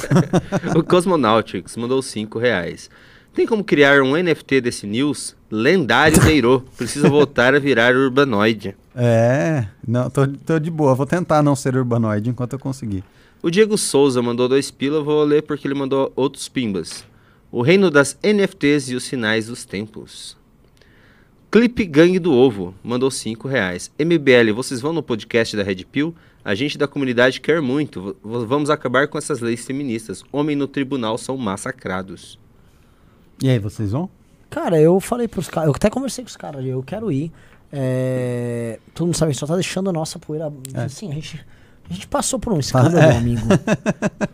[0.75, 2.89] O Cosmonautics mandou 5 reais.
[3.33, 5.35] Tem como criar um NFT desse news?
[5.49, 6.65] Lendário Deiro.
[6.77, 8.75] Precisa voltar a virar urbanoide.
[8.95, 13.03] é, não, tô, tô de boa, vou tentar não ser urbanoide enquanto eu conseguir.
[13.41, 17.03] O Diego Souza mandou dois pila, vou ler porque ele mandou outros pimbas.
[17.51, 20.37] O reino das NFTs e os sinais dos tempos.
[21.51, 23.91] Clipe Gangue do Ovo mandou 5 reais.
[23.99, 26.15] MBL, vocês vão no podcast da Red Pill?
[26.45, 28.15] A gente da comunidade quer muito.
[28.23, 30.23] Vamos acabar com essas leis feministas.
[30.31, 32.37] Homem no tribunal são massacrados.
[33.41, 34.09] E aí, vocês vão?
[34.49, 37.31] Cara, eu falei pros caras, eu até conversei com os caras ali, eu quero ir.
[37.71, 40.53] É, todo mundo sabe, a gente só tá deixando a nossa poeira.
[40.75, 41.43] Assim, a gente,
[41.89, 43.17] a gente passou por um escândalo, É.
[43.17, 43.41] amigo.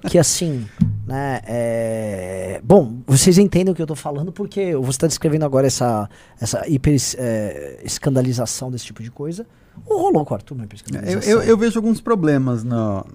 [0.09, 0.67] que assim,
[1.07, 1.39] né?
[1.45, 6.09] é, Bom, vocês entendem o que eu tô falando, porque você tá descrevendo agora essa,
[6.41, 9.47] essa hiper é, escandalização desse tipo de coisa.
[9.85, 13.05] Rolou o uma hiper Eu, eu, eu vejo alguns problemas no-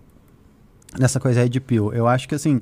[0.99, 1.93] nessa coisa aí de Pill.
[1.93, 2.61] Eu acho que, assim,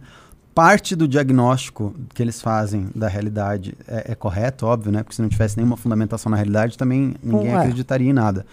[0.54, 5.02] parte do diagnóstico que eles fazem da realidade é, é correto, óbvio, né?
[5.02, 7.62] Porque se não tivesse nenhuma fundamentação na realidade, também ninguém Não é.
[7.62, 8.44] acreditaria em nada.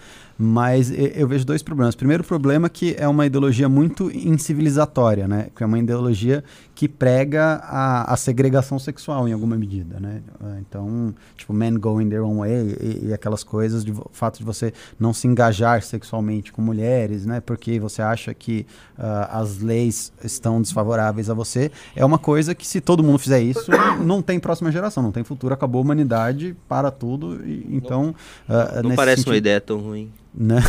[0.42, 1.94] Mas eu vejo dois problemas.
[1.94, 5.48] Primeiro problema é que é uma ideologia muito incivilizatória, né?
[5.54, 6.42] Que é uma ideologia
[6.74, 10.22] que prega a, a segregação sexual em alguma medida, né?
[10.60, 14.44] Então, tipo, men going their own way e, e aquelas coisas, de, o fato de
[14.44, 17.40] você não se engajar sexualmente com mulheres, né?
[17.40, 18.64] Porque você acha que
[18.98, 23.42] ah, as leis estão desfavoráveis a você, é uma coisa que se todo mundo fizer
[23.42, 23.70] isso,
[24.02, 27.46] não tem próxima geração, não tem futuro, acabou a humanidade, para tudo.
[27.46, 28.14] e- então,
[28.48, 30.10] ah, Não nesse parece sentido- uma ideia tão ruim.
[30.34, 30.60] Né?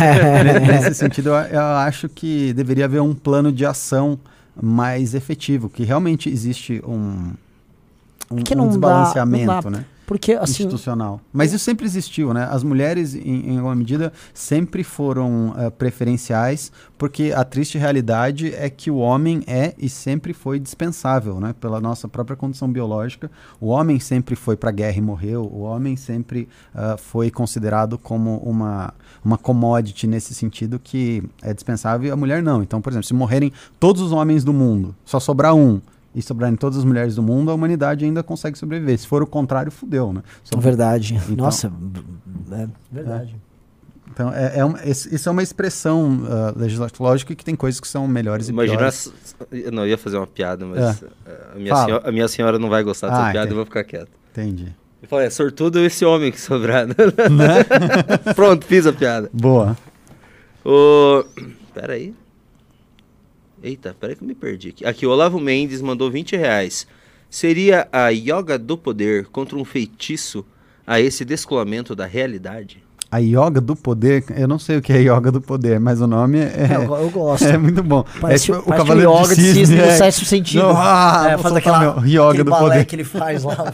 [0.66, 4.18] Nesse sentido, eu, eu acho que deveria haver um plano de ação
[4.60, 7.32] mais efetivo, que realmente existe um,
[8.30, 9.84] um, Que um não dá- desbalanceamento, não dá- né?
[10.06, 11.20] Porque, assim, institucional.
[11.32, 12.46] Mas isso sempre existiu, né?
[12.50, 18.68] As mulheres, em, em alguma medida, sempre foram eh, preferenciais, porque a triste realidade é
[18.68, 21.54] que o homem é e sempre foi dispensável, né?
[21.58, 23.30] Pela nossa própria condição biológica.
[23.60, 25.42] O homem sempre foi para a guerra e morreu.
[25.50, 28.92] O homem sempre ah, foi considerado como uma,
[29.24, 32.62] uma commodity nesse sentido que é dispensável e a mulher não.
[32.62, 35.80] Então, por exemplo, se morrerem todos os homens do mundo, só sobrar um,
[36.14, 38.96] e sobrarem todas as mulheres do mundo, a humanidade ainda consegue sobreviver.
[38.98, 40.22] Se for o contrário, fudeu, né?
[40.44, 41.14] Sobre- verdade.
[41.28, 41.72] Então- Nossa,
[42.52, 43.36] é verdade.
[44.10, 47.02] Então, é, é uma- esse- isso é uma expressão uh, legislativa.
[47.02, 48.76] Lógico que tem coisas que são melhores e Imagina.
[48.78, 49.12] piores.
[49.24, 51.06] as- Eu não eu ia fazer uma piada, mas eh,
[51.52, 53.52] a, minha senhora, a minha senhora não vai gostar dessa Ah, piada, entendi.
[53.52, 54.10] eu vou ficar quieto.
[54.30, 54.68] Entendi.
[55.02, 56.86] Eu falei, é sortudo esse homem que sobrar.
[56.86, 56.94] né?
[58.36, 59.28] Pronto, fiz a piada.
[59.32, 59.76] Boa.
[60.64, 61.24] Ô.
[61.74, 62.14] Pera aí.
[63.64, 64.84] Eita, pera aí que eu me perdi aqui.
[64.84, 66.86] Aqui, o Olavo Mendes mandou 20 reais.
[67.30, 70.44] Seria a yoga do poder contra um feitiço
[70.86, 72.84] a esse descolamento da realidade?
[73.10, 76.06] A yoga do poder, eu não sei o que é yoga do poder, mas o
[76.06, 77.46] nome é, É, eu, eu gosto.
[77.48, 78.04] é muito bom.
[78.20, 79.96] Parece, é tipo parece o yoga de cisne no é.
[79.96, 80.62] sexto sentido.
[80.64, 82.84] Não, ah, é, faz aquela, meu yoga do balé poder.
[82.84, 83.56] que ele faz lá.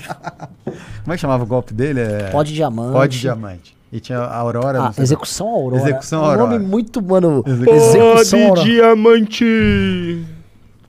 [1.02, 1.98] Como é que chamava o golpe dele?
[1.98, 2.30] É...
[2.30, 2.92] Pó de diamante.
[2.92, 3.79] Pó de diamante.
[3.92, 4.78] E tinha a Aurora.
[4.80, 5.82] Ah, não sei execução Aurora.
[5.82, 6.58] Execução É um nome Aurora.
[6.62, 7.44] muito, mano.
[7.46, 8.62] Execução- Execução Aurora.
[8.68, 10.24] diamante!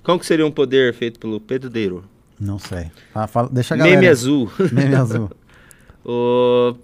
[0.03, 2.03] Qual que seria um poder feito pelo pedreiro?
[2.39, 2.91] Não sei.
[3.13, 3.95] Ah, fala- deixa a galera.
[3.95, 4.51] Meme azul.
[4.71, 5.29] Meme azul.
[6.03, 6.75] O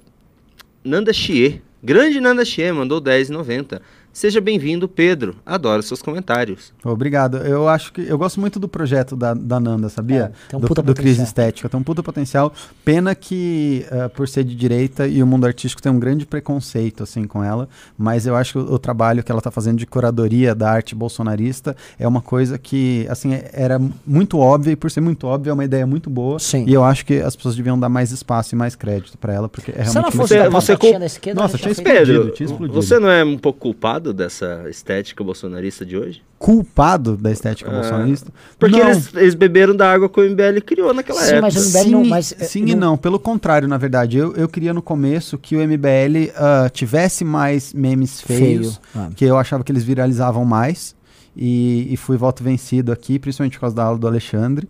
[0.84, 1.62] Nanda Chie.
[1.84, 3.82] Grande Nanda Chie mandou 10,90.
[4.18, 5.36] Seja bem-vindo, Pedro.
[5.46, 6.74] Adoro seus comentários.
[6.84, 7.38] Obrigado.
[7.38, 10.34] Eu acho que eu gosto muito do projeto da, da Nanda, sabia?
[10.34, 11.26] É, tem um do, puta do Crise potencial.
[11.28, 12.52] Estética, tem um puta potencial.
[12.84, 17.04] Pena que, eh, por ser de direita e o mundo artístico tem um grande preconceito
[17.04, 19.86] assim com ela, mas eu acho que o, o trabalho que ela tá fazendo de
[19.86, 24.90] curadoria da arte bolsonarista é uma coisa que, assim, é- era muito óbvia e por
[24.90, 26.40] ser muito óbvia é uma ideia muito boa.
[26.40, 26.66] Sim.
[26.68, 29.48] E eu acho que as pessoas deviam dar mais espaço e mais crédito para ela,
[29.48, 31.72] porque é Se ela realmente fosse Você- da você batatinha com- da esquerda, Nossa, tinha
[31.72, 32.82] explodido, Pedro, tinha explodido.
[32.82, 36.22] você não é um pouco culpado dessa estética bolsonarista de hoje?
[36.40, 37.74] culpado da estética É.
[37.74, 38.32] bolsonarista.
[38.60, 41.42] Porque eles, eles beberam da água que o MBL criou naquela Sim, época.
[41.42, 44.18] mas o MBL não- mas, sim e não- não, pelo contrário, na verdade.
[44.20, 49.06] Eu, eu queria no começo que o MBL ah, tivesse mais memes feios, Feio.
[49.08, 49.10] Ah.
[49.16, 50.96] que eu achava que eles viralizavam mais.
[51.36, 54.68] E, e fui voto vencido aqui, principalmente por causa da aula do Alexandre.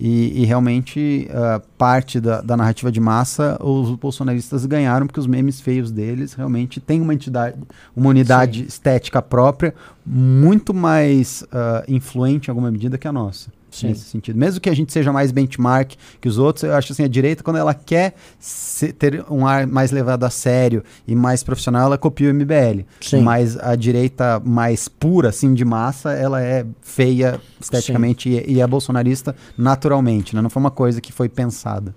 [0.00, 5.26] E, e realmente, ah, parte da, da narrativa de massa, os bolsonaristas ganharam, porque os
[5.26, 7.56] memes feios deles realmente têm uma entidade,
[7.96, 9.74] uma unidade estética própria,
[10.06, 13.88] muito mais ah, influente em alguma medida que a nossa Sim.
[13.88, 14.38] nesse sentido.
[14.38, 17.42] Mesmo que a gente seja mais benchmark que os outros, eu acho assim, a direita,
[17.42, 21.98] quando ela quer se- ter um ar mais levado a sério e mais profissional, ela
[21.98, 22.84] copia o MBL.
[23.00, 23.20] Sim.
[23.22, 28.66] Mas a direita mais pura, assim, de massa, ela é feia esteticamente e, e é
[28.66, 30.40] bolsonarista naturalmente, né?
[30.42, 31.94] Não foi uma coisa que foi pensada.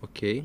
[0.00, 0.44] Ok.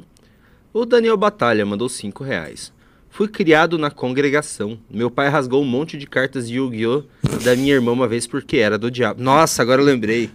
[0.74, 2.72] O Daniel Batalha mandou 5 reais.
[3.18, 4.78] Fui criado na congregação.
[4.88, 7.02] Meu pai rasgou um monte de cartas de Yu-Gi-Oh!
[7.44, 9.24] da minha irmã uma vez porque era do diabo.
[9.24, 10.30] Nossa, agora eu lembrei.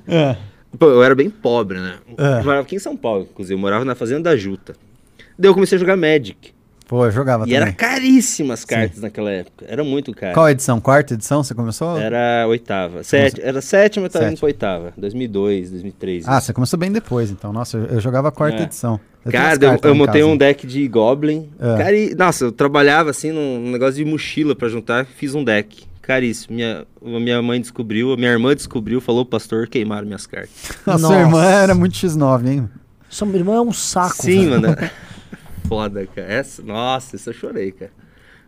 [0.77, 2.01] Pô, eu era bem pobre, né?
[2.19, 2.41] É.
[2.41, 3.55] Eu morava aqui em São Paulo, inclusive.
[3.55, 4.75] Eu morava na fazenda da Juta.
[5.39, 6.53] Daí eu comecei a jogar Magic.
[6.93, 7.57] Pô, eu jogava E também.
[7.57, 9.65] era caríssimas as cartas naquela época.
[9.67, 10.35] Era muito caro.
[10.35, 10.79] Qual edição?
[10.79, 11.97] Quarta edição você começou?
[11.97, 13.03] Era oitava.
[13.03, 14.93] Sete, era sétima, eu tava indo pra oitava.
[14.99, 16.29] 2002, 2003.
[16.29, 17.51] Ah, você começou bem depois, então.
[17.51, 18.63] Nossa, eu, eu jogava a quarta É.
[18.65, 19.01] edição.
[19.25, 20.35] Eu Cara, eu, eu montei casa.
[20.35, 21.49] um deck de Goblin.
[21.59, 21.83] É.
[21.83, 22.15] Cari...
[22.15, 25.85] Nossa, eu trabalhava assim num negócio de mochila pra juntar, fiz um deck.
[26.03, 26.57] Caríssimo.
[26.57, 30.51] Minha, a minha mãe descobriu, a minha irmã descobriu, falou, pastor, queimaram minhas cartas.
[30.87, 31.07] A Nossa.
[31.07, 32.69] sua irmã era muito X9, hein?
[33.09, 34.17] Sua irmã é um saco.
[34.23, 34.61] Sim, velho.
[34.61, 34.77] mano.
[35.69, 36.33] Foda, cara.
[36.33, 37.91] Essa, nossa, isso eu chorei, cara.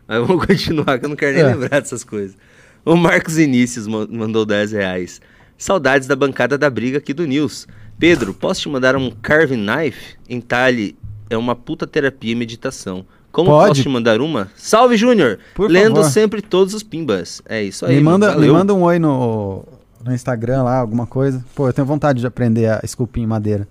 [0.07, 1.47] Mas vamos continuar, que eu não quero nem É.
[1.55, 2.37] lembrar dessas coisas.
[2.85, 5.19] O Marcos Inícios ma- mandou 10 reais.
[5.57, 7.67] Saudades da bancada da briga aqui do News.
[7.97, 10.15] Pedro, posso te mandar um carving knife?
[10.29, 10.97] Entalhe
[11.29, 13.05] é uma puta terapia e meditação.
[13.31, 13.69] Como Pode.
[13.69, 14.49] posso te mandar uma?
[14.55, 15.39] Salve, Júnior!
[15.57, 16.09] Lendo favor.
[16.11, 17.41] sempre todos os pimbas.
[17.47, 17.95] É isso aí.
[17.95, 19.63] me, manda, me manda um oi no,
[20.03, 21.43] no Instagram lá, alguma coisa.
[21.55, 23.67] Pô, eu tenho vontade de aprender a esculpir em madeira.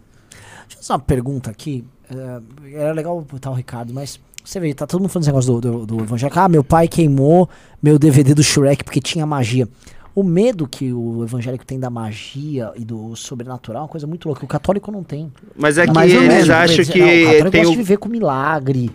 [0.66, 1.84] Deixa eu fazer uma pergunta aqui.
[2.10, 5.60] É, era legal botar o Ricardo, mas você vê, tá todo mundo falando esse negócio
[5.60, 6.38] do, do, do evangélico.
[6.38, 7.48] Ah, meu pai queimou
[7.82, 9.66] meu DVD do Shrek porque tinha magia.
[10.14, 14.28] O medo que o evangélico tem da magia e do sobrenatural é uma coisa muito
[14.28, 14.44] louca.
[14.44, 15.32] O católico não tem.
[15.56, 17.68] Mas é que Mais ou eles menos, acham Mas, que não, o católico tem gosta
[17.68, 18.92] o de viver com milagre.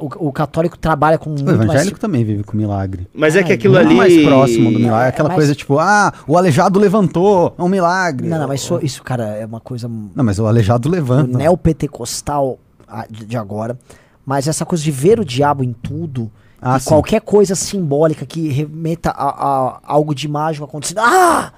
[0.00, 1.60] O, o católico trabalha com O muito mais...
[1.62, 3.08] evangélico também vive com milagre.
[3.12, 3.96] Mas é que aquilo Muito ali.
[3.96, 5.06] mais próximo do milagre.
[5.06, 8.28] É, Aquela mas- coisa tipo, ah, o aleijado levantou, é um milagre.
[8.28, 11.36] Não, não, mas isso, isso, cara, é uma coisa Não, mas o aleijado do levanta.
[11.36, 13.78] neopentecostal ah, de de agora.
[14.24, 16.30] Mas essa coisa de ver o diabo em tudo,
[16.62, 21.00] Ah, e qualquer coisa simbólica que remeta a, a algo de mágico acontecendo.
[21.00, 21.52] Ah!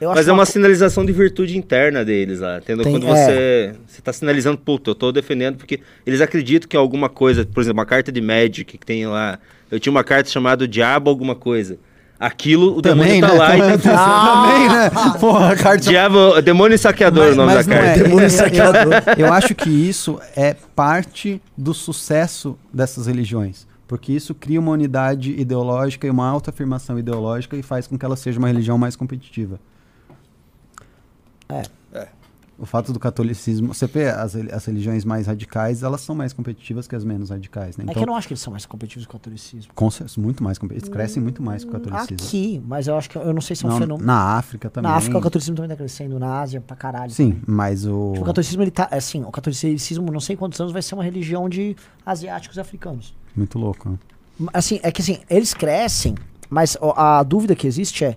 [0.00, 2.84] Mas é uma uma co- sinalização de virtude interna deles lá, entendeu?
[2.84, 3.10] Tem- Quando é.
[3.14, 7.60] você, você tá sinalizando, puta, eu tô defendendo porque eles acreditam que alguma coisa, por
[7.60, 9.38] exemplo, uma carta de Magic que tem lá,
[9.70, 11.78] eu tinha uma carta chamada Diabo alguma coisa.
[12.20, 13.38] Aquilo, o Também, demônio tá né?
[13.38, 14.42] lá Também, e tá...
[14.42, 15.18] também, né?
[15.20, 15.78] Porra, carta...
[15.88, 17.86] Diabo, demônio saqueador Mas- o nome da carta.
[18.00, 18.02] é.
[18.02, 18.92] Demônio Eu- saqueador.
[19.16, 23.68] Eu, eu acho que isso é parte do sucesso dessas religiões.
[23.86, 28.16] Porque isso cria uma unidade ideológica e uma autoafirmação ideológica e faz com que ela
[28.16, 29.60] seja uma religião mais competitiva.
[31.48, 31.62] É.
[32.60, 33.72] O fato do catolicismo.
[33.72, 37.76] Você vê as, as religiões mais radicais, elas são mais competitivas que as menos radicais,
[37.76, 37.84] né?
[37.84, 39.72] É que Então, eu não acho que eles são mais competitivos que o catolicismo.
[39.72, 40.88] com certeza, muito mais competitivos.
[40.88, 42.26] Eles crescem muito mais que o catolicismo.
[42.26, 44.04] Aqui, mas eu acho que eu não sei se é um Não, fenômeno.
[44.04, 44.90] na África também.
[44.90, 47.12] Na África o catolicismo também tá crescendo, na Ásia pra caralho.
[47.12, 48.10] Sim, mas o.
[48.14, 48.88] Tipo, o catolicismo, ele tá.
[48.90, 53.14] Assim, o catolicismo, não sei quantos anos, vai ser uma religião de asiáticos e africanos.
[53.36, 53.88] Muito louco.
[53.90, 53.98] né?
[54.52, 56.16] Assim, é que assim, eles crescem,
[56.50, 58.16] mas a dúvida que existe é.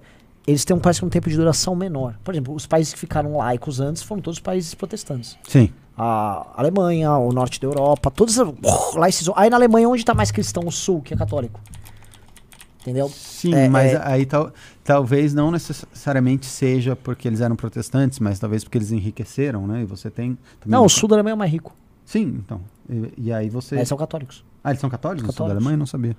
[0.52, 2.16] Eles têm um, parece que um tempo de duração menor.
[2.24, 5.38] Por exemplo, os países que ficaram laicos antes foram todos países protestantes.
[5.48, 5.72] Sim.
[5.98, 8.36] A Alemanha, o norte da Europa, todos
[8.96, 10.64] lá esses, Aí na Alemanha, onde tá mais cristão?
[10.66, 11.60] O sul, que é católico.
[12.82, 13.10] Entendeu?
[13.10, 14.52] Sim, É, mas é- aí tal,
[14.84, 19.82] talvez não necessariamente seja porque eles eram protestantes, mas talvez porque eles enriqueceram, né?
[19.82, 20.36] E você tem.
[20.60, 21.76] também Não, o sul da Alemanha é mais rico.
[22.06, 22.60] Sim, então.
[22.90, 23.76] E, e aí você.
[23.76, 24.44] Eles são católicos.
[24.64, 25.28] Ah, eles são católicos?
[25.28, 25.58] no sul da Católicos.
[25.58, 25.76] Alemanha?
[25.76, 26.18] Eu não sabia.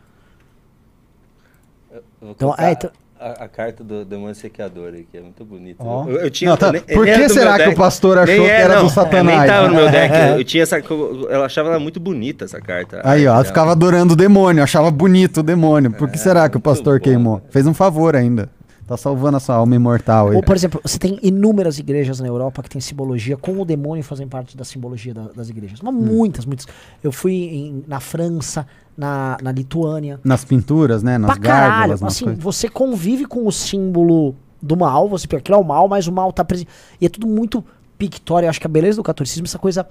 [2.20, 2.90] Vou Então, é, então-
[3.22, 5.82] a, a carta do demônio saqueador aí, que é muito bonita.
[5.82, 6.06] Ó.
[6.08, 6.50] Eu, eu tinha.
[6.50, 6.72] Não, tá.
[6.72, 7.74] nem- Por que do será que deck.
[7.74, 9.38] o pastor achou Nem que é, era não, do Satanás?
[9.38, 10.14] Nem tava no meu deck.
[10.14, 10.32] É.
[10.32, 10.78] Eu, eu tinha essa.
[10.78, 13.00] Eu achava ela muito bonita, essa carta.
[13.04, 15.90] Aí, ó, ela ficava adorando o demônio, achava bonito o demônio.
[15.92, 17.38] Por que será que o pastor bom, queimou?
[17.38, 17.50] cara.
[17.50, 18.48] Fez um favor ainda.
[18.86, 20.36] Tá salvando a sua alma imortal aí.
[20.36, 24.02] Ou, por exemplo, você tem inúmeras igrejas na Europa que tem simbologia com o demônio
[24.02, 25.78] fazem parte da simbologia da- das igrejas.
[25.80, 26.66] Mas muitas, muitas.
[27.02, 28.66] Eu fui em- na França,
[28.96, 30.20] na, na Lituânia.
[30.24, 31.18] Nas pinturas, né?
[31.18, 31.70] Nas pra caralho.
[31.72, 32.42] gárgulas, nas Assim, coisas.
[32.42, 36.12] você convive com o símbolo do mal, você pensa, aquilo é o mal, mas o
[36.12, 36.68] mal tá presente.
[37.00, 37.64] E é tudo muito
[37.98, 38.46] pictório.
[38.46, 39.86] Eu acho que a beleza do catolicismo é essa coisa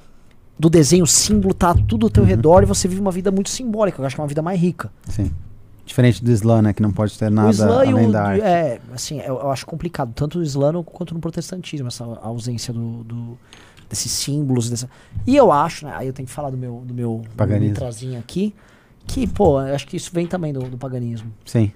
[0.58, 2.14] do desenho, o símbolo, tá tudo ao Uhum.
[2.14, 4.02] teu redor e você vive uma vida muito simbólica.
[4.02, 4.92] Eu acho que é uma vida mais rica.
[5.08, 5.32] Sim.
[5.86, 6.72] Diferente do Islã, né?
[6.74, 8.12] Que não pode ter nada o Islã além o.
[8.12, 8.42] da arte.
[8.44, 13.04] É, assim, eu, eu acho complicado, tanto no Islã quanto no protestantismo, essa ausência do,
[13.04, 13.38] do-
[13.90, 14.70] desses símbolos.
[14.70, 14.88] Dessa...
[15.28, 15.94] E eu acho, né?
[15.96, 17.76] Aí eu tenho que falar do meu, do meu Paganismo.
[17.76, 18.54] trazinho aqui,
[19.12, 21.32] que, pô, acho que isso vem também do, do paganismo.
[21.46, 21.72] Sim.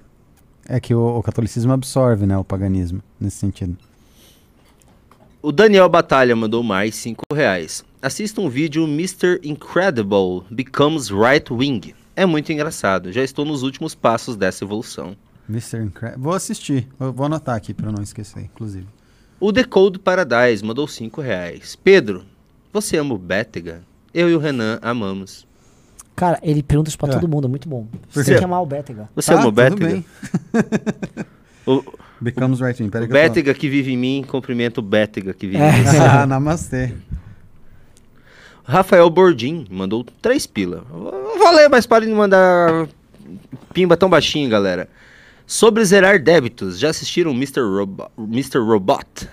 [0.67, 2.37] É que o, o catolicismo absorve, né?
[2.37, 3.77] O paganismo, nesse sentido.
[5.41, 7.83] O Daniel Batalha mandou mais 5 reais.
[8.01, 9.39] Assista um vídeo Mr.
[9.43, 11.93] Incredible Becomes Right Wing.
[12.15, 13.11] É muito engraçado.
[13.11, 15.15] Já estou nos últimos passos dessa evolução.
[15.47, 15.83] Mr.
[15.83, 16.23] Incredible.
[16.23, 16.87] Vou assistir.
[16.99, 18.87] Eu vou anotar aqui pra não esquecer, inclusive.
[19.39, 21.75] O Decode Paradise mandou 5 reais.
[21.75, 22.25] Pedro,
[22.73, 23.83] você ama o Bétega?
[24.13, 25.44] Eu e o Renan amamos.
[26.15, 27.11] Cara, ele pergunta isso pra É.
[27.11, 27.87] todo mundo, é muito bom.
[28.09, 29.09] Você tem que amar o Bétega.
[29.15, 30.03] Você Tá, ama o Bétega?
[31.67, 31.83] O,
[32.21, 32.91] Becomes right wing.
[32.91, 35.69] Peraí o Bétega que vive em mim, cumprimenta o Bétega que vive É.
[35.71, 35.97] em mim.
[35.97, 36.93] ah, namastê.
[38.63, 40.83] Rafael Bordim mandou 3 pila.
[40.89, 42.87] Vou ler, mas parem de mandar
[43.73, 44.87] pimba tão baixinho, galera.
[45.47, 47.61] Sobre zerar débitos, já assistiram Mr.
[47.61, 48.59] Robo Mr.
[48.59, 49.27] Robot?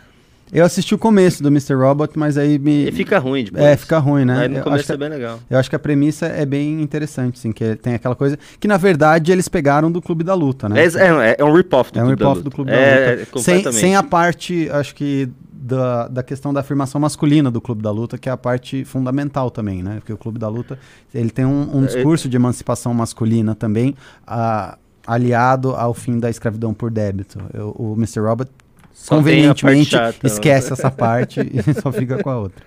[0.53, 1.73] Eu assisti o começo do Mr.
[1.75, 2.87] Robot, mas aí me.
[2.89, 3.65] E fica ruim depois.
[3.65, 4.41] É, fica ruim, né?
[4.43, 5.39] Aí no Eu começo que- é bem legal.
[5.49, 8.77] Eu acho que a premissa é bem interessante, assim, que tem aquela coisa que, na
[8.77, 10.85] verdade, eles pegaram do Clube da Luta, né?
[10.85, 12.41] É, é, é um rip-off do É um Luta.
[12.43, 13.39] do Clube da É, Luta.
[13.39, 17.83] é, sem, sem a parte, acho que, da, da questão da afirmação masculina do Clube
[17.83, 19.95] da Luta, que é a parte fundamental também, né?
[20.01, 20.79] Porque o Clube da Luta,
[21.15, 23.95] ele tem um, um É, discurso de emancipação masculina também,
[24.27, 24.77] a-
[25.07, 27.39] aliado ao fim da escravidão por débito.
[27.55, 28.21] Eu- o Mr.
[28.21, 28.51] Robot,
[28.93, 30.31] Só convenientemente, chata, né?
[30.31, 32.65] esquece essa parte e só fica com a outra.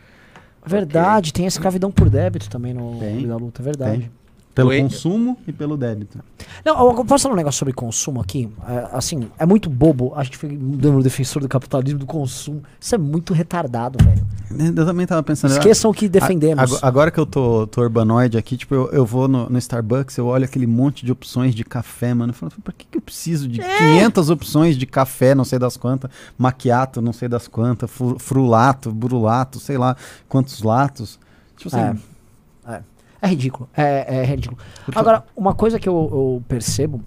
[0.65, 3.27] Verdade, tem a escravidão por débito também no Tem.
[3.27, 3.99] Da Luta, é verdade.
[3.99, 4.11] Tem.
[4.55, 4.81] Pelo Oi?
[4.81, 6.17] consumo e pelo débito.
[6.63, 8.49] Não, eu posso falar um negócio sobre consumo aqui?
[8.67, 10.13] É, assim, é muito bobo.
[10.15, 12.63] A gente foi dando defensor do capitalismo do consumo.
[12.79, 14.25] Isso é muito retardado, velho.
[14.77, 15.51] Eu também tava pensando.
[15.51, 16.71] Esqueçam o que defendemos.
[16.73, 20.15] Ag- Agora que eu tô, tô urbanoide aqui, tipo, eu, eu vou no, no Starbucks,
[20.17, 22.29] eu olho aquele monte de opções de café, mano.
[22.31, 23.77] Eu falo, pra que, que eu preciso de É.
[23.77, 28.89] 500 opções de café, não sei das quantas, maquiato, não sei das quantas, fru- frulato,
[28.89, 29.97] burulato, sei lá
[30.29, 31.19] quantos latos.
[31.57, 31.99] Tipo assim,
[32.65, 32.75] É.
[32.75, 32.81] É
[33.23, 33.67] ridículo.
[33.75, 34.59] É, é ridículo.
[34.95, 37.01] Agora, uma coisa que eu, eu percebo,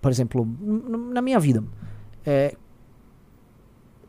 [0.00, 0.46] por exemplo,
[1.12, 1.62] na minha vida,
[2.24, 2.54] é.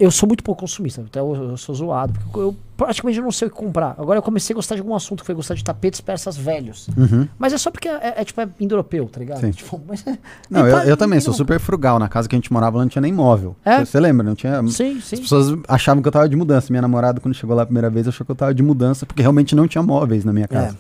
[0.01, 3.49] Eu sou muito pouco consumista, até eu, eu sou zoado, porque eu praticamente não sei
[3.49, 3.95] o que comprar.
[3.97, 6.87] Agora eu comecei a gostar de algum assunto, que foi gostar de tapetes persas velhos.
[6.97, 7.27] uhum.
[7.37, 9.41] Mas é só porque é, é, tipo, é indo-europeu, tá ligado?
[9.41, 9.51] Sim.
[9.51, 10.17] Tipo, mas é-
[10.49, 11.99] Não, é eu, eu também sou super frugal.
[11.99, 13.57] Na casa que a gente morava não tinha nem móvel.
[13.65, 13.83] É?
[13.83, 14.23] Você lembra?
[14.25, 14.65] Não tinha.
[14.69, 15.17] Sim, As sim.
[15.17, 16.67] pessoas achavam que eu tava de mudança.
[16.71, 19.21] Minha namorada, quando chegou lá a primeira vez, achou que eu tava de mudança, porque
[19.21, 20.77] realmente não tinha móveis na minha casa.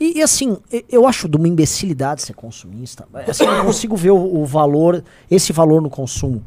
[0.00, 0.56] E, e, assim,
[0.88, 3.06] eu acho de uma imbecilidade ser consumista.
[3.28, 6.42] Assim, eu não consigo ver o, o valor, esse valor no consumo.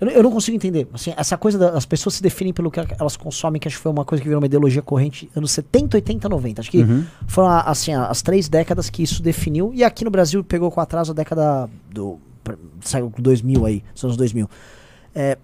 [0.00, 0.88] Eu, não- eu não consigo entender.
[0.92, 3.92] Assim, essa coisa das pessoas se definem pelo que elas consomem, que acho que foi
[3.92, 6.60] uma coisa que virou uma ideologia corrente anos 70, 80, 90.
[6.62, 7.04] Acho que Uhum.
[7.28, 9.70] foram assim, as três décadas que isso definiu.
[9.72, 12.18] E aqui no Brasil pegou com atraso a década do.
[12.80, 14.50] Saiu com 2000 aí, os anos 2000.
[15.14, 15.38] É,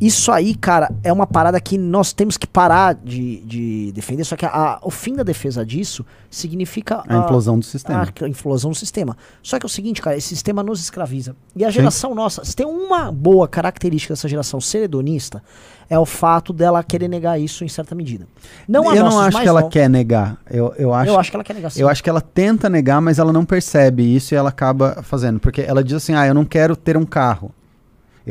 [0.00, 4.22] isso aí, cara, é uma parada que nós temos que parar de, de defender.
[4.24, 8.06] Só que a- o fim da defesa disso significa A implosão do sistema.
[8.22, 9.16] a implosão do sistema.
[9.42, 11.34] Só que é o seguinte, cara, esse sistema nos escraviza.
[11.56, 15.42] E a geração nossa, se tem uma boa característica dessa geração ser hedonista,
[15.90, 18.26] é o fato dela querer negar isso em certa medida.
[18.68, 19.72] Não a eu não acho que ela novos.
[19.72, 20.36] quer negar.
[20.48, 21.80] Eu, eu, acho, Eu acho que ela quer negar sim.
[21.80, 25.40] eu acho que ela tenta negar, mas ela não percebe isso e ela acaba fazendo.
[25.40, 27.50] Porque ela diz assim: ah, eu não quero ter um carro.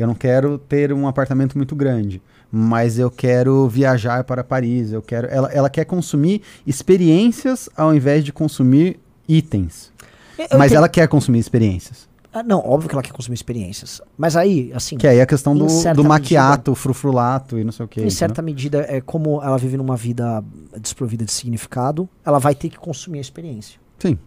[0.00, 2.22] Eu não quero ter um apartamento muito grande.
[2.50, 4.92] Mas eu quero viajar para Paris.
[4.92, 5.26] Eu quero.
[5.28, 8.98] Ela, ela quer consumir experiências ao invés de consumir
[9.28, 9.92] itens.
[10.38, 12.08] Eu- mas entendo- ela quer consumir experiências.
[12.32, 14.00] Ah, não, óbvio que ela quer consumir experiências.
[14.16, 17.84] Mas aí, assim, Que aí é a questão do, do maquiato, frufrulato e não sei
[17.84, 18.02] o que.
[18.02, 20.44] em certa medida, é como ela vive numa vida
[20.80, 23.80] desprovida de significado, ela vai ter que consumir a experiência.
[23.98, 24.18] Sim.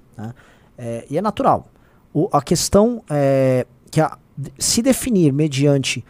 [0.77, 1.68] É, e é natural.
[2.14, 4.18] O- a questão é que a-
[4.57, 6.03] se definir mediante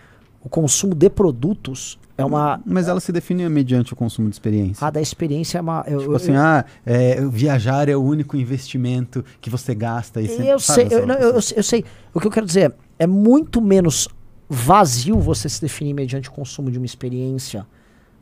[0.43, 2.61] o consumo de produtos é uma.
[2.65, 4.85] Mas ela se define mediante o consumo de experiência.
[4.85, 5.83] A da experiência é uma.
[5.87, 10.21] Eu, Tipo eu- assim, ah, é, viajar é o único investimento que você gasta.
[10.21, 11.85] E você, eu, sei, eu, não, eu, eu sei- eu sei.
[12.13, 14.07] O que eu quero dizer é, é muito menos
[14.49, 17.65] vazio você se definir mediante o consumo de uma experiência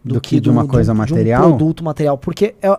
[0.04, 1.42] Do que de uma coisa material?
[1.42, 2.18] De um produto material.
[2.18, 2.78] Porque é, o,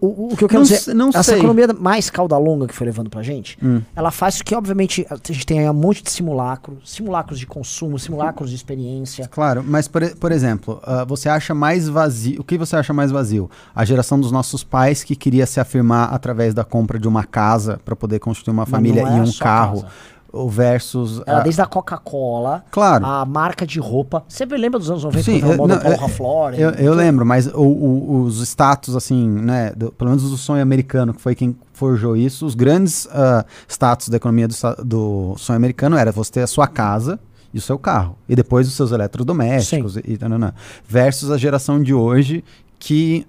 [0.00, 1.38] o, o que eu quero Não dizer, não essa sei.
[1.38, 3.80] economia mais cauda longa que foi levando pra gente, Hum.
[3.94, 7.98] ela faz que, obviamente, a gente tem aí um monte de simulacro, simulacros de consumo,
[7.98, 9.28] simulacros de experiência.
[9.28, 12.40] Claro, mas por, por exemplo, ah, você acha mais vazio.
[12.40, 13.48] O que você acha mais vazio?
[13.74, 17.80] A geração dos nossos pais que queria se afirmar através da compra de uma casa
[17.84, 19.82] para poder construir uma Mas família é e um carro.
[19.82, 19.86] casa.
[20.32, 21.20] Ou versus.
[21.26, 23.04] Era ah, desde a Coca-Cola, Claro.
[23.04, 24.22] a marca de roupa.
[24.28, 26.70] Você lembra dos anos 90 Sim, eu- moda não, Paul eu-?
[26.70, 30.62] Eu, eu lembro, mas o- o- os status, assim, né, do- pelo menos do sonho
[30.62, 34.54] americano, que foi quem forjou isso, os grandes ah, status da economia do,
[34.84, 37.18] do sonho americano era você ter a sua casa
[37.52, 40.52] e o seu carro, e depois os seus eletrodomésticos, e, e tananã.
[40.86, 42.44] versus a geração de hoje
[42.78, 43.26] que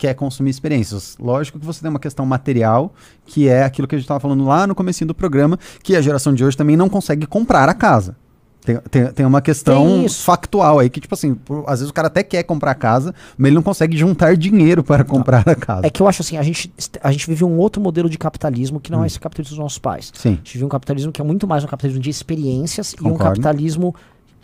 [0.00, 1.14] quer consumir experiências.
[1.20, 2.94] Lógico que você tem uma questão material,
[3.26, 6.00] que é aquilo que a gente estava falando lá no comecinho do programa, que a
[6.00, 8.16] geração de hoje também não consegue comprar a casa.
[8.64, 11.94] Tem, tem, tem uma questão Tem factual aí, que tipo assim, por- às vezes o
[11.94, 15.54] cara até quer comprar a casa, mas ele não consegue juntar dinheiro para comprar a
[15.54, 15.86] casa.
[15.86, 16.72] É que eu acho assim, a gente,
[17.02, 19.04] a gente vive um outro modelo de capitalismo que não Hum.
[19.04, 20.10] é esse capitalismo dos nossos pais.
[20.14, 23.00] Sim, A gente vive um capitalismo que é muito mais um capitalismo de experiências e
[23.00, 23.32] um Concordo.
[23.40, 23.94] capitalismo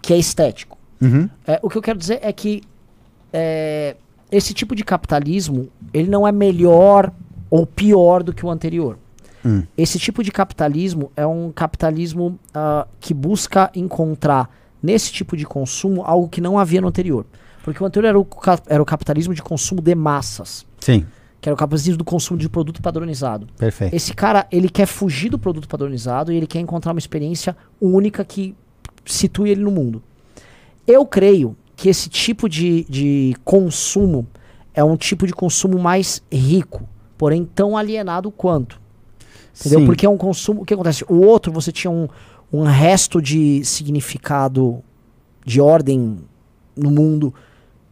[0.02, 0.76] que é estético.
[1.00, 1.28] Uhum.
[1.46, 2.62] É, o que eu quero dizer é que
[3.32, 3.96] é,
[4.30, 7.12] esse tipo de capitalismo ele não é melhor
[7.50, 8.98] ou pior do que o anterior.
[9.44, 9.62] Hum.
[9.76, 14.50] Esse tipo de capitalismo é um capitalismo ah, que busca encontrar
[14.82, 17.24] nesse tipo de consumo algo que não havia no anterior.
[17.62, 18.26] Porque o anterior era o,
[18.66, 21.04] era o capitalismo de consumo de massas, sim,
[21.40, 23.46] que era o capitalismo do consumo de produto padronizado.
[23.58, 23.94] perfeito.
[23.94, 28.24] Esse cara, ele quer fugir do produto padronizado e ele quer encontrar uma experiência única
[28.24, 28.54] que
[29.04, 30.02] situe ele no mundo.
[30.86, 34.26] Eu creio que esse tipo de, de consumo
[34.74, 36.88] é um tipo de consumo mais rico,
[37.18, 38.80] porém tão alienado quanto.
[39.58, 39.80] Entendeu?
[39.80, 39.86] Sim.
[39.86, 40.62] Porque é um consumo.
[40.62, 41.04] O que acontece?
[41.08, 42.08] O outro, você tinha um,
[42.52, 44.82] um resto de significado,
[45.44, 46.18] de ordem
[46.74, 47.32] no mundo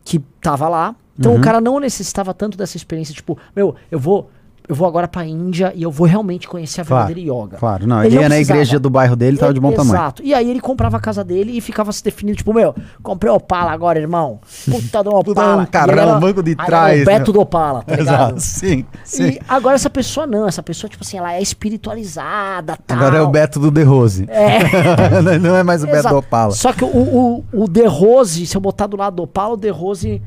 [0.04, 0.96] que tava lá.
[1.18, 1.38] Então Uhum.
[1.38, 4.30] o cara não necessitava tanto dessa experiência, tipo, meu, eu vou
[4.66, 7.56] eu vou agora pra Índia e eu vou realmente conhecer a Claro, verdadeira yoga.
[7.58, 8.02] Claro, não.
[8.02, 9.94] Ele Ele, ia na igreja do bairro dele, tava de bom tamanho.
[9.94, 10.22] Exato.
[10.24, 13.72] E aí ele comprava a casa dele e ficava se definindo, tipo, meu, comprei Opala
[13.72, 14.40] agora, irmão.
[14.64, 15.62] Puta do Opala.
[15.62, 17.34] um carrão, banco de trás, O Beto né?
[17.34, 18.36] do Opala, tá ligado?
[18.36, 18.86] Exato, sim.
[19.04, 19.28] sim.
[19.32, 22.96] E agora essa pessoa não, essa pessoa, tipo assim, ela é espiritualizada, tal.
[22.96, 24.24] Agora é o Beto do The Rose.
[24.28, 25.20] É.
[25.40, 26.14] não é mais o Beto Exato.
[26.14, 26.52] do Opala.
[26.52, 29.58] Só que o, o, o The Rose, se eu botar do lado do Opala, o
[29.58, 30.22] The Rose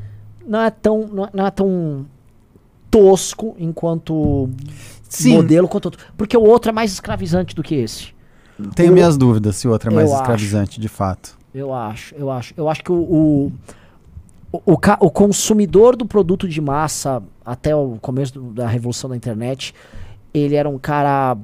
[0.47, 2.05] não é tão, não é, não é tão
[2.91, 4.49] tosco enquanto
[5.09, 5.35] Sim.
[5.35, 6.05] modelo quanto outro.
[6.17, 8.09] Porque o outro é mais escravizante do que esse.
[8.75, 10.21] Tenho o- minhas dúvidas se o outro é mais Eu acho.
[10.23, 11.37] escravizante, de fato.
[11.53, 12.53] Eu acho, eu acho.
[12.57, 13.51] Eu acho que o, o,
[14.51, 19.73] o, o consumidor do produto de massa, até o começo do- da revolução da internet,
[20.33, 21.37] ele era um cara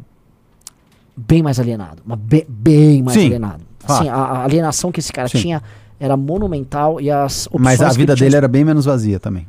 [1.15, 2.01] bem mais alienado.
[2.05, 3.63] Mas be- bem mais Sim, alienado.
[3.85, 5.39] Assim, a, a alienação que esse cara Sim.
[5.39, 5.63] tinha
[5.99, 9.47] era monumental e as opções Mas a vida tinha- dele era bem menos vazia também.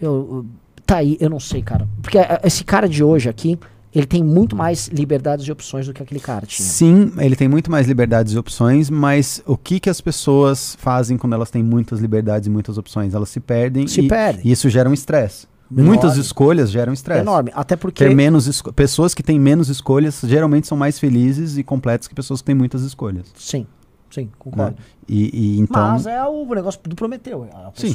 [0.00, 0.44] eu-
[0.86, 1.88] tá aí, eu não sei, cara.
[2.00, 3.58] Porque eh, esse cara de hoje aqui,
[3.94, 6.68] ele tem muito mais liberdades e opções do que aquele cara tinha.
[6.68, 11.16] Sim, ele tem muito mais liberdades e opções, mas o que, que as pessoas fazem
[11.16, 13.14] quando elas têm muitas liberdades e muitas opções?
[13.14, 14.42] Elas se perdem Se e, perdem.
[14.44, 15.46] e isso gera um estresse.
[15.70, 15.88] Enorme.
[15.88, 17.22] Muitas escolhas geram estresse.
[17.22, 17.50] Enorme.
[17.54, 18.04] Até porque.
[18.04, 22.40] Ter menos pessoas que têm menos escolhas geralmente são mais felizes e completas que pessoas
[22.40, 23.26] que têm muitas escolhas.
[23.34, 23.66] Sim,
[24.10, 24.76] sim, concordo.
[25.08, 27.48] E, e então Mas é o negócio do Prometeu.
[27.52, 27.92] A Sim,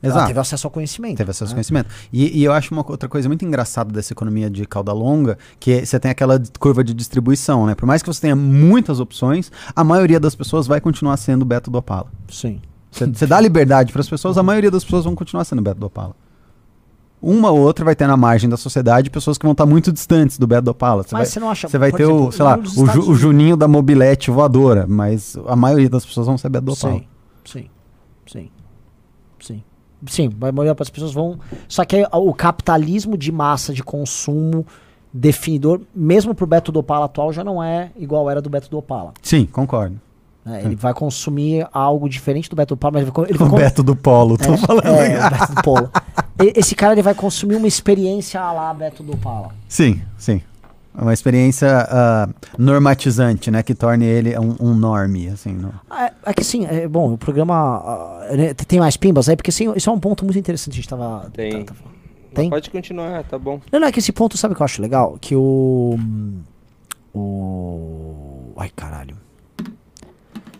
[0.00, 0.26] pessoa ela exato.
[0.28, 1.16] teve acesso ao conhecimento.
[1.16, 1.54] teve acesso ao né?
[1.54, 1.88] conhecimento.
[2.12, 5.72] E, e eu acho uma outra coisa muito engraçada dessa economia de cauda longa, que
[5.72, 7.74] é- você tem aquela curva de distribuição, né?
[7.74, 11.70] Por mais que você tenha muitas opções, a maioria das pessoas vai continuar sendo Beto
[11.70, 12.06] do Opala.
[12.28, 12.60] Sim.
[12.90, 15.86] Você dá liberdade para as pessoas, a maioria das pessoas vão continuar sendo Beto do
[15.86, 16.14] Opala.
[17.20, 20.38] Uma ou outra vai ter na margem da sociedade pessoas que vão estar muito distantes
[20.38, 21.02] do Beto do Opala.
[21.02, 21.68] Você Mas vai, você não acha.
[21.68, 25.36] você vai ter exemplo, o, sei lá, o, Ju- o Juninho da mobilete voadora, mas
[25.46, 26.94] a maioria das pessoas vão ser Beto do Opala.
[26.94, 27.06] Sim,
[27.44, 27.70] sim,
[28.26, 28.50] sim,
[29.40, 29.62] sim.
[30.08, 31.38] Sim, vai molhar para as pessoas vão.
[31.68, 34.66] Só que o capitalismo de massa de consumo
[35.12, 38.78] definidor, mesmo pro Beto do Opala atual, já não é igual era do Beto do
[38.78, 39.12] Opala.
[39.22, 39.98] Sim, concordo.
[40.44, 40.62] né?
[40.64, 43.60] Ele vai consumir algo diferente do Beto do Opala, mas ele vai, ele O vai
[43.62, 44.86] Beto do Polo, tô é, falando.
[44.86, 45.90] é, o Beto do Polo.
[46.54, 49.50] Esse cara ele vai consumir uma experiência lá Beto do Opala.
[49.68, 50.42] Sim, sim.
[50.98, 52.28] É Uma experiência ah,
[52.58, 53.62] normatizante, né?
[53.62, 55.52] Que torne ele um, um norme, assim.
[55.52, 57.54] não- É, é que sim, é, bom, o programa.
[57.54, 60.78] ah, né, tem mais pimbas aí, porque sim, isso é um ponto muito interessante que
[60.78, 61.30] a gente tava.
[61.32, 61.64] Tem.
[61.64, 61.80] tá- tá.
[62.34, 62.50] Tem?
[62.50, 63.60] Pode continuar, tá bom.
[63.72, 65.16] Não, não, é que esse ponto, sabe o que eu acho legal?
[65.20, 65.98] Que o.
[67.14, 68.52] O.
[68.56, 69.16] Ai, caralho.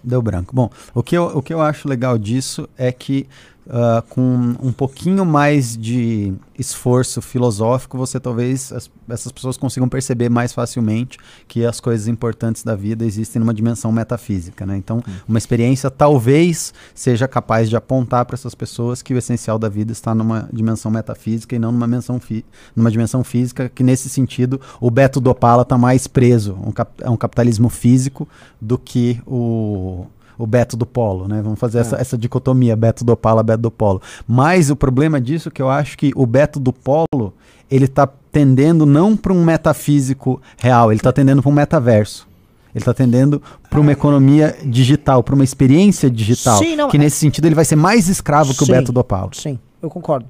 [0.02, 0.54] Deu branco.
[0.54, 3.26] Bom, o que eu, o que eu acho legal disso é que
[3.68, 10.28] ah, com um pouquinho mais de esforço filosófico, você talvez as- essas pessoas consigam perceber
[10.30, 14.76] mais facilmente que as coisas importantes da vida existem numa dimensão metafísica, né?
[14.76, 19.68] Então, uma experiência talvez seja capaz de apontar para essas pessoas que o essencial da
[19.68, 22.44] vida está numa dimensão metafísica e não numa dimensão, fi-
[22.74, 27.02] numa dimensão física, que nesse sentido o Beto do Opala está mais preso um cap-
[27.04, 28.26] a um capitalismo físico
[28.60, 30.06] do que o
[30.38, 31.40] o Beto do Polo, né?
[31.42, 34.00] Vamos fazer essa, essa dicotomia, Beto do Opala, Beto do Polo.
[34.26, 37.32] Mas o problema disso é que eu acho que o Beto do Polo,
[37.70, 42.26] ele tá tendendo não para um metafísico real, ele tá tendendo para um metaverso.
[42.74, 43.40] Ele tá tendendo
[43.70, 47.54] para uma economia digital, para uma experiência digital, Sim, não, que é- nesse sentido ele
[47.54, 48.72] vai ser mais escravo que o Sim.
[48.72, 49.30] Beto do Opala.
[49.32, 50.26] Sim, eu concordo.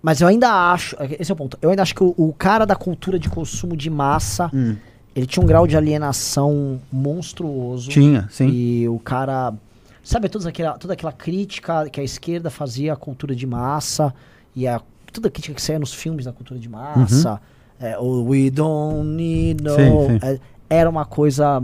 [0.00, 0.96] Mas eu ainda acho.
[1.18, 1.56] Esse é o ponto.
[1.62, 4.50] Eu ainda acho que o, o cara da cultura de consumo de massa.
[4.52, 4.76] Hum.
[5.14, 7.90] Ele tinha um grau de alienação monstruoso.
[7.90, 8.48] Tinha, sim.
[8.48, 9.52] E o cara.
[10.02, 14.12] Sabe toda aquela, toda aquela crítica que a esquerda fazia à cultura de massa
[14.54, 14.80] e a,
[15.12, 17.40] toda a crítica que saía nos filmes da cultura de massa.
[17.78, 19.72] É, o We Don't Need No.
[19.72, 20.08] Uhum.
[20.08, 20.26] Sim, sim.
[20.26, 20.40] é,
[20.70, 21.62] era uma coisa.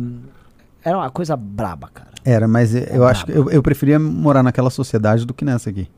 [0.85, 2.09] Era uma coisa braba, cara.
[2.25, 5.89] Era, mas eu acho que eu, eu preferia morar naquela sociedade do que nessa aqui.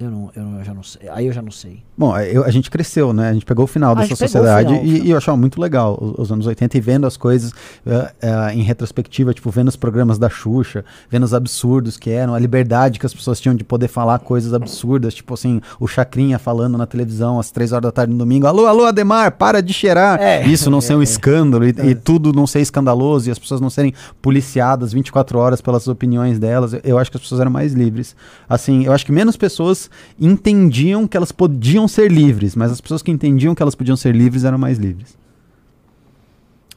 [0.00, 1.08] Eu, não, eu, não- eu já não sei.
[1.08, 1.82] Aí eu já não sei.
[1.96, 3.30] Bom, eu- a gente cresceu, né?
[3.30, 5.98] A gente pegou o final A dessa sociedade final, e, e eu achava muito legal
[6.00, 7.52] os, os anos 80 e vendo as coisas
[7.84, 12.32] eh, eh, em retrospectiva, tipo, vendo os programas da Xuxa, vendo os absurdos que eram,
[12.32, 16.38] a liberdade que as pessoas tinham de poder falar coisas absurdas, tipo assim, o Chacrinha
[16.38, 19.72] falando na televisão às três horas da tarde no domingo, alô, alô, Ademar, para de
[19.72, 20.20] cheirar.
[20.22, 20.46] É.
[20.46, 21.02] Isso não ser um É, é.
[21.02, 23.92] escândalo e, e tudo não ser escandaloso e as pessoas não serem
[24.22, 26.72] policiadas 24 horas pelas opiniões delas.
[26.74, 28.14] Eu, eu acho que as pessoas eram mais livres.
[28.48, 29.87] Assim, eu acho que menos pessoas
[30.18, 34.14] entendiam que elas podiam ser livres, mas as pessoas que entendiam que elas podiam ser
[34.14, 35.16] livres eram mais livres.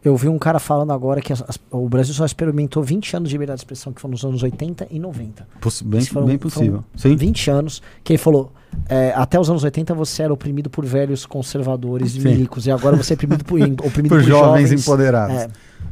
[0.04, 3.30] Eu vi um cara falando agora que as- as- o Brasil só experimentou 20 anos
[3.30, 5.48] de liberdade de expressão, que foram nos anos 80 e 90.
[5.60, 6.84] Possi- bem, foram- bem possível.
[6.96, 7.16] Sim.
[7.16, 8.52] 20 anos, que ele falou,
[8.90, 12.98] é, até os anos 80 você era oprimido por velhos conservadores e milicos, e agora
[12.98, 15.36] você é oprimido por, oprimido Por por, jovens empoderados.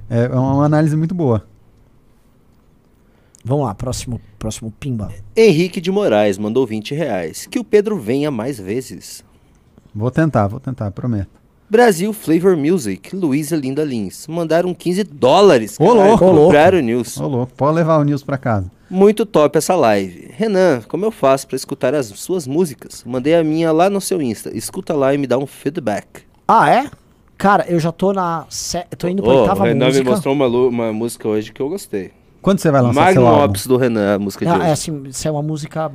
[0.10, 1.44] É, É uma análise muito boa.
[3.44, 5.12] Vamos lá, próximo, próximo pimba.
[5.36, 7.48] Henrique de Moraes mandou 20 reais.
[7.50, 9.24] Que o Pedro venha mais vezes.
[9.94, 11.30] Vou tentar, vou tentar, prometo.
[11.70, 14.26] Brasil Flavor Music, Luísa Linda Lins.
[14.28, 15.78] Mandaram 15 dólares.
[15.80, 16.18] Ô, louco.
[16.26, 17.18] Comprar o News.
[17.20, 18.72] Ô, louco, pode levar o News pra casa.
[18.90, 20.32] Muito top essa live.
[20.36, 23.04] Renan, como eu faço pra escutar as suas músicas?
[23.06, 24.56] Mandei a minha lá no seu Insta.
[24.58, 26.24] Escuta lá e me dá um feedback.
[26.48, 26.90] Ah, é?
[27.38, 28.48] Cara, eu já tô na.
[28.50, 30.04] se- eu tô indo pra Ô, o oitava Renan música.
[30.04, 32.12] me mostrou uma, uma música hoje que eu gostei.
[32.42, 33.44] Quando você vai lançar Magnum seu álbum?
[33.46, 34.66] Ops do Renan, a música de Ah, hoje.
[34.68, 35.92] é assim, isso é uma música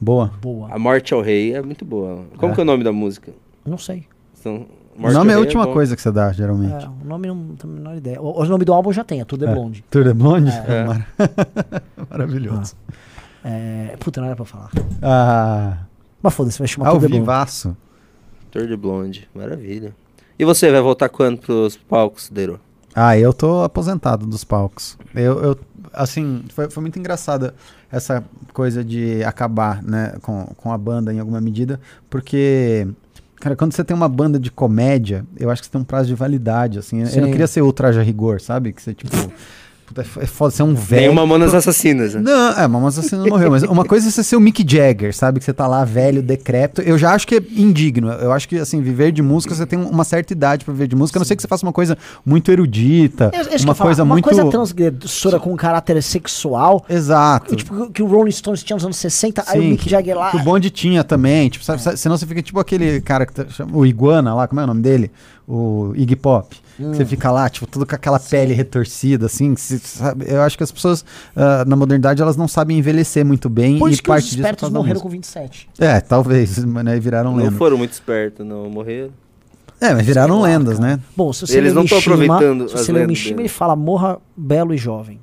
[0.00, 0.32] Boa.
[0.40, 0.68] boa.
[0.72, 2.24] A Morte ao Rei é muito boa.
[2.38, 2.54] Como É.
[2.54, 3.32] que é o nome da música?
[3.66, 4.06] Não sei.
[4.34, 4.66] São-
[4.96, 5.72] O Morte nome é a Rei última bom.
[5.72, 6.84] coisa que você dá, geralmente.
[6.84, 8.20] É, o nome não tenho a menor ideia.
[8.22, 9.52] O, o nome do álbum já tem, é Tudo é É.
[9.54, 9.84] Blonde.
[9.90, 10.50] Tour de Blonde?
[10.50, 10.84] É.
[10.84, 11.08] Mar-
[12.10, 12.74] Maravilhoso.
[13.44, 14.70] É, puta, não era pra falar.
[15.02, 15.78] Ah,
[16.22, 17.20] Mas foda-se, vai chamar ao Tudo é Blonde.
[17.20, 17.76] vivaço.
[18.50, 19.28] Tour de Blonde.
[19.34, 19.94] Maravilha.
[20.38, 22.58] E você, vai voltar quando pros palcos, Dero?
[22.94, 24.96] Ah, eu tô aposentado dos palcos.
[25.14, 25.58] Eu, eu
[25.94, 27.54] assim, foi, foi muito engraçada
[27.90, 31.80] essa coisa de acabar, né, com, com a banda em alguma medida,
[32.10, 32.86] porque,
[33.36, 36.08] cara, quando você tem uma banda de comédia, eu acho que você tem um prazo
[36.08, 37.00] de validade, assim.
[37.00, 37.30] Eu não Sim.
[37.30, 38.72] queria ser ultraje a rigor, sabe?
[38.72, 39.16] Que você, tipo,
[39.86, 41.02] puta, é é foda, você é um velho.
[41.08, 42.20] Tem Mamonas Assassinas, né?
[42.22, 43.50] Não, é, você não morreu.
[43.50, 45.38] Mas uma coisa é você ser o Mick Jagger, sabe?
[45.38, 46.82] Que você tá lá velho, decrépito.
[46.82, 48.08] Eu já acho que é indigno.
[48.10, 50.96] Eu acho que, assim, viver de música, você tem uma certa idade pra viver de
[50.96, 51.18] música.
[51.18, 53.30] A não ser que você faça uma coisa muito erudita.
[53.32, 54.24] Eu- eu uma ia falar, coisa uma muito.
[54.24, 56.84] coisa transgressora com caráter sexual.
[56.88, 57.54] Exato.
[57.56, 60.30] Tipo, que o Rolling Stones tinha nos anos 60, aí o Sim, Mick Jagger lá.
[60.30, 61.48] que o bonde tinha também.
[61.48, 64.48] Tipo, sabe, sabe- senão você fica tipo aquele cara que tá, chama- o Iguana lá,
[64.48, 65.10] como é o nome dele?
[65.46, 66.56] O Iggy Pop.
[66.80, 66.92] Hum.
[66.94, 69.54] Você fica lá, tipo, tudo com aquela pele retorcida, assim.
[69.56, 70.24] se- sabe?
[70.28, 71.04] Eu acho que as pessoas,
[71.36, 73.78] ah, na modernidade, elas não sabem envelhecer muito bem.
[73.78, 75.68] Por e que parte os disso espertos da morreram com 27.
[75.78, 77.54] É, talvez, mas aí viraram Não lendas.
[77.58, 78.68] foram muito espertos, não.
[78.70, 79.10] Morreram.
[79.80, 80.98] É, mas viraram lendas, né?
[81.16, 83.48] Bom, se você Eles não tão Mishima, aproveitando se você ler o lendas Mishima, ele
[83.48, 85.20] fala morra belo e jovem.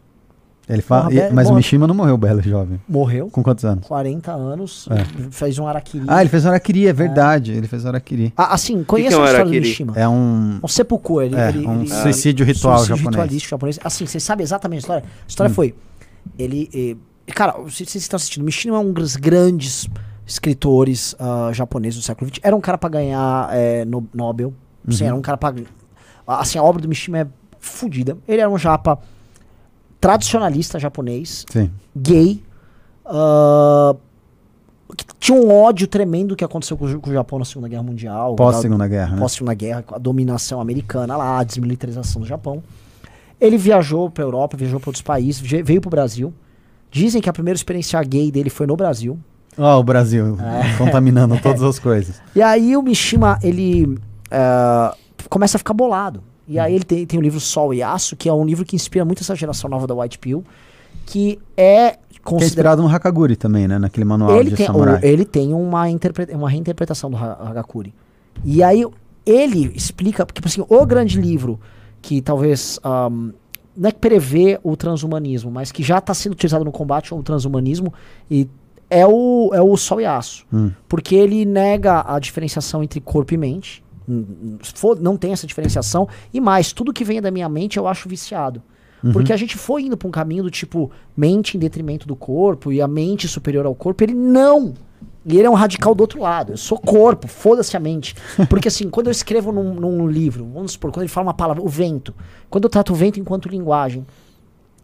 [0.72, 1.58] Ele fala, e- mas o morre.
[1.60, 2.80] Mishima não morreu belo jovem.
[2.88, 3.86] Morreu, Com quantos anos?
[3.86, 5.04] 40 anos, É.
[5.30, 6.06] fez um araquiri.
[6.08, 7.52] Ah, ele fez Araquiri, é verdade.
[7.52, 8.34] Ele fez Araquiri.
[8.38, 9.52] Ah, assim, que conheça é um a história do?
[9.52, 9.94] Mishima.
[9.98, 10.60] É um.
[10.64, 13.06] Um seppuku, ele, É, ele, um ele- suicídio ritual suicídio japonês.
[13.06, 13.22] Hum.
[13.22, 13.80] ritualístico japonês.
[13.84, 15.04] Assim, vocês sabem exatamente a história?
[15.04, 15.76] A história foi,
[16.40, 16.70] ele...
[16.74, 19.88] eh, cara, se vocês estão assistindo, Mishima é um dos grandes
[20.26, 22.40] escritores ah, japoneses do século XX.
[22.44, 24.54] Era um cara pra ganhar eh, no- Nobel.
[24.88, 25.08] Assim, Uhum.
[25.10, 25.54] era um cara pra...
[26.26, 27.28] Assim, a obra do Mishima é
[27.60, 28.18] fodida.
[28.28, 28.98] Ele era um japa
[30.02, 31.70] tradicionalista japonês, Sim.
[31.96, 32.44] gay,
[33.06, 33.96] ah,
[34.98, 37.84] que tinha um ódio tremendo que aconteceu com, o- com o Japão na Segunda Guerra
[37.84, 38.32] Mundial.
[38.32, 39.20] da- Pós-segunda guerra, né?
[39.22, 42.62] pós-segunda guerra, com a dominação americana lá, a desmilitarização do Japão.
[43.40, 46.34] Ele viajou pra Europa, viajou para outros países, ve- veio pro Brasil.
[46.92, 49.18] Dizem que a primeira experiência gay dele foi no Brasil.
[49.58, 50.76] Ó, o Brasil É.
[50.78, 52.22] contaminando todas as coisas.
[52.36, 53.98] E aí o Mishima, ele
[54.30, 54.92] eh,
[55.30, 56.22] começa a ficar bolado.
[56.52, 58.76] E aí ele tem, tem o livro Sol e Aço, que é um livro que
[58.76, 60.44] inspira muito essa geração nova da White Pill,
[61.06, 62.48] que é Que é considerado...
[62.50, 63.80] inspirado no Hakaguri também, né?
[63.80, 65.00] Naquele manual Ele de tem, samurai.
[65.02, 65.84] ele tem uma,
[66.34, 67.94] uma reinterpretação do Ha- Hagakure.
[68.44, 68.86] E aí
[69.26, 71.60] ele explica, porque assim, o grande livro
[72.02, 73.32] que talvez ahm,
[73.78, 77.24] não é que prevê o transhumanismo, mas que já está sendo utilizado no combate ao
[77.24, 77.94] transhumanismo
[78.30, 78.48] e
[78.90, 80.46] é o, é o Sol e Aço.
[80.52, 80.72] Hum.
[80.90, 83.82] Porque ele nega a diferenciação entre corpo e mente.
[85.00, 86.08] Não tem essa diferenciação.
[86.34, 88.62] E mais, tudo que vem da minha mente eu acho viciado.
[89.14, 92.72] Porque a gente foi indo pra um caminho do tipo mente em detrimento do corpo
[92.72, 94.04] e a mente superior ao corpo.
[94.04, 94.76] Ele não!
[95.26, 96.54] E ele é um radical do outro lado.
[96.54, 98.16] Eu sou corpo, foda-se a mente.
[98.50, 101.64] Porque assim, quando eu escrevo num, num livro, vamos supor, quando ele fala uma palavra,
[101.64, 102.14] o vento.
[102.50, 104.06] Quando eu trato o vento enquanto linguagem,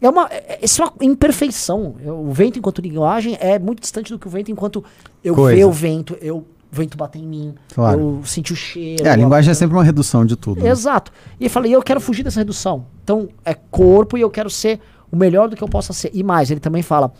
[0.00, 1.94] é uma, é, isso é uma imperfeição.
[2.04, 4.84] Eu- o vento enquanto linguagem é muito distante do que o vento enquanto
[5.22, 5.56] eu Coisa.
[5.56, 8.00] ver o vento, eu, vento bater em mim, Claro.
[8.20, 9.06] eu sentir o cheiro.
[9.06, 10.62] É, a eu- linguagem é sempre uma redução de tudo.
[10.62, 10.68] né?
[10.70, 11.10] Exato.
[11.40, 12.86] E eu falei, eu quero fugir dessa redução.
[13.02, 14.78] Então, é corpo e eu quero ser
[15.10, 16.10] o melhor do que eu possa ser.
[16.12, 17.12] E mais, ele também fala,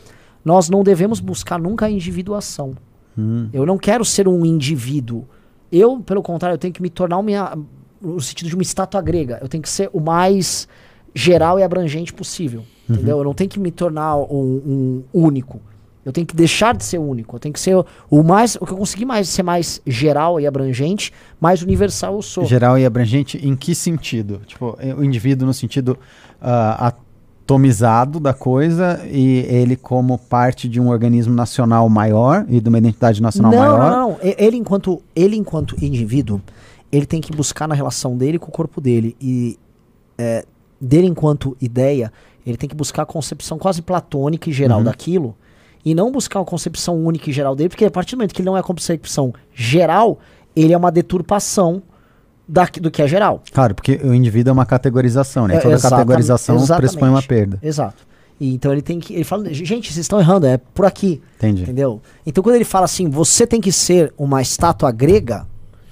[0.45, 2.75] nós não devemos buscar nunca a individuação.
[3.17, 3.49] Hum.
[3.53, 5.25] Eu não quero ser um indivíduo.
[5.73, 7.59] Eu, pelo contrário, eu tenho que me tornar uma,
[8.01, 9.39] no sentido de uma estátua grega.
[9.43, 10.69] Eu tenho que ser o mais
[11.15, 12.63] geral e abrangente possível.
[12.89, 13.19] Entendeu?
[13.19, 15.61] Eu não tenho que me tornar um, um único.
[16.09, 17.37] Eu tenho que deixar de ser único.
[17.37, 18.57] Eu tenho que ser o- o mais.
[18.57, 22.45] O que eu conseguir mais ser mais geral e abrangente, mais universal eu sou.
[22.47, 24.41] Geral e abrangente em que sentido?
[24.47, 25.99] Tipo, o indivíduo no sentido
[26.41, 26.93] ah,
[27.45, 32.79] atomizado da coisa e ele como parte de um organismo nacional maior e de uma
[32.79, 33.91] identidade nacional não, maior?
[33.91, 34.17] não, não.
[34.23, 36.41] Ele enquanto, ele enquanto indivíduo,
[36.93, 39.59] ele tem que buscar na relação dele com o corpo dele e
[40.17, 40.45] é,
[40.81, 42.13] dele enquanto ideia,
[42.47, 44.85] ele tem que buscar a concepção quase platônica e geral Uhum.
[44.85, 45.35] daquilo
[45.91, 48.41] e não buscar uma concepção única e geral dele, porque a partir do momento que
[48.43, 50.19] ele não é a concepção geral,
[50.55, 51.83] ele é uma deturpação
[52.49, 53.43] da, do que é geral.
[53.53, 55.57] Claro, porque o indivíduo é uma categorização, né?
[55.57, 57.59] É, Toda exatamente, categorização pressupõe uma perda.
[57.63, 58.07] Exato.
[58.41, 59.15] E então ele tem que.
[59.15, 61.21] Ele fala, gente, vocês estão errando, é por aqui.
[61.37, 61.63] Entendi.
[61.63, 62.01] Entendeu?
[62.27, 65.47] Então quando ele fala assim, você tem que ser uma estátua grega,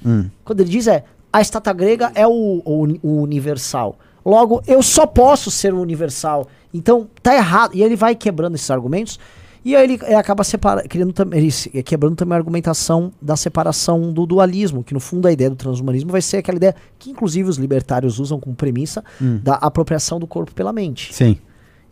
[0.04, 0.30] Hum.
[0.44, 1.02] Quando ele diz é,
[1.32, 3.98] a estátua grega é o, o- o universal.
[4.24, 6.46] Logo, eu só posso ser o universal.
[6.72, 7.72] Então, tá errado.
[7.74, 9.18] E ele vai quebrando esses argumentos.
[9.66, 14.12] E aí ele, ele acaba separa, criando ele se- quebrando também a argumentação da separação
[14.12, 17.48] do dualismo, que no fundo a ideia do transhumanismo vai ser aquela ideia que inclusive
[17.48, 19.40] os libertários usam como premissa Hum.
[19.42, 21.12] da apropriação do corpo pela mente.
[21.12, 21.36] Sim.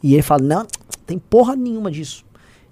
[0.00, 0.66] E ele fala, não,
[1.04, 2.24] tem porra nenhuma disso.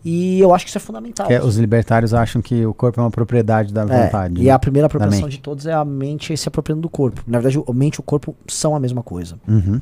[0.05, 1.27] E eu acho que isso é fundamental.
[1.27, 4.41] Que é- os libertários acham que o corpo é uma propriedade da É, vontade.
[4.41, 4.51] e né?
[4.51, 7.23] a primeira apropriação de todos é a mente se apropriando do corpo.
[7.27, 9.37] Na verdade, a mente e o corpo são a mesma coisa.
[9.49, 9.81] Uhum.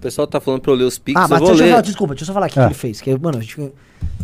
[0.00, 1.66] O pessoal tá falando pra eu ler os pics, ah, eu mas vou deixa eu
[1.66, 1.70] ler.
[1.72, 3.00] falar, desculpa, deixa eu só falar aqui o que ele fez.
[3.02, 3.72] Que, mano, a gente,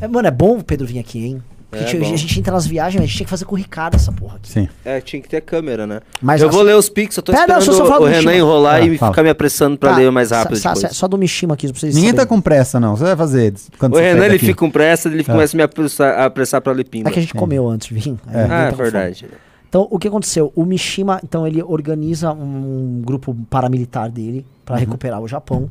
[0.01, 1.43] é, mano, é bom o Pedro vir aqui, hein?
[1.69, 3.55] Porque É a, gente, a gente entra nas viagens, a gente tinha que fazer com
[3.55, 4.49] o Ricardo essa porra aqui.
[4.51, 4.69] Sim.
[4.85, 6.01] É, tinha que ter câmera, né?
[6.23, 8.07] Mas eu vou ler os pics, eu tô Pera, não, esperando deixa eu o do
[8.07, 9.13] Renan enrolar Ah, e fala.
[9.13, 10.97] ficar me apressando pra Tá, ler mais sa- rápido sa- depois.
[10.97, 12.29] Só do Mishima aqui, pra vocês Ninguém tá saberem.
[12.29, 12.97] com pressa, não.
[12.97, 15.63] Você vai fazer quando O você Renan, ele fica com pressa, ele começa a me
[15.65, 17.11] apressar, apressar pra ler pimba.
[17.11, 18.15] É que a gente comeu antes de vir.
[18.33, 18.45] É.
[18.45, 19.27] Ah, tava é verdade.
[19.69, 20.53] Então, o que aconteceu?
[20.55, 25.71] O Mishima, então, ele organiza um grupo paramilitar dele para recuperar o Japão.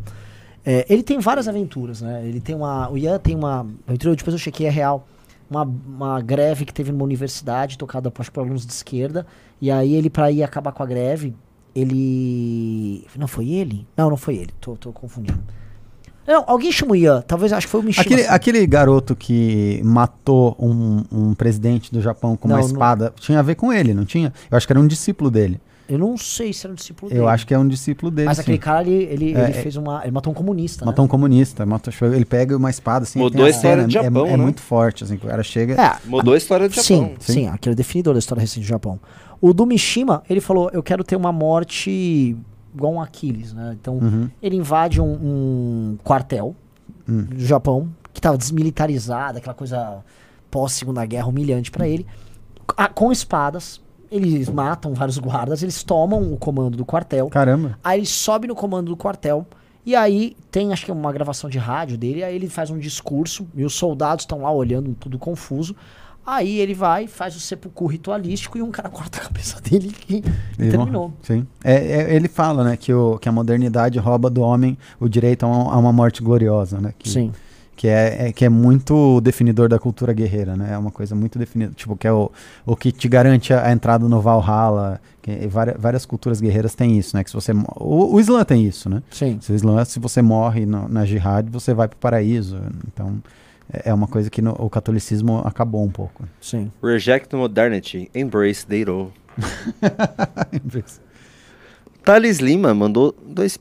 [0.66, 2.24] É, ele tem várias aventuras, né?
[2.26, 2.90] Ele tem uma.
[2.90, 3.68] O Ian tem uma.
[3.88, 5.08] aventura, Depois eu chequei, é real.
[5.48, 9.28] Uma, uma greve que teve numa universidade, tocada acho, por alunos de esquerda.
[9.62, 11.36] E aí ele, pra ir acabar com a greve,
[11.76, 13.06] ele.
[13.16, 13.86] Não foi ele?
[13.96, 14.54] Não, não foi ele.
[14.60, 15.40] Tô, tô confundindo.
[16.28, 17.22] Não, alguém chama o Ian.
[17.22, 18.04] Talvez acho que foi o Mishima.
[18.04, 18.30] Aquele, sim.
[18.30, 23.38] aquele garoto que matou um, um presidente do Japão com uma Não, não- espada, tinha
[23.38, 24.34] a ver com ele, não tinha?
[24.50, 25.62] Eu acho que era um discípulo dele.
[25.88, 27.28] Eu não sei se era um discípulo Eu dele.
[27.30, 28.26] acho que é um discípulo dele.
[28.28, 28.42] Mas sim.
[28.42, 30.02] aquele cara, ele, ele, É, ele é- fez uma.
[30.04, 30.84] Ele matou um comunista.
[30.84, 30.90] né?
[30.90, 33.20] Matou um comunista, matou, ele pega uma espada assim.
[33.20, 34.44] Mudou a história cena, do é- Japão, é, né?
[34.44, 35.74] muito forte, assim, o cara chega.
[35.80, 37.16] É, Mudou a história do sim, Japão.
[37.20, 37.48] sim, Sim.
[37.48, 39.00] aquele é definidor da história recente do Japão.
[39.40, 42.36] O do Mishima, ele falou: Eu quero ter uma morte
[42.74, 43.76] igual um Aquiles, né?
[43.80, 44.30] Então, Uhum.
[44.42, 46.56] ele invade um, um quartel
[47.08, 47.24] Hum.
[47.24, 50.04] do Japão, que estava desmilitarizado, aquela coisa
[50.50, 52.06] pós-segunda guerra humilhante pra ele,
[52.76, 53.80] a- com espadas.
[54.16, 57.28] Eles matam vários guardas, eles tomam o comando do quartel.
[57.28, 57.78] Caramba.
[57.84, 59.46] Aí ele sobe no comando do quartel.
[59.86, 62.24] E aí tem, acho que uma gravação de rádio dele.
[62.24, 63.46] Aí ele faz um discurso.
[63.54, 65.76] E os soldados estão lá olhando tudo confuso.
[66.26, 68.58] Aí ele vai, faz o sepulcro ritualístico.
[68.58, 70.24] E um cara corta a cabeça dele e,
[70.58, 71.14] e terminou.
[71.22, 71.46] Sim.
[71.64, 75.46] É, é- ele fala, né, que, o, que a modernidade rouba do homem o direito
[75.46, 76.94] a uma, a uma morte gloriosa, né?
[76.98, 77.32] Que, Sim.
[77.76, 80.70] Que é, é- que é muito definidor da cultura guerreira, né?
[80.74, 81.74] É uma coisa muito definida.
[81.76, 82.32] Tipo, que é o,
[82.66, 85.00] o que te garante a, a entrada no Valhalla.
[85.22, 87.24] Que, e várias, várias culturas guerreiras têm isso, né?
[87.24, 89.04] Que se você, o, o Islã tem isso, né?
[89.12, 89.38] Sim.
[89.42, 92.58] Se, o Islã, se você morre no- na jihad, você vai para o paraíso.
[92.88, 93.18] Então,
[93.74, 96.24] é é uma coisa que no- o catolicismo acabou um pouco.
[96.40, 96.72] Sim.
[96.84, 99.12] Reject modernity, embrace Deiro.
[102.04, 103.58] Thales Lima mandou dois.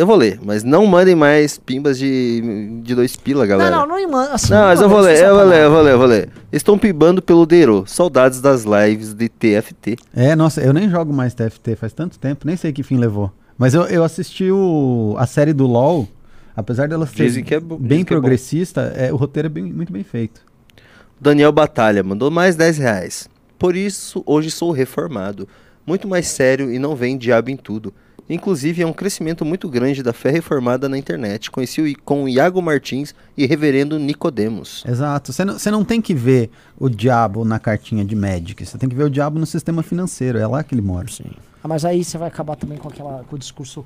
[0.00, 3.70] Eu vou ler, mas não mandem mais pimbas de, de dois pila, galera.
[3.70, 4.30] Não, não, não, irmã.
[4.32, 6.28] Assim, Não, mas eu vou ler, eu vou ler, eu vou ler, eu vou ler.
[6.50, 7.84] Estão pibando pelo Deiro.
[7.86, 9.98] Saudades das lives de TFT.
[10.16, 13.30] É, nossa, eu nem jogo mais TFT faz tanto tempo, nem sei que fim levou.
[13.58, 16.08] Mas eu, eu assisti o, a série do LoL,
[16.56, 20.40] apesar dela ser é bem é progressista, é, o roteiro é bem- muito bem feito.
[21.20, 23.28] Daniel Batalha mandou mais 10 reais.
[23.58, 25.46] Por isso, hoje sou reformado.
[25.86, 27.92] Muito mais sério e não vem diabo em tudo.
[28.34, 31.50] Inclusive, é um crescimento muito grande da fé reformada na internet.
[31.50, 34.84] Conheci com o Iago Martins e reverendo Nicodemos.
[34.86, 35.32] Exato.
[35.32, 38.94] Você não, não tem que ver o diabo na cartinha de Magic, você tem que
[38.94, 41.08] ver o diabo no sistema financeiro, é lá que ele mora.
[41.08, 41.24] Sim.
[41.62, 43.84] Ah, mas aí você vai acabar também com, aquela, com o discurso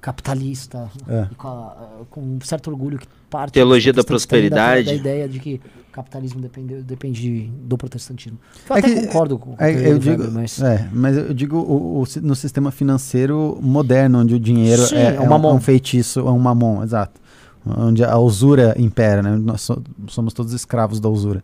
[0.00, 1.28] capitalista É.
[1.30, 1.76] e com, a-
[2.10, 4.84] com um certo orgulho que parte Teologia da prosperidade.
[4.86, 8.38] Da, da ideia de que o capitalismo depende, depende do protestantismo.
[8.70, 11.34] Eu É até que- concordo com, com É, eu digo, Weber, mas é, mas eu
[11.34, 15.36] digo o, o no sistema financeiro moderno, onde o dinheiro Sim, é, é um é
[15.36, 17.20] um, é um feitiço, é um mamon, exato.
[17.66, 19.36] Onde a usura impera, né?
[19.36, 21.42] Nós so- somos todos escravos da usura.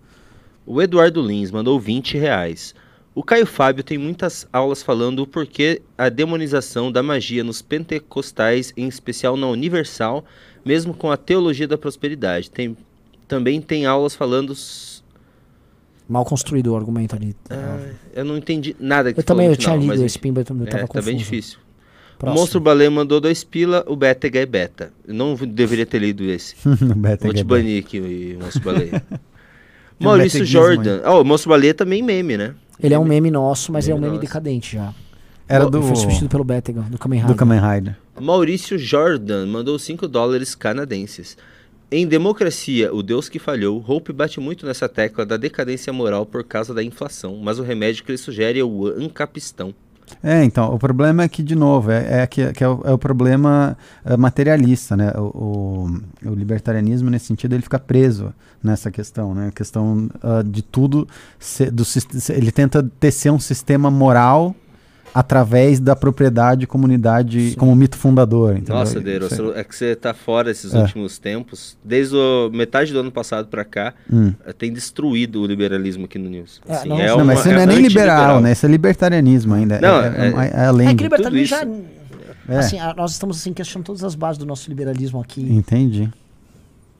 [0.66, 2.74] O Eduardo Lins mandou 20 reais.
[3.12, 8.72] O Caio Fábio tem muitas aulas falando o porquê a demonização da magia nos pentecostais,
[8.76, 10.24] em especial na Universal,
[10.64, 12.50] mesmo com a teologia da prosperidade.
[12.50, 12.76] Tem,
[13.28, 14.54] também tem aulas falando.
[16.08, 17.34] mal construído o argumento ali.
[17.48, 17.78] Ah,
[18.14, 20.44] eu não entendi nada que eu também eu tinha final, lido mas esse pimba, eu
[20.44, 21.06] também É, tava tá confuso.
[21.06, 21.58] bem difícil.
[21.58, 22.40] O Próximo.
[22.40, 24.92] Monstro Baleia mandou dois pila, o Betega é beta.
[25.08, 26.54] Eu não deveria ter lido esse.
[26.96, 28.62] Beta Vou te banir aqui, o Monstro
[30.00, 31.00] um Maurício Jordan.
[31.02, 32.54] Ah, o Monstro Baleia também meme, né?
[32.78, 34.26] Ele é um meme nosso, mas Meme é um meme nosso.
[34.26, 34.92] decadente já.
[35.48, 37.36] Era Ele do, Foi substituído pelo Betega, do Kamen do Rider.
[37.36, 37.96] Kamen Rider.
[38.20, 41.36] Maurício Jordan mandou 5 dólares canadenses.
[41.90, 46.44] Em Democracia, o Deus que falhou, Hope bate muito nessa tecla da decadência moral por
[46.44, 49.74] causa da inflação, mas o remédio que ele sugere é o ancapistão.
[50.22, 52.92] É, então, o problema é que, de novo, é, é que, que é, o, é
[52.92, 55.12] o problema eh, materialista, né?
[55.16, 55.88] O,
[56.24, 59.48] o, o libertarianismo, nesse sentido, ele fica preso nessa questão, né?
[59.48, 61.84] A questão ah, de tudo, ser- do,
[62.30, 64.54] ele tenta tecer um sistema moral
[65.14, 68.52] através da propriedade, comunidade, como mito fundador.
[68.56, 68.74] entendeu?
[68.76, 70.78] Nossa, Deiro, é que você tá fora esses É.
[70.78, 71.76] últimos tempos.
[71.84, 74.32] Desde o metade do ano passado pra cá, Hum.
[74.58, 76.60] tem destruído o liberalismo aqui no News.
[76.68, 78.52] É, Assim, não- é Não, mas uma- isso não é nem liberal, né?
[78.52, 79.80] Isso é libertarianismo ainda.
[79.80, 80.88] Não, é, é, é- é além.
[80.88, 82.54] É que libertarianismo já.
[82.54, 82.58] É.
[82.58, 85.40] Assim, a- nós estamos assim, questionando todas as bases do nosso liberalismo aqui.
[85.42, 86.08] Entendi.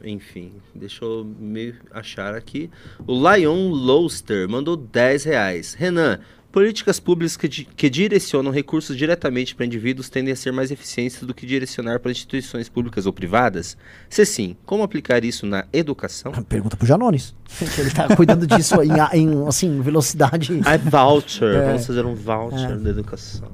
[0.02, 2.70] Enfim, deixa eu me achar aqui.
[3.06, 5.74] O Lion Loaster mandou 10 reais.
[5.74, 6.18] Renan,
[6.52, 11.32] políticas públicas que, que direcionam recursos diretamente para indivíduos tendem a ser mais eficientes do
[11.34, 13.76] que direcionar para instituições públicas ou privadas?
[14.08, 16.32] Se sim, como aplicar isso na educação?
[16.48, 17.34] Pergunta pro Janones.
[17.74, 20.60] que ele tá cuidando disso em, em, assim, velocidade.
[20.66, 21.66] É voucher, É.
[21.66, 22.76] vamos fazer um voucher É.
[22.76, 23.48] da educação.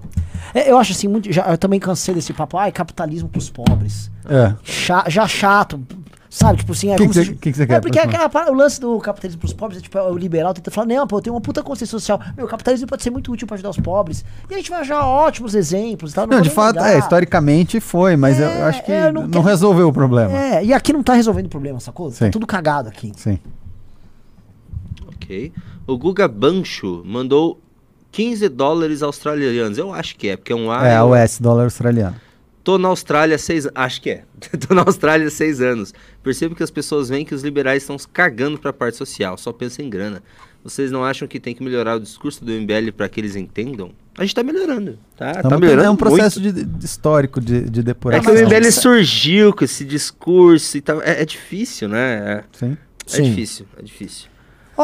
[0.55, 1.31] É, eu acho assim, muito.
[1.32, 2.56] Já, eu também cansei desse papo.
[2.56, 4.10] Ai, capitalismo pros pobres.
[4.28, 4.55] É.
[5.09, 5.81] Já chato.
[6.38, 7.98] Sabe, tipo assim, é Que como que se- você- que que você É quer, porque
[7.98, 8.14] professor?
[8.14, 10.86] aquela par- o lance do capitalismo pros pobres é tipo, é o liberal tenta falar,
[10.86, 12.20] não, pô, eu tenho uma puta consciência social.
[12.36, 14.22] Meu, o capitalismo pode ser muito útil pra ajudar os pobres.
[14.50, 16.26] E a gente vai achar ótimos exemplos, tá?
[16.26, 16.94] Não, vou de fato, negar.
[16.94, 19.92] é, historicamente foi, mas eu É, acho que é, eu não não, quero- resolveu o
[19.94, 20.30] problema.
[20.30, 22.10] É, e aqui não tá resolvendo o problema, sacou?
[22.10, 22.30] Tá Sim.
[22.30, 23.12] tudo cagado aqui.
[23.16, 23.38] Sim.
[25.08, 25.52] Ok.
[25.86, 27.58] O Guga Bancho mandou
[28.12, 29.78] 15 dólares australianos.
[29.78, 30.86] Eu acho que é, porque é um A.
[30.86, 32.16] É, e US, dólar australiano.
[32.66, 33.76] Tô na Austrália há seis anos.
[33.76, 34.24] Acho que é.
[34.66, 35.94] Tô na Austrália há seis anos.
[36.20, 39.52] Percebo que as pessoas veem que os liberais estão se cagando pra parte social, só
[39.52, 40.20] pensam em grana.
[40.64, 43.93] Vocês não acham que tem que melhorar o discurso do MBL pra que eles entendam?
[44.18, 45.30] A gente tá melhorando, tá?
[45.38, 48.18] Então, tá melhorando é um processo de, de histórico de, de depurar.
[48.18, 51.01] É que o MBL surgiu com esse discurso e tal.
[51.02, 52.43] É, é difícil, né?
[52.51, 52.72] Sim.
[52.72, 52.76] É, é
[53.06, 53.22] Sim.
[53.22, 54.28] difícil, é difícil.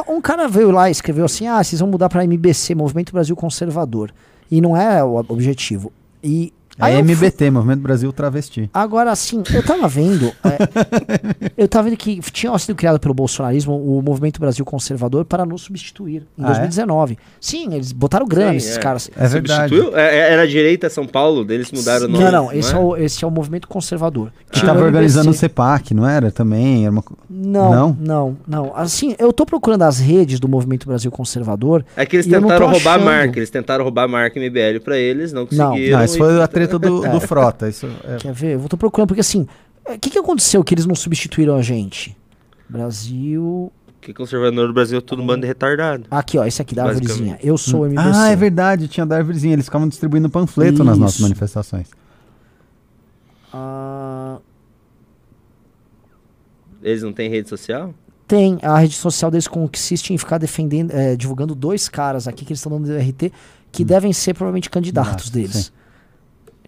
[0.08, 3.34] Um cara veio lá e escreveu assim: ah, vocês vão mudar pra MBC, Movimento Brasil
[3.34, 4.12] Conservador.
[4.48, 5.92] E não é o objetivo.
[6.22, 6.52] E.
[6.78, 8.70] É aí fui- MBT, Movimento Brasil Travesti.
[8.72, 10.32] Agora, assim, eu tava vendo.
[10.44, 15.44] é, eu tava vendo que tinha sido criado pelo bolsonarismo o Movimento Brasil Conservador para
[15.44, 16.52] nos substituir em Ah, é?
[16.52, 17.18] 2019.
[17.40, 18.80] Sim, eles botaram grana, Sim, esses é.
[18.80, 19.10] caras.
[19.16, 19.68] É verdade.
[19.74, 19.96] Substituiu?
[19.98, 22.24] É, é- era a direita São Paulo, deles mudaram o nome.
[22.24, 22.76] Não, não, esse é?
[22.76, 22.80] é?
[22.80, 24.32] o, esse é o movimento conservador.
[24.50, 25.34] Que Tinha tava o organizando o.
[25.34, 26.30] CEPAC, não era?
[26.30, 26.82] Também.
[26.84, 27.04] Era uma...
[27.28, 27.96] Não, Não?
[28.00, 31.84] não, não, Assim, eu tô procurando as redes do Movimento Brasil Conservador.
[31.96, 33.04] É que eles não tentaram roubar a achando.
[33.04, 33.38] marca.
[33.38, 35.70] Eles tentaram roubar a marca MBL pra eles, não Não.
[35.70, 35.98] conseguiram.
[35.98, 37.68] Não, isso e- foi a treta do, do Frota.
[37.68, 38.54] Isso é- Quer ver?
[38.60, 39.46] Eu tô procurando, porque assim,
[39.86, 42.16] o que, que aconteceu que eles não substituíram a gente?
[42.68, 43.70] Brasil.
[44.00, 46.04] Que conservador do Brasil é todo um bando de retardado.
[46.10, 47.38] Aqui, ó, esse aqui da árvorezinha.
[47.42, 48.10] Eu sou o MBC.
[48.14, 49.52] Ah, é verdade, tinha da árvorezinha.
[49.52, 51.22] Eles ficavam distribuindo panfleto nas nossas Isso.
[51.22, 51.86] manifestações.
[53.52, 54.38] Ah,
[56.82, 57.94] Eles não têm rede social?
[58.26, 62.52] tem a rede social deles consiste em ficar defendendo, eh, divulgando dois caras aqui que
[62.52, 63.30] eles estão dando do RT
[63.70, 65.66] que devem ser provavelmente candidatos Ah, deles.
[65.66, 65.70] sim.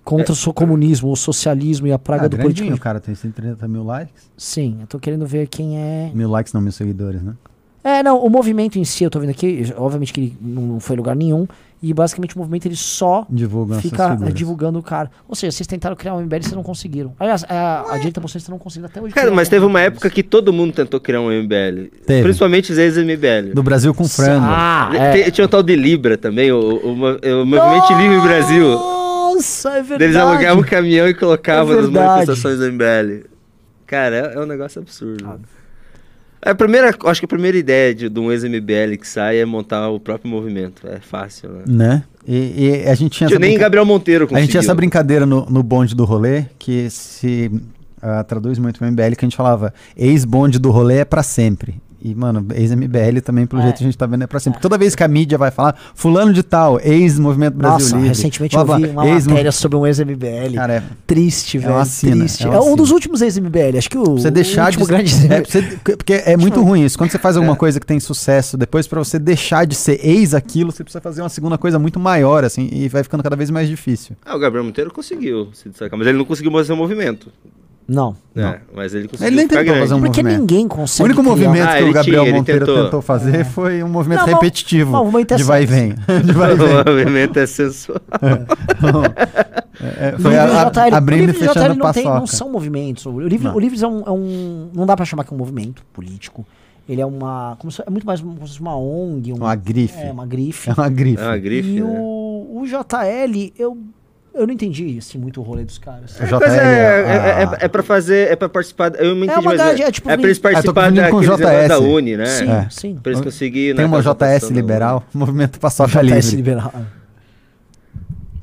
[0.04, 2.72] Contra o so- comunismo, o socialismo e a praga ah, do político.
[2.74, 4.30] o cara tem 130 mil likes.
[4.36, 6.10] Sim, eu tô querendo ver quem é.
[6.14, 7.34] Mil likes não, mil seguidores, né?
[7.82, 10.96] É, não, o movimento em si, eu tô vendo aqui, obviamente que ele não foi
[10.96, 11.46] lugar nenhum,
[11.82, 14.32] e basicamente o movimento ele só Divulgam fica figuras.
[14.34, 15.10] divulgando o cara.
[15.28, 17.12] Ou seja, vocês tentaram criar um MBL e vocês não conseguiram.
[17.20, 19.12] Aliás, a, a direita bolsonarista não conseguiu até hoje.
[19.14, 21.90] Cara, mas teve uma época que todo mundo tentou criar um MBL.
[22.06, 22.22] Teve.
[22.22, 23.52] Principalmente os ex-MBL.
[23.54, 24.46] Do Brasil com frango.
[24.48, 25.30] Ah, é.
[25.30, 28.93] Tinha o tal de Libra também, o, o, o o Movimento Livre Brasil.
[29.34, 30.04] Nossa, é verdade.
[30.04, 33.26] Eles alugavam um caminhão e colocavam É nas manifestações do MBL.
[33.86, 35.40] Cara, é, é um negócio absurdo.
[36.46, 39.44] É a primeira, acho que a primeira ideia de, de um ex-MBL que sai é
[39.46, 40.86] montar o próprio movimento.
[40.86, 41.62] É fácil, né?
[41.66, 42.04] Né?
[42.26, 44.42] E, e a gente tinha nem brinca- Gabriel Monteiro A conseguiu.
[44.42, 47.50] gente tinha essa brincadeira no, no bonde do rolê, que se
[48.00, 51.80] ah, traduz muito pro MBL, que a gente falava, ex-bonde do rolê é pra sempre.
[52.06, 53.64] E, mano, ex-MBL também, pelo É.
[53.64, 54.60] jeito, a gente tá vendo é pra sempre.
[54.60, 58.08] Toda vez que a mídia vai falar, fulano de tal, ex-movimento Brasil Nossa, Livre.
[58.08, 60.54] recentemente eu blá, vi uma ex- matéria sobre um ex-MBL.
[60.54, 61.72] Cara, é, Triste, É velho.
[61.74, 62.44] uma sina, triste.
[62.44, 63.78] é É, uma um dos últimos ex-MBL.
[63.78, 65.14] Acho que o, você deixar o de último grande...
[65.32, 65.62] é, você-
[65.96, 66.98] porque é muito ruim isso.
[66.98, 70.34] Quando você faz alguma coisa que tem sucesso, depois pra você deixar de ser ex
[70.34, 73.48] aquilo, você precisa fazer uma segunda coisa muito maior, assim, e vai ficando cada vez
[73.50, 74.14] mais difícil.
[74.26, 77.32] Ah, o Gabriel Monteiro conseguiu se destacar, mas ele não conseguiu fazer o movimento.
[77.86, 78.16] Não.
[78.34, 78.60] Né?
[78.74, 79.80] Mas ele conseguiu Ele nem tentou grande.
[79.80, 80.40] fazer um Porque movimento.
[80.40, 82.84] ninguém O consegue único criar- movimento Ah, que o Gabriel tinha, Monteiro tentou.
[82.84, 84.90] tentou, fazer foi um movimento Não, repetitivo.
[84.96, 85.94] o movimento é de vai e vem.
[86.24, 86.66] de vai e vem.
[86.66, 88.00] o movimento é sensual.
[89.98, 92.26] É, O foi a, o a, JL, o abrindo e o fechando não, tem, não
[92.26, 93.04] são movimentos.
[93.06, 93.56] O Livre, Não.
[93.56, 96.46] o Livres é um, é um- Não dá pra chamar que é um movimento político.
[96.88, 97.56] Ele é uma.
[97.58, 99.32] Como se, é muito mais como se fosse uma ONG.
[99.32, 99.98] um- Uma grife.
[99.98, 100.70] É, uma grife.
[100.70, 101.22] É uma grife.
[101.22, 101.86] É uma grife, e né?
[101.90, 103.76] o, o JL, eu.
[104.34, 106.20] Eu não entendi assim, muito o rolê dos caras.
[106.20, 108.92] É, JL, é, é, a- é, é pra fazer, é pra participar.
[108.96, 110.74] Eu me É entendi, uma mas grade, é, é tipo é pra eles Ah, tô
[110.74, 111.78] participarem com negócios da JS.
[111.80, 112.26] Uni, né?
[112.26, 112.66] Sim, É.
[112.68, 112.98] sim.
[113.00, 113.76] Pra eles conseguirem.
[113.76, 116.36] Tem na uma JS liberal, movimento paçoca JS livre.
[116.36, 116.72] liberal.
[116.74, 116.86] Uni.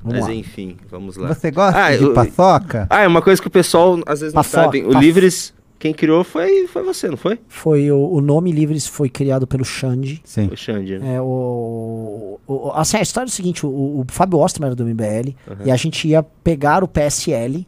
[0.04, 0.34] Vamos Mas lá.
[0.34, 1.28] enfim, vamos lá.
[1.28, 2.88] Você gosta Ah, de eu- paçoca?
[2.90, 4.82] Ah, é uma coisa que o pessoal às vezes não Paçoca, sabe.
[4.84, 7.40] O paf- Livres Quem criou foi, foi você, não foi?
[7.48, 10.22] Foi o, o nome Livres foi criado pelo Xande.
[10.24, 10.48] Sim.
[10.54, 11.00] O Xande.
[11.00, 11.16] né?
[11.16, 14.86] É, o, o- assim, a história é o seguinte, o, o Fábio Osterman era do
[14.86, 15.34] MBL
[15.66, 17.68] e a gente ia pegar o PSL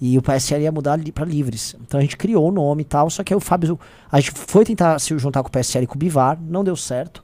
[0.00, 1.76] e o PSL ia mudar li, para Livres.
[1.80, 3.78] Então a gente criou o nome e tal, só que aí o Fábio,
[4.10, 6.74] a gente foi tentar se juntar com o PSL e com o Bivar, não deu
[6.74, 7.22] certo.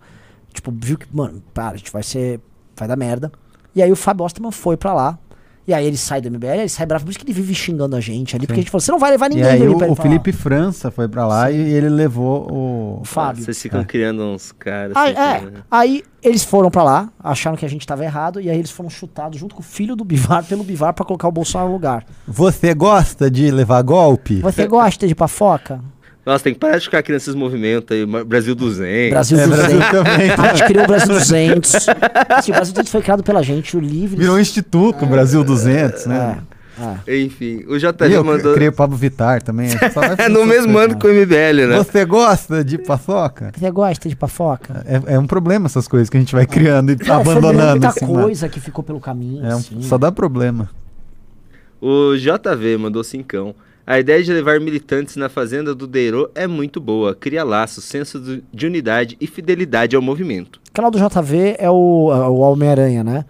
[0.55, 2.41] Tipo, viu que, mano, para, a gente vai ser,
[2.77, 3.33] vai dar merda.
[3.75, 5.19] E aí o Fábio Osterman foi pra lá.
[5.69, 7.95] E aí ele sai do MBL, ele sai bravo, por isso que ele vive xingando
[7.95, 9.65] a gente ali, porque a gente falou, você não vai levar E ninguém aí do
[9.67, 13.01] o, MBL o pra lá." Felipe França foi pra lá e ele levou o.
[13.03, 13.45] O Fábio.
[13.45, 14.97] Vocês ficam criando uns caras.
[14.97, 15.63] Aí, assim, é, né?
[15.71, 18.89] aí eles foram pra lá, acharam que a gente tava errado, e aí eles foram
[18.89, 22.07] chutados junto com o filho do Bivar pelo Bivar pra colocar o Bolsonaro no lugar.
[22.27, 24.41] Você gosta de levar golpe?
[24.41, 25.81] Você gosta de pafoca?
[26.29, 28.05] Nossa, tem que parar de ficar criando esses movimentos aí.
[28.05, 29.11] Brasil 200.
[29.11, 29.59] Brasil É, 200.
[29.67, 30.31] Brasil também.
[30.31, 31.75] A gente criou o Brasil 200.
[32.29, 34.19] Assim, o Brasil 200 foi criado pela gente, o Livre.
[34.21, 36.39] Virou um instituto, Brasil 200, né?
[37.07, 37.21] É, é.
[37.23, 38.53] Enfim, o JV eu mandou.
[38.53, 39.71] criei o Pablo Vittar também.
[40.19, 41.79] É no mesmo ano que o MBL, né?
[41.79, 43.51] Você gosta de paçoca?
[43.59, 44.85] Você gosta de pafoca?
[44.87, 47.71] É, é um problema essas coisas que a gente vai criando e foi abandonando.
[47.71, 48.25] muita assim, mano.
[48.25, 49.47] coisa que ficou pelo caminho.
[49.47, 49.81] É um- assim.
[49.81, 50.69] só dá problema.
[51.81, 53.55] O JV mandou cincão.
[53.91, 57.15] A ideia de levar militantes na fazenda do Deirô é muito boa.
[57.15, 60.61] Cria laços, senso de unidade e fidelidade ao movimento.
[60.69, 63.25] O canal do JV é o, é o Homem-Aranha, né?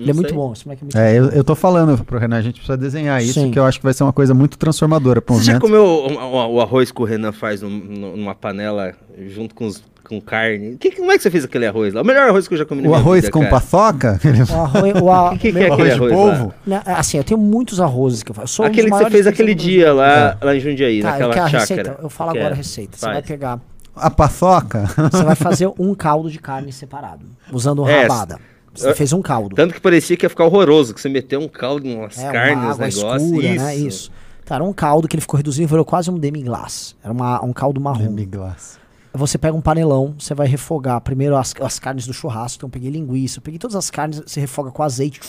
[0.00, 2.36] Ele é muito bom, esse moleque é muito É, eu, eu tô falando pro Renan,
[2.38, 3.50] a gente precisa desenhar isso, Sim.
[3.50, 6.12] que eu acho que vai ser uma coisa muito transformadora pro Você já comeu o,
[6.12, 8.92] o- o arroz que o Renan faz num- num- numa panela
[9.28, 10.76] junto com, os- com carne?
[10.76, 12.02] Que, como é que você fez aquele arroz lá?
[12.02, 13.50] O melhor arroz que eu já comi na O arroz vida, com cara.
[13.50, 14.18] paçoca?
[14.50, 16.16] O arroz, o a- O que, que é aquele arroz de arroz lá?
[16.18, 16.54] polvo?
[16.86, 18.62] Assim, eu tenho muitos arrozes que eu faço.
[18.62, 21.58] Eu um Aquele que você fez aquele dia lá, lá em Jundiaí, Tá, naquela chácara.
[21.60, 21.96] receita.
[22.02, 22.96] Eu falo agora a receita.
[22.96, 23.26] Você vai Faz.
[23.26, 23.60] pegar.
[23.94, 24.84] A paçoca?
[25.12, 27.26] Você vai fazer um caldo de carne separado.
[27.52, 28.38] Usando É, rabada.
[28.80, 29.54] Você eu- fez um caldo.
[29.56, 32.76] Tanto que parecia que ia ficar horroroso, que você meteu um caldo, umas É, carnes,
[32.76, 33.22] uma negócios.
[33.22, 33.64] escura, isso.
[33.64, 33.76] né?
[33.76, 34.10] Isso.
[34.44, 36.94] Tá, era um caldo que ele ficou reduzido e virou quase um demi-glace.
[37.04, 38.02] Era uma- um caldo marrom.
[38.02, 38.78] Demi-glace.
[39.12, 42.58] Você pega um panelão, você vai refogar primeiro as, as carnes do churrasco.
[42.58, 45.20] Então eu peguei linguiça, eu peguei todas as carnes, você refoga com azeite,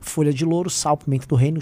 [0.00, 1.60] folha de louro, sal, pimenta do reino.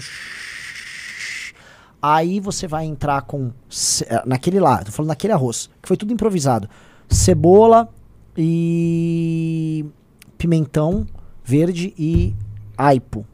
[2.01, 3.51] Aí você vai entrar com
[4.07, 6.69] eh, naquele lá, tô falando naquele arroz, que foi tudo improvisado.
[7.09, 7.89] Cebola
[8.37, 9.83] e
[10.37, 11.05] pimentão
[11.43, 12.35] verde e
[12.77, 13.25] aipo.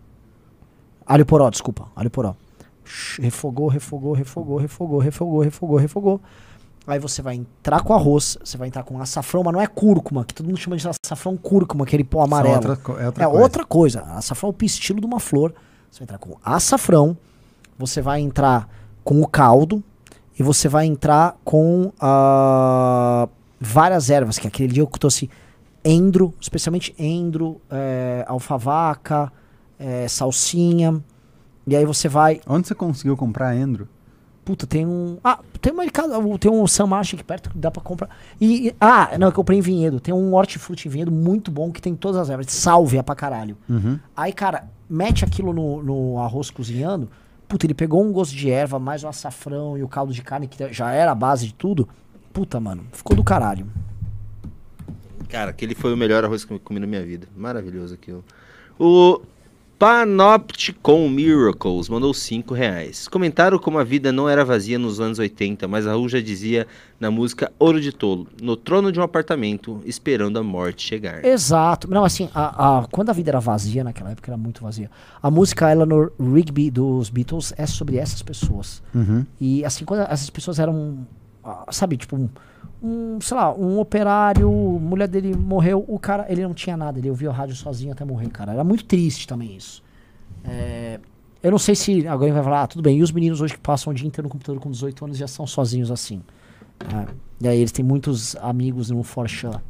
[1.05, 2.35] Alho poró, desculpa, alho poró.
[3.19, 6.21] Refogou, refogou, refogou, refogou, refogou, refogou, refogou.
[6.85, 10.25] Aí você vai entrar com arroz, você vai entrar com açafrão, mas não é cúrcuma,
[10.25, 12.55] que todo mundo chama de açafrão cúrcuma, aquele pó amarelo.
[12.55, 13.43] Outra é outra é coisa.
[13.43, 14.01] outra coisa.
[14.01, 15.53] Açafrão é o pistilo de uma flor.
[15.89, 17.17] Você vai entrar com açafrão,
[17.77, 18.67] você vai entrar
[19.03, 19.81] com o caldo
[20.37, 25.29] e você vai entrar com ah, várias ervas, que aquele dia eu trouxe
[25.83, 29.31] endro, especialmente endro, é, alfavaca,
[29.79, 31.01] é, salsinha.
[31.65, 33.87] E aí você vai Onde você conseguiu comprar endro?
[34.45, 35.17] Puta, tem um.
[35.23, 36.37] Ah, tem um mercado.
[36.37, 38.09] Tem um Sam Marche aqui perto que dá pra comprar.
[38.41, 40.01] E, e- ah, não, eu comprei em Vinhedo.
[40.01, 42.47] Tem um hortifruti em Vinhedo muito bom que tem todas as ervas.
[42.49, 43.55] Salve pra caralho.
[43.69, 43.97] Uhum.
[44.15, 47.09] Aí, cara, mete aquilo no, no arroz cozinhando.
[47.47, 50.45] Puta, ele pegou um gosto de erva, mais o açafrão e o caldo de carne,
[50.47, 51.87] que já era a base de tudo.
[52.33, 53.65] Puta, mano, ficou do caralho.
[55.33, 57.27] Cara, aquele foi o melhor arroz que eu comi na minha vida.
[57.35, 58.23] Maravilhoso aquilo.
[58.77, 59.19] O
[59.79, 63.07] Panopticon Miracles mandou 5 reais.
[63.07, 66.67] Comentaram como a vida não era vazia nos anos 80, mas a Raul já dizia
[66.99, 71.25] na música Ouro de Tolo, no trono de um apartamento, esperando a morte chegar.
[71.25, 71.89] Exato.
[71.89, 74.91] Não, assim, a, a- quando a vida era vazia, naquela época era muito vazia.
[75.19, 78.83] A música Eleanor Rigby dos Beatles é sobre essas pessoas.
[78.93, 79.25] Uhum.
[79.41, 81.07] E assim, quando essas pessoas eram,
[81.43, 82.29] ah, sabe, tipo, um,
[82.83, 86.99] um, sei lá, um operário, a mulher dele morreu, o cara, ele não tinha nada,
[86.99, 88.51] ele ouvia a rádio sozinho até morrer, cara.
[88.51, 89.81] Era muito triste também isso.
[90.43, 90.99] É,
[91.41, 93.59] eu não sei se alguém vai falar, ah, tudo bem, e os meninos hoje que
[93.59, 96.21] passam o dia inteiro no computador com 18 anos já são sozinhos assim.
[96.81, 99.61] É, e aí eles têm muitos amigos no Forchan.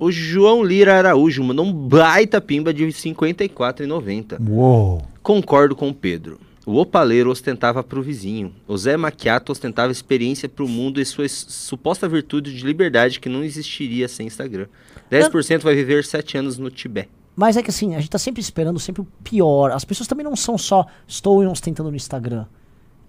[0.00, 4.48] O João Lira Araújo mandou um baita pimba de R$ 54,90.
[4.48, 5.02] Uou.
[5.22, 6.40] Concordo com o Pedro.
[6.66, 8.54] O opaleiro ostentava para o vizinho.
[8.66, 13.28] O Zé Macchiato ostentava experiência para o mundo e sua suposta virtude de liberdade que
[13.28, 14.66] não existiria sem Instagram.
[15.10, 17.10] 10% vai viver 7 anos no Tibete.
[17.36, 19.72] Mas é que assim, a gente tá sempre esperando sempre o pior.
[19.72, 22.46] As pessoas também não são só estou ostentando no Instagram.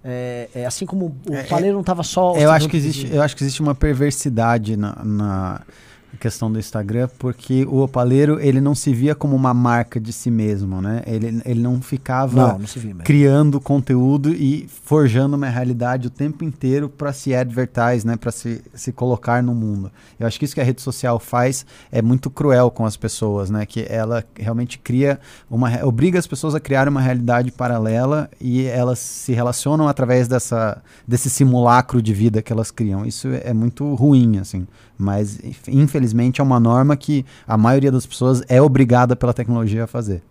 [0.04, 3.22] É, é assim como o É, paleiro não tava só Eu acho, que existe, eu
[3.22, 5.62] acho que existe uma perversidade na, na-
[6.16, 10.30] questão do Instagram, porque o Opaleiro, ele não se via como uma marca de si
[10.30, 11.02] mesmo, né?
[11.06, 16.88] Ele, ele não ficava Não, não criando conteúdo e forjando uma realidade o tempo inteiro
[16.88, 19.90] para se advertise, né, para se, se colocar no mundo.
[20.18, 23.50] Eu acho que isso que a rede social faz é muito cruel com as pessoas,
[23.50, 25.18] né, que ela realmente cria
[25.50, 30.82] uma obriga as pessoas a criar uma realidade paralela e elas se relacionam através dessa
[31.06, 33.04] desse simulacro de vida que elas criam.
[33.04, 34.66] Isso é muito ruim, assim.
[34.98, 39.84] Mas inf- infelizmente é uma norma que a maioria das pessoas é obrigada pela tecnologia
[39.84, 40.22] a fazer.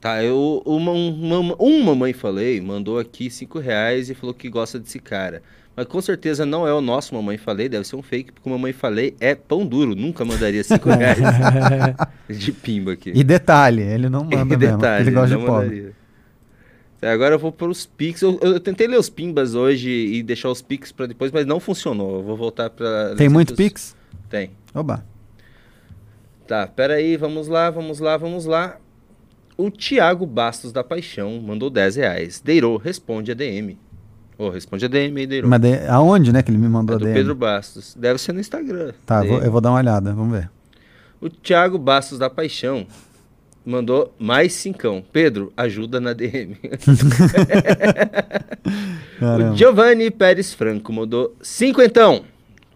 [0.00, 4.78] Tá, eu, uma, uma, um mamãe falei, mandou aqui 5 reais e falou que gosta
[4.78, 5.42] desse cara.
[5.76, 8.52] Mas com certeza não é o nosso mamãe falei, deve ser um fake, porque o
[8.52, 11.34] mamãe falei é pão duro, nunca mandaria 5 reais
[12.28, 13.10] de pimba aqui.
[13.12, 15.76] E detalhe, ele não manda E mesmo, detalhe, ele gosta não de pobre.
[15.76, 15.99] mandaria.
[17.02, 18.20] Agora eu vou para os Pix.
[18.22, 21.58] Eu, eu tentei ler os Pimbas hoje e deixar os Pix para depois, mas não
[21.58, 22.18] funcionou.
[22.18, 23.14] Eu vou voltar para.
[23.16, 23.96] Tem muito Pix?
[24.28, 24.50] Tem.
[24.74, 25.04] Oba.
[26.46, 28.76] Tá, peraí, vamos lá, vamos lá, vamos lá.
[29.56, 32.40] O Thiago Bastos da Paixão mandou 10 reais.
[32.44, 33.78] Deiro, responde a DM.
[34.38, 35.46] Ô, responde a DM aí, Deiro.
[35.48, 37.14] Mas de- aonde, né, que ele me mandou É a DM?
[37.14, 37.94] Pedro Bastos.
[37.94, 38.92] Deve ser no Instagram.
[39.04, 40.50] Tá, vou- eu vou dar uma olhada, vamos ver.
[41.20, 42.86] O Thiago Bastos da Paixão
[43.64, 45.02] mandou mais cincão.
[45.12, 46.56] Pedro, ajuda na DM.
[49.20, 49.56] o.
[49.56, 52.22] Giovanni Pérez Franco mandou cinquentão.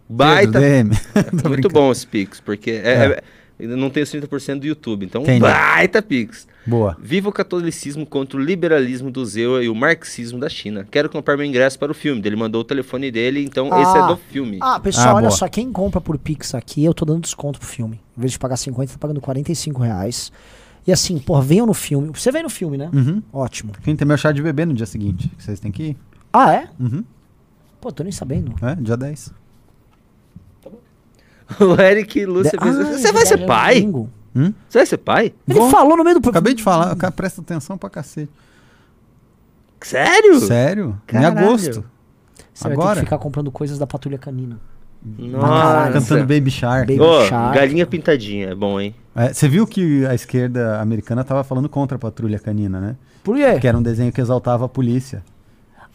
[0.07, 0.59] Baita.
[0.59, 0.89] Pedro, DM.
[1.33, 1.69] Muito brincando.
[1.73, 3.23] bom esse Pix, porque é, é-
[3.57, 5.39] eu não tenho os 30% do YouTube, então Entendi.
[5.39, 6.45] baita Pix.
[6.67, 6.97] Boa.
[7.01, 10.85] Viva o catolicismo contra o liberalismo do Zewa e o marxismo da China.
[10.91, 12.21] Quero comprar meu ingresso para o filme.
[12.25, 14.07] Ele mandou o telefone dele, então esse é Ah.
[14.07, 14.57] do filme.
[14.61, 15.37] Ah, pessoal, Ah, olha boa.
[15.37, 17.99] só, quem compra por Pix aqui, eu tô dando desconto pro filme.
[18.17, 20.31] Em vez de pagar 50, tá pagando 45 reais.
[20.87, 22.09] E assim, pô, venham no filme.
[22.13, 22.89] Você vem no filme, né?
[22.93, 23.21] Uhum.
[23.33, 23.73] Ótimo.
[23.83, 25.29] Quem tem meu chá de bebê no dia seguinte?
[25.29, 25.97] que Vocês têm que ir?
[26.31, 26.69] Ah, é?
[26.79, 27.03] Uhum.
[27.81, 28.53] Pô, tô nem sabendo.
[28.63, 29.33] É, dia 10.
[31.59, 33.75] O Eric Lúcia De- fez- Ah, Você vai ser pai?
[33.79, 34.09] domingo.
[34.67, 35.33] Você vai ser pai?
[35.47, 35.69] Ele Vou.
[35.69, 38.31] falou no meio do Acabei de falar, o cara presta atenção pra cacete.
[39.81, 40.39] Sério?
[40.39, 41.01] Sério?
[41.05, 41.39] Caralho.
[41.39, 41.85] Em agosto.
[42.53, 42.99] Você vai ter Agora?
[42.99, 44.59] que ficar comprando coisas da patrulha canina.
[45.17, 45.91] Nossa.
[45.91, 46.87] Cantando Baby Shark.
[46.87, 47.55] Baby Ô, Shark.
[47.57, 48.95] galinha pintadinha, é bom, hein?
[49.15, 52.95] É, você viu que a esquerda americana tava falando contra a patrulha canina, né?
[53.23, 53.59] Por quê?
[53.59, 55.23] Que era um desenho que exaltava a polícia.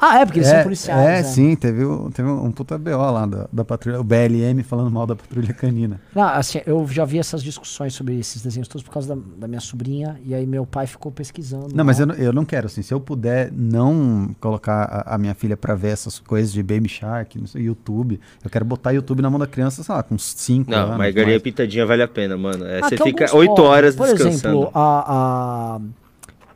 [0.00, 1.00] Ah, é, porque eles é, são policiais.
[1.00, 1.22] É, né?
[1.22, 5.06] sim, teve, um- teve um puta BO lá da, da patrulha, o BLM falando mal
[5.06, 6.00] da patrulha canina.
[6.14, 9.46] Não, assim, eu já vi essas discussões sobre esses desenhos todos por causa da, da
[9.46, 11.68] minha sobrinha, e aí meu pai ficou pesquisando.
[11.74, 12.02] Não, mas lá.
[12.02, 15.56] eu, não- eu não quero, assim, se eu puder não colocar a, a minha filha
[15.56, 19.28] pra ver essas coisas de Baby Shark, no seu YouTube, eu quero botar YouTube na
[19.28, 20.90] mão da criança, sei lá, com 5 anos.
[20.90, 22.64] Não, mas galinha pintadinha vale a pena, mano.
[22.64, 23.64] É, Ah, você fica alguns 8 podem.
[23.70, 24.32] horas Por descansando.
[24.60, 25.80] exemplo, a, a-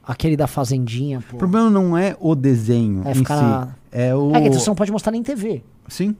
[0.06, 1.36] aquele da Fazendinha, pô.
[1.36, 4.34] O problema não é o desenho É em ficar si, na- é o...
[4.34, 5.62] É que você não pode mostrar nem TV.
[5.88, 6.16] Sim.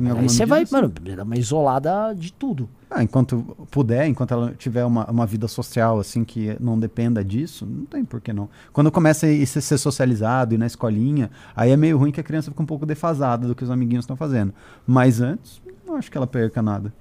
[0.00, 2.68] Em Aí você vai, mano, dar uma isolada de tudo.
[2.90, 7.64] Ah, enquanto puder, enquanto ela tiver uma, uma vida social assim que não dependa disso,
[7.64, 8.48] não tem por que não.
[8.72, 12.50] Quando começa a ser socializado e na escolinha, aí é meio ruim que a criança
[12.50, 14.52] fica um pouco defasada do que os amiguinhos estão fazendo.
[14.84, 16.92] Mas antes, não acho que ela perca nada.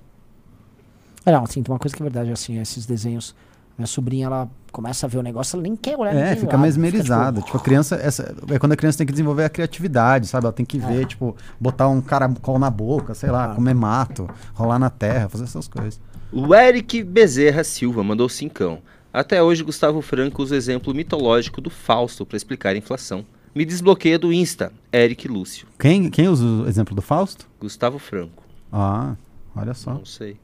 [1.25, 3.33] É, não, assim, tem uma coisa que é verdade, assim, esses desenhos.
[3.77, 6.61] Minha sobrinha, ela começa a ver o negócio, ela nem quer olhar É, fica lado,
[6.61, 7.37] mesmerizada.
[7.41, 10.45] tipo, Tipo, a criança, essa, é quando a criança tem que desenvolver a criatividade, sabe?
[10.45, 13.55] Ela tem que ver, tipo, botar um caracol na boca, sei lá, Ah.
[13.55, 15.99] comer mato, rolar na terra, fazer essas coisas.
[16.31, 18.79] O Eric Bezerra Silva mandou cincão.
[19.11, 23.23] Até hoje, Gustavo Franco usa o exemplo mitológico do Fausto para explicar a inflação.
[23.53, 25.67] Me desbloqueia do Insta, Eric Lúcio.
[25.77, 27.47] Quem, quem usa o exemplo do Fausto?
[27.59, 29.15] Gustavo Franco, Ah,
[29.55, 29.93] olha só.
[29.93, 30.37] não sei.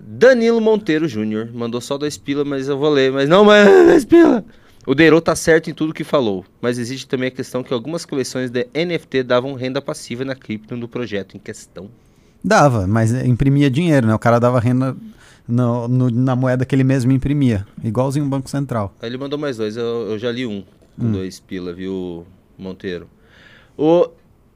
[0.00, 3.12] Danilo Monteiro Júnior mandou só dois pila, mas eu vou ler.
[3.12, 4.44] Mas não, mas dois pila.
[4.86, 8.06] O Deiro tá certo em tudo que falou, mas existe também a questão que algumas
[8.06, 11.90] coleções de NFT davam renda passiva na cripto do projeto em questão.
[12.42, 14.14] Dava, mas imprimia dinheiro, né?
[14.14, 14.96] O cara dava renda
[15.46, 17.66] no- no- na moeda que ele mesmo imprimia.
[17.84, 18.94] Igualzinho o Banco Central.
[19.02, 20.64] Aí ele mandou mais dois, eu, eu já li um
[20.98, 22.24] com dois pila, viu,
[22.56, 23.08] Monteiro?
[23.76, 24.08] O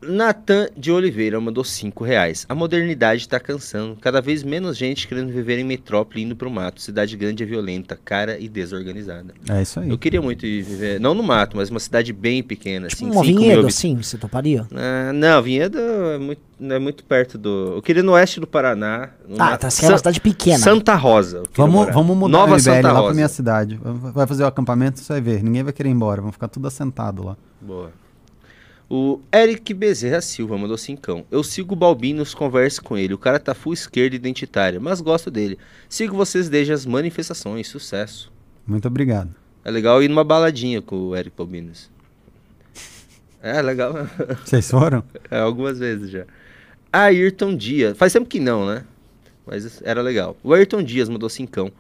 [0.03, 2.45] Natan de Oliveira mandou cinco reais.
[2.49, 3.97] A modernidade tá cansando.
[4.01, 6.81] Cada vez menos gente querendo viver em metrópole indo pro mato.
[6.83, 9.33] Cidade grande é violenta, cara e desorganizada.
[9.49, 9.89] É isso aí.
[9.89, 13.13] Eu queria muito ir viver, não no mato, mas uma cidade bem pequena, assim, Tipo
[13.13, 13.77] uma 5 mil vinhedo, habitantes.
[13.79, 14.67] assim, você toparia?
[14.75, 17.75] Ah, não, Vinhedo é muito, é muito perto do.
[17.77, 19.11] Eu queria ir no oeste do Paraná.
[19.25, 20.59] Ah, numa- tá, você é uma San- cidade pequena.
[20.59, 21.43] Santa Rosa.
[21.55, 21.93] Vamos, morar.
[21.93, 23.05] vamos mudar Nova o Santa lá Rosa.
[23.07, 23.81] pra minha cidade.
[23.83, 25.43] Vai fazer o acampamento, você vai ver.
[25.43, 26.21] Ninguém vai querer ir embora.
[26.21, 27.37] Vamos ficar tudo assentado lá.
[27.61, 27.91] Boa.
[28.95, 31.25] O Eric Bezerra Silva mandou cincão.
[31.31, 33.15] Eu sigo o Balbinos, converso com ele.
[33.15, 35.59] O cara tá full esquerda identitária, mas gosto dele.
[35.89, 37.69] Sigo vocês desde as manifestações.
[37.69, 38.31] Sucesso.
[38.67, 39.35] Muito obrigado.
[39.65, 41.91] É legal ir numa baladinha com o Eric Balbinos.
[43.41, 43.95] É, legal.
[44.45, 45.03] Vocês foram?
[45.31, 46.27] É, algumas vezes já.
[46.93, 47.95] Ayrton Dia.
[47.95, 48.85] Faz tempo que não, né?
[49.47, 50.37] mas era legal.
[50.45, 51.73] O Ayrton Dias mandou cincão.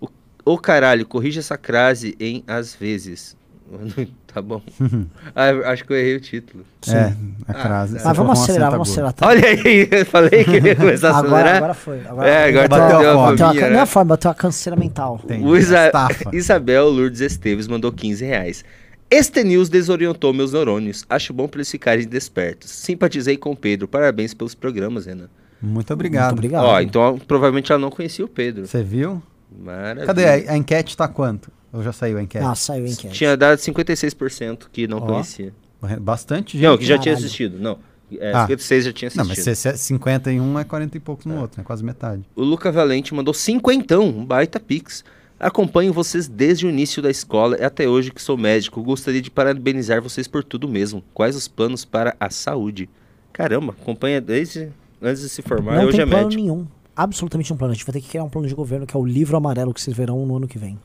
[0.00, 0.08] O,
[0.44, 3.36] o caralho, corrija essa crase em às vezes.
[4.32, 4.62] tá bom.
[5.34, 6.64] ah, eu acho que eu errei o título.
[6.88, 7.12] É,
[7.48, 7.96] a crase.
[7.96, 9.12] Ah, Você Mas vamos acelerar, vamos acelerar.
[9.12, 9.26] tá?
[9.26, 11.56] Olha aí, eu falei que ia começar a Agora, acelerar.
[11.56, 12.00] agora foi.
[12.06, 13.30] Agora É, agora Bateu bateu a a fome.
[13.30, 13.80] Bateu a, fominha, não é né?
[13.80, 15.20] a forma, bateu a canseira mental.
[15.24, 15.44] Entendi.
[15.44, 15.90] O Isa-.
[16.32, 18.64] Isabel Lourdes Esteves mandou 15 reais.
[19.10, 21.04] Este news desorientou meus neurônios.
[21.08, 22.70] Acho bom pra eles ficarem despertos.
[22.70, 23.86] Simpatizei com o Pedro.
[23.86, 25.28] Parabéns pelos programas, Renan.
[25.62, 26.32] Muito obrigado.
[26.32, 26.64] Muito obrigado.
[26.64, 28.66] Ó, então provavelmente ela não conhecia o Pedro.
[28.66, 29.22] Você viu?
[29.58, 30.06] Maravilha.
[30.06, 30.24] Cadê?
[30.24, 31.50] A, a enquete tá quanto?
[31.76, 32.44] Ou já saiu a enquete?
[32.44, 33.14] Ah, saiu a enquete.
[33.14, 35.00] Tinha dado 56% que não Ó.
[35.02, 35.52] conhecia.
[36.00, 36.66] Bastante gente.
[36.66, 37.26] Não, que já tinha Caralho.
[37.26, 37.58] assistido.
[37.58, 37.78] Não.
[38.18, 38.42] É, Ah.
[38.46, 39.54] 56 já tinha Não, mas assistido.
[39.56, 41.64] se é 51 é 40 e poucos no outro, né?
[41.64, 42.22] Quase metade.
[42.34, 45.04] O Luca Valente mandou cinquentão, um baita pix.
[45.38, 48.82] Acompanho vocês desde o início da escola e até hoje que sou médico.
[48.82, 51.04] Gostaria de parabenizar vocês por tudo mesmo.
[51.12, 52.88] Quais os planos para a saúde?
[53.32, 54.70] Caramba, acompanha desde
[55.02, 56.42] antes de se formar e Não hoje tem é plano médico.
[56.42, 56.66] nenhum.
[56.96, 57.72] Absolutamente um plano.
[57.72, 59.74] A gente vai ter que criar um plano de governo que é o livro amarelo
[59.74, 60.78] que vocês verão no ano que vem.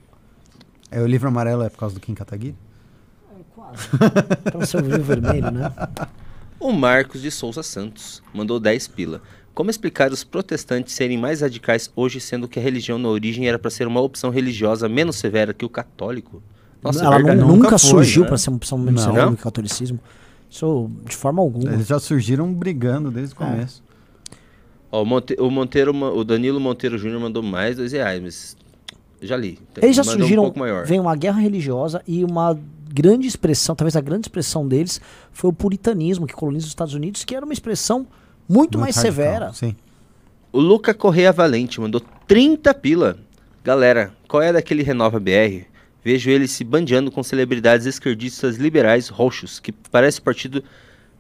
[0.91, 2.55] É, o livro amarelo é por causa do Kim Kataguiri?
[3.55, 3.87] Quase.
[4.43, 5.71] pra ser o livro vermelho, né?
[6.59, 9.21] O Marcos de Souza Santos mandou 10 pila.
[9.53, 13.57] Como explicar os protestantes serem mais radicais hoje, sendo que a religião na origem era
[13.59, 16.41] para ser uma opção religiosa menos severa que o católico?
[16.83, 18.27] Nossa, Ela é nunca nunca foi, surgiu né?
[18.29, 19.11] pra ser uma opção menos Não.
[19.11, 19.99] severa do que o catolicismo.
[20.49, 21.71] Isso de forma alguma.
[21.73, 23.45] Eles já surgiram brigando desde o É.
[23.45, 23.83] começo.
[24.91, 28.57] Ó, o, Monte- o Monteiro, o Danilo Monteiro Júnior mandou mais dois reais, mas
[29.21, 29.59] já li.
[29.81, 30.43] Eles já Mandou surgiram.
[30.43, 30.85] um pouco maior.
[30.85, 32.57] Vem uma guerra religiosa e uma
[32.91, 34.99] grande expressão, talvez a grande expressão deles,
[35.31, 38.05] foi o puritanismo que coloniza os Estados Unidos, que era uma expressão
[38.47, 39.53] muito, mais radical, severa.
[39.53, 39.75] Sim.
[40.51, 43.17] O Luca Correia Valente mandou 30 pila.
[43.63, 45.65] Galera, qual é daquele Renova BR?
[46.03, 50.63] Vejo ele se bandeando com celebridades esquerdistas liberais roxos, que parece o partido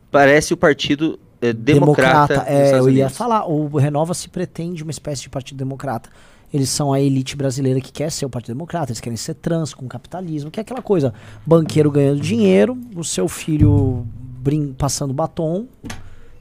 [0.09, 4.91] parece o partido eh, democrata, dos é, eu ia falar, o Renova se pretende uma
[4.91, 6.09] espécie de partido democrata.
[6.53, 9.73] Eles são a elite brasileira que quer ser o Partido Democrata, eles querem ser trans
[9.73, 11.13] com capitalismo, que é aquela coisa,
[11.45, 14.05] banqueiro ganhando dinheiro, o seu filho
[14.77, 15.67] passando batom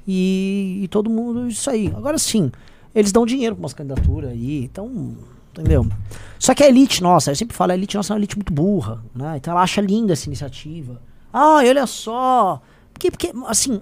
[0.06, 1.92] e, e todo mundo isso aí.
[1.94, 2.50] Agora sim,
[2.94, 5.16] eles dão dinheiro para umas candidaturas aí, então,
[5.52, 5.86] entendeu?
[6.38, 8.52] Só que a elite nossa, eu sempre falo, a elite nossa é uma elite muito
[8.52, 9.36] burra, né?
[9.36, 11.00] Então ela acha linda essa iniciativa.
[11.32, 12.60] Ah, olha só.
[12.92, 13.80] Porque, porque assim,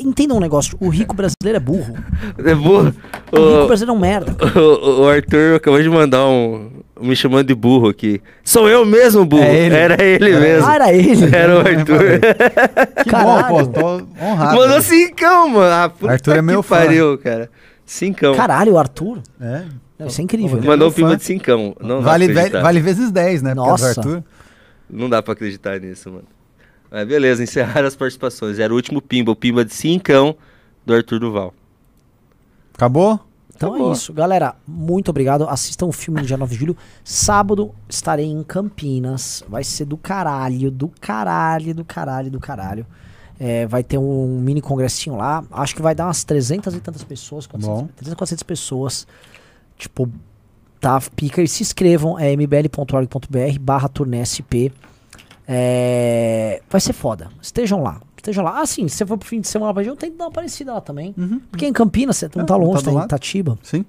[0.00, 1.94] entenda um negócio, o rico brasileiro é burro.
[2.38, 2.94] É burro.
[3.32, 4.36] O rico O, brasileiro é um merda.
[4.58, 6.70] o- o Arthur acabou de mandar um
[7.00, 8.20] me chamando de burro aqui.
[8.44, 9.42] Sou eu mesmo, burro.
[9.42, 9.74] É ele.
[9.74, 10.66] Era ele mesmo.
[10.68, 11.36] Ah, era ele.
[11.36, 12.20] Era o Arthur.
[13.04, 13.66] Que Caralho.
[13.66, 14.56] bom, pô, tô honrado.
[14.56, 15.72] Mandou cincão, mano.
[15.84, 16.76] Ah, puta Arthur é que meu fã.
[16.76, 17.50] pariu, cara.
[17.84, 18.34] Cincão.
[18.34, 19.18] Caralho, o Arthur.
[19.40, 19.62] É.
[20.20, 20.58] Incrível.
[20.58, 21.74] Ele é Mandou meu um pima de cincão.
[21.80, 23.54] Não Vale, vale vezes 10, né?
[23.54, 24.00] Causa Nossa.
[24.00, 24.24] do Arthur.
[24.90, 26.24] Não dá pra acreditar nisso, mano.
[26.94, 28.60] Mas beleza, encerraram as participações.
[28.60, 30.36] Era o último pimba, o pimba de cincão
[30.86, 31.52] do Arthur Duval.
[32.72, 33.18] Acabou?
[33.56, 33.90] Então Acabou.
[33.90, 34.12] é isso.
[34.12, 35.48] Galera, muito obrigado.
[35.48, 36.76] Assistam o filme no dia 9 de julho.
[37.02, 39.42] Sábado estarei em Campinas.
[39.48, 42.86] Vai ser do caralho, do caralho, do caralho, do caralho.
[43.40, 45.44] É, vai ter um mini congressinho lá.
[45.50, 47.46] Acho que vai dar umas 300 e tantas pessoas.
[47.46, 47.88] 400, Bom.
[47.96, 49.06] 300, 400 pessoas.
[49.76, 50.08] Tipo,
[50.80, 51.42] tá, pica.
[51.42, 52.16] E se inscrevam.
[52.18, 54.70] É mbl.org.br barra turnê SP.
[55.46, 57.28] É, vai ser foda.
[57.42, 58.00] Estejam lá.
[58.16, 58.60] Estejam lá.
[58.60, 60.30] Ah, sim, se você for pro fim de semana pra gente, tem que dar uma
[60.30, 61.14] parecida lá também.
[61.50, 63.04] Porque em Campinas, você não É, tá longe, tá tá em.
[63.04, 63.58] Itatiba.
[63.62, 63.84] Sim.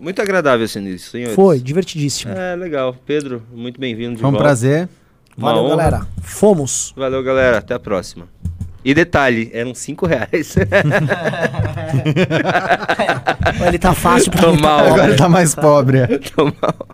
[0.00, 1.34] Muito agradável esse início, senhores.
[1.36, 2.32] Foi, divertidíssimo.
[2.32, 2.96] É, legal.
[3.04, 4.44] Pedro, muito bem-vindo de Foi um volta.
[4.44, 4.88] prazer.
[5.36, 5.76] Uma Valeu, honra.
[5.76, 6.06] galera.
[6.22, 6.94] Fomos.
[6.96, 7.58] Valeu, galera.
[7.58, 8.26] Até a próxima.
[8.82, 10.56] E detalhe, eram 5 reais.
[13.66, 14.78] Ele tá fácil porque Tô ele tá mal.
[14.84, 15.00] pobre.
[15.02, 15.98] Agora tá mais pobre.
[15.98, 16.06] é.
[16.34, 16.88] Tô mal.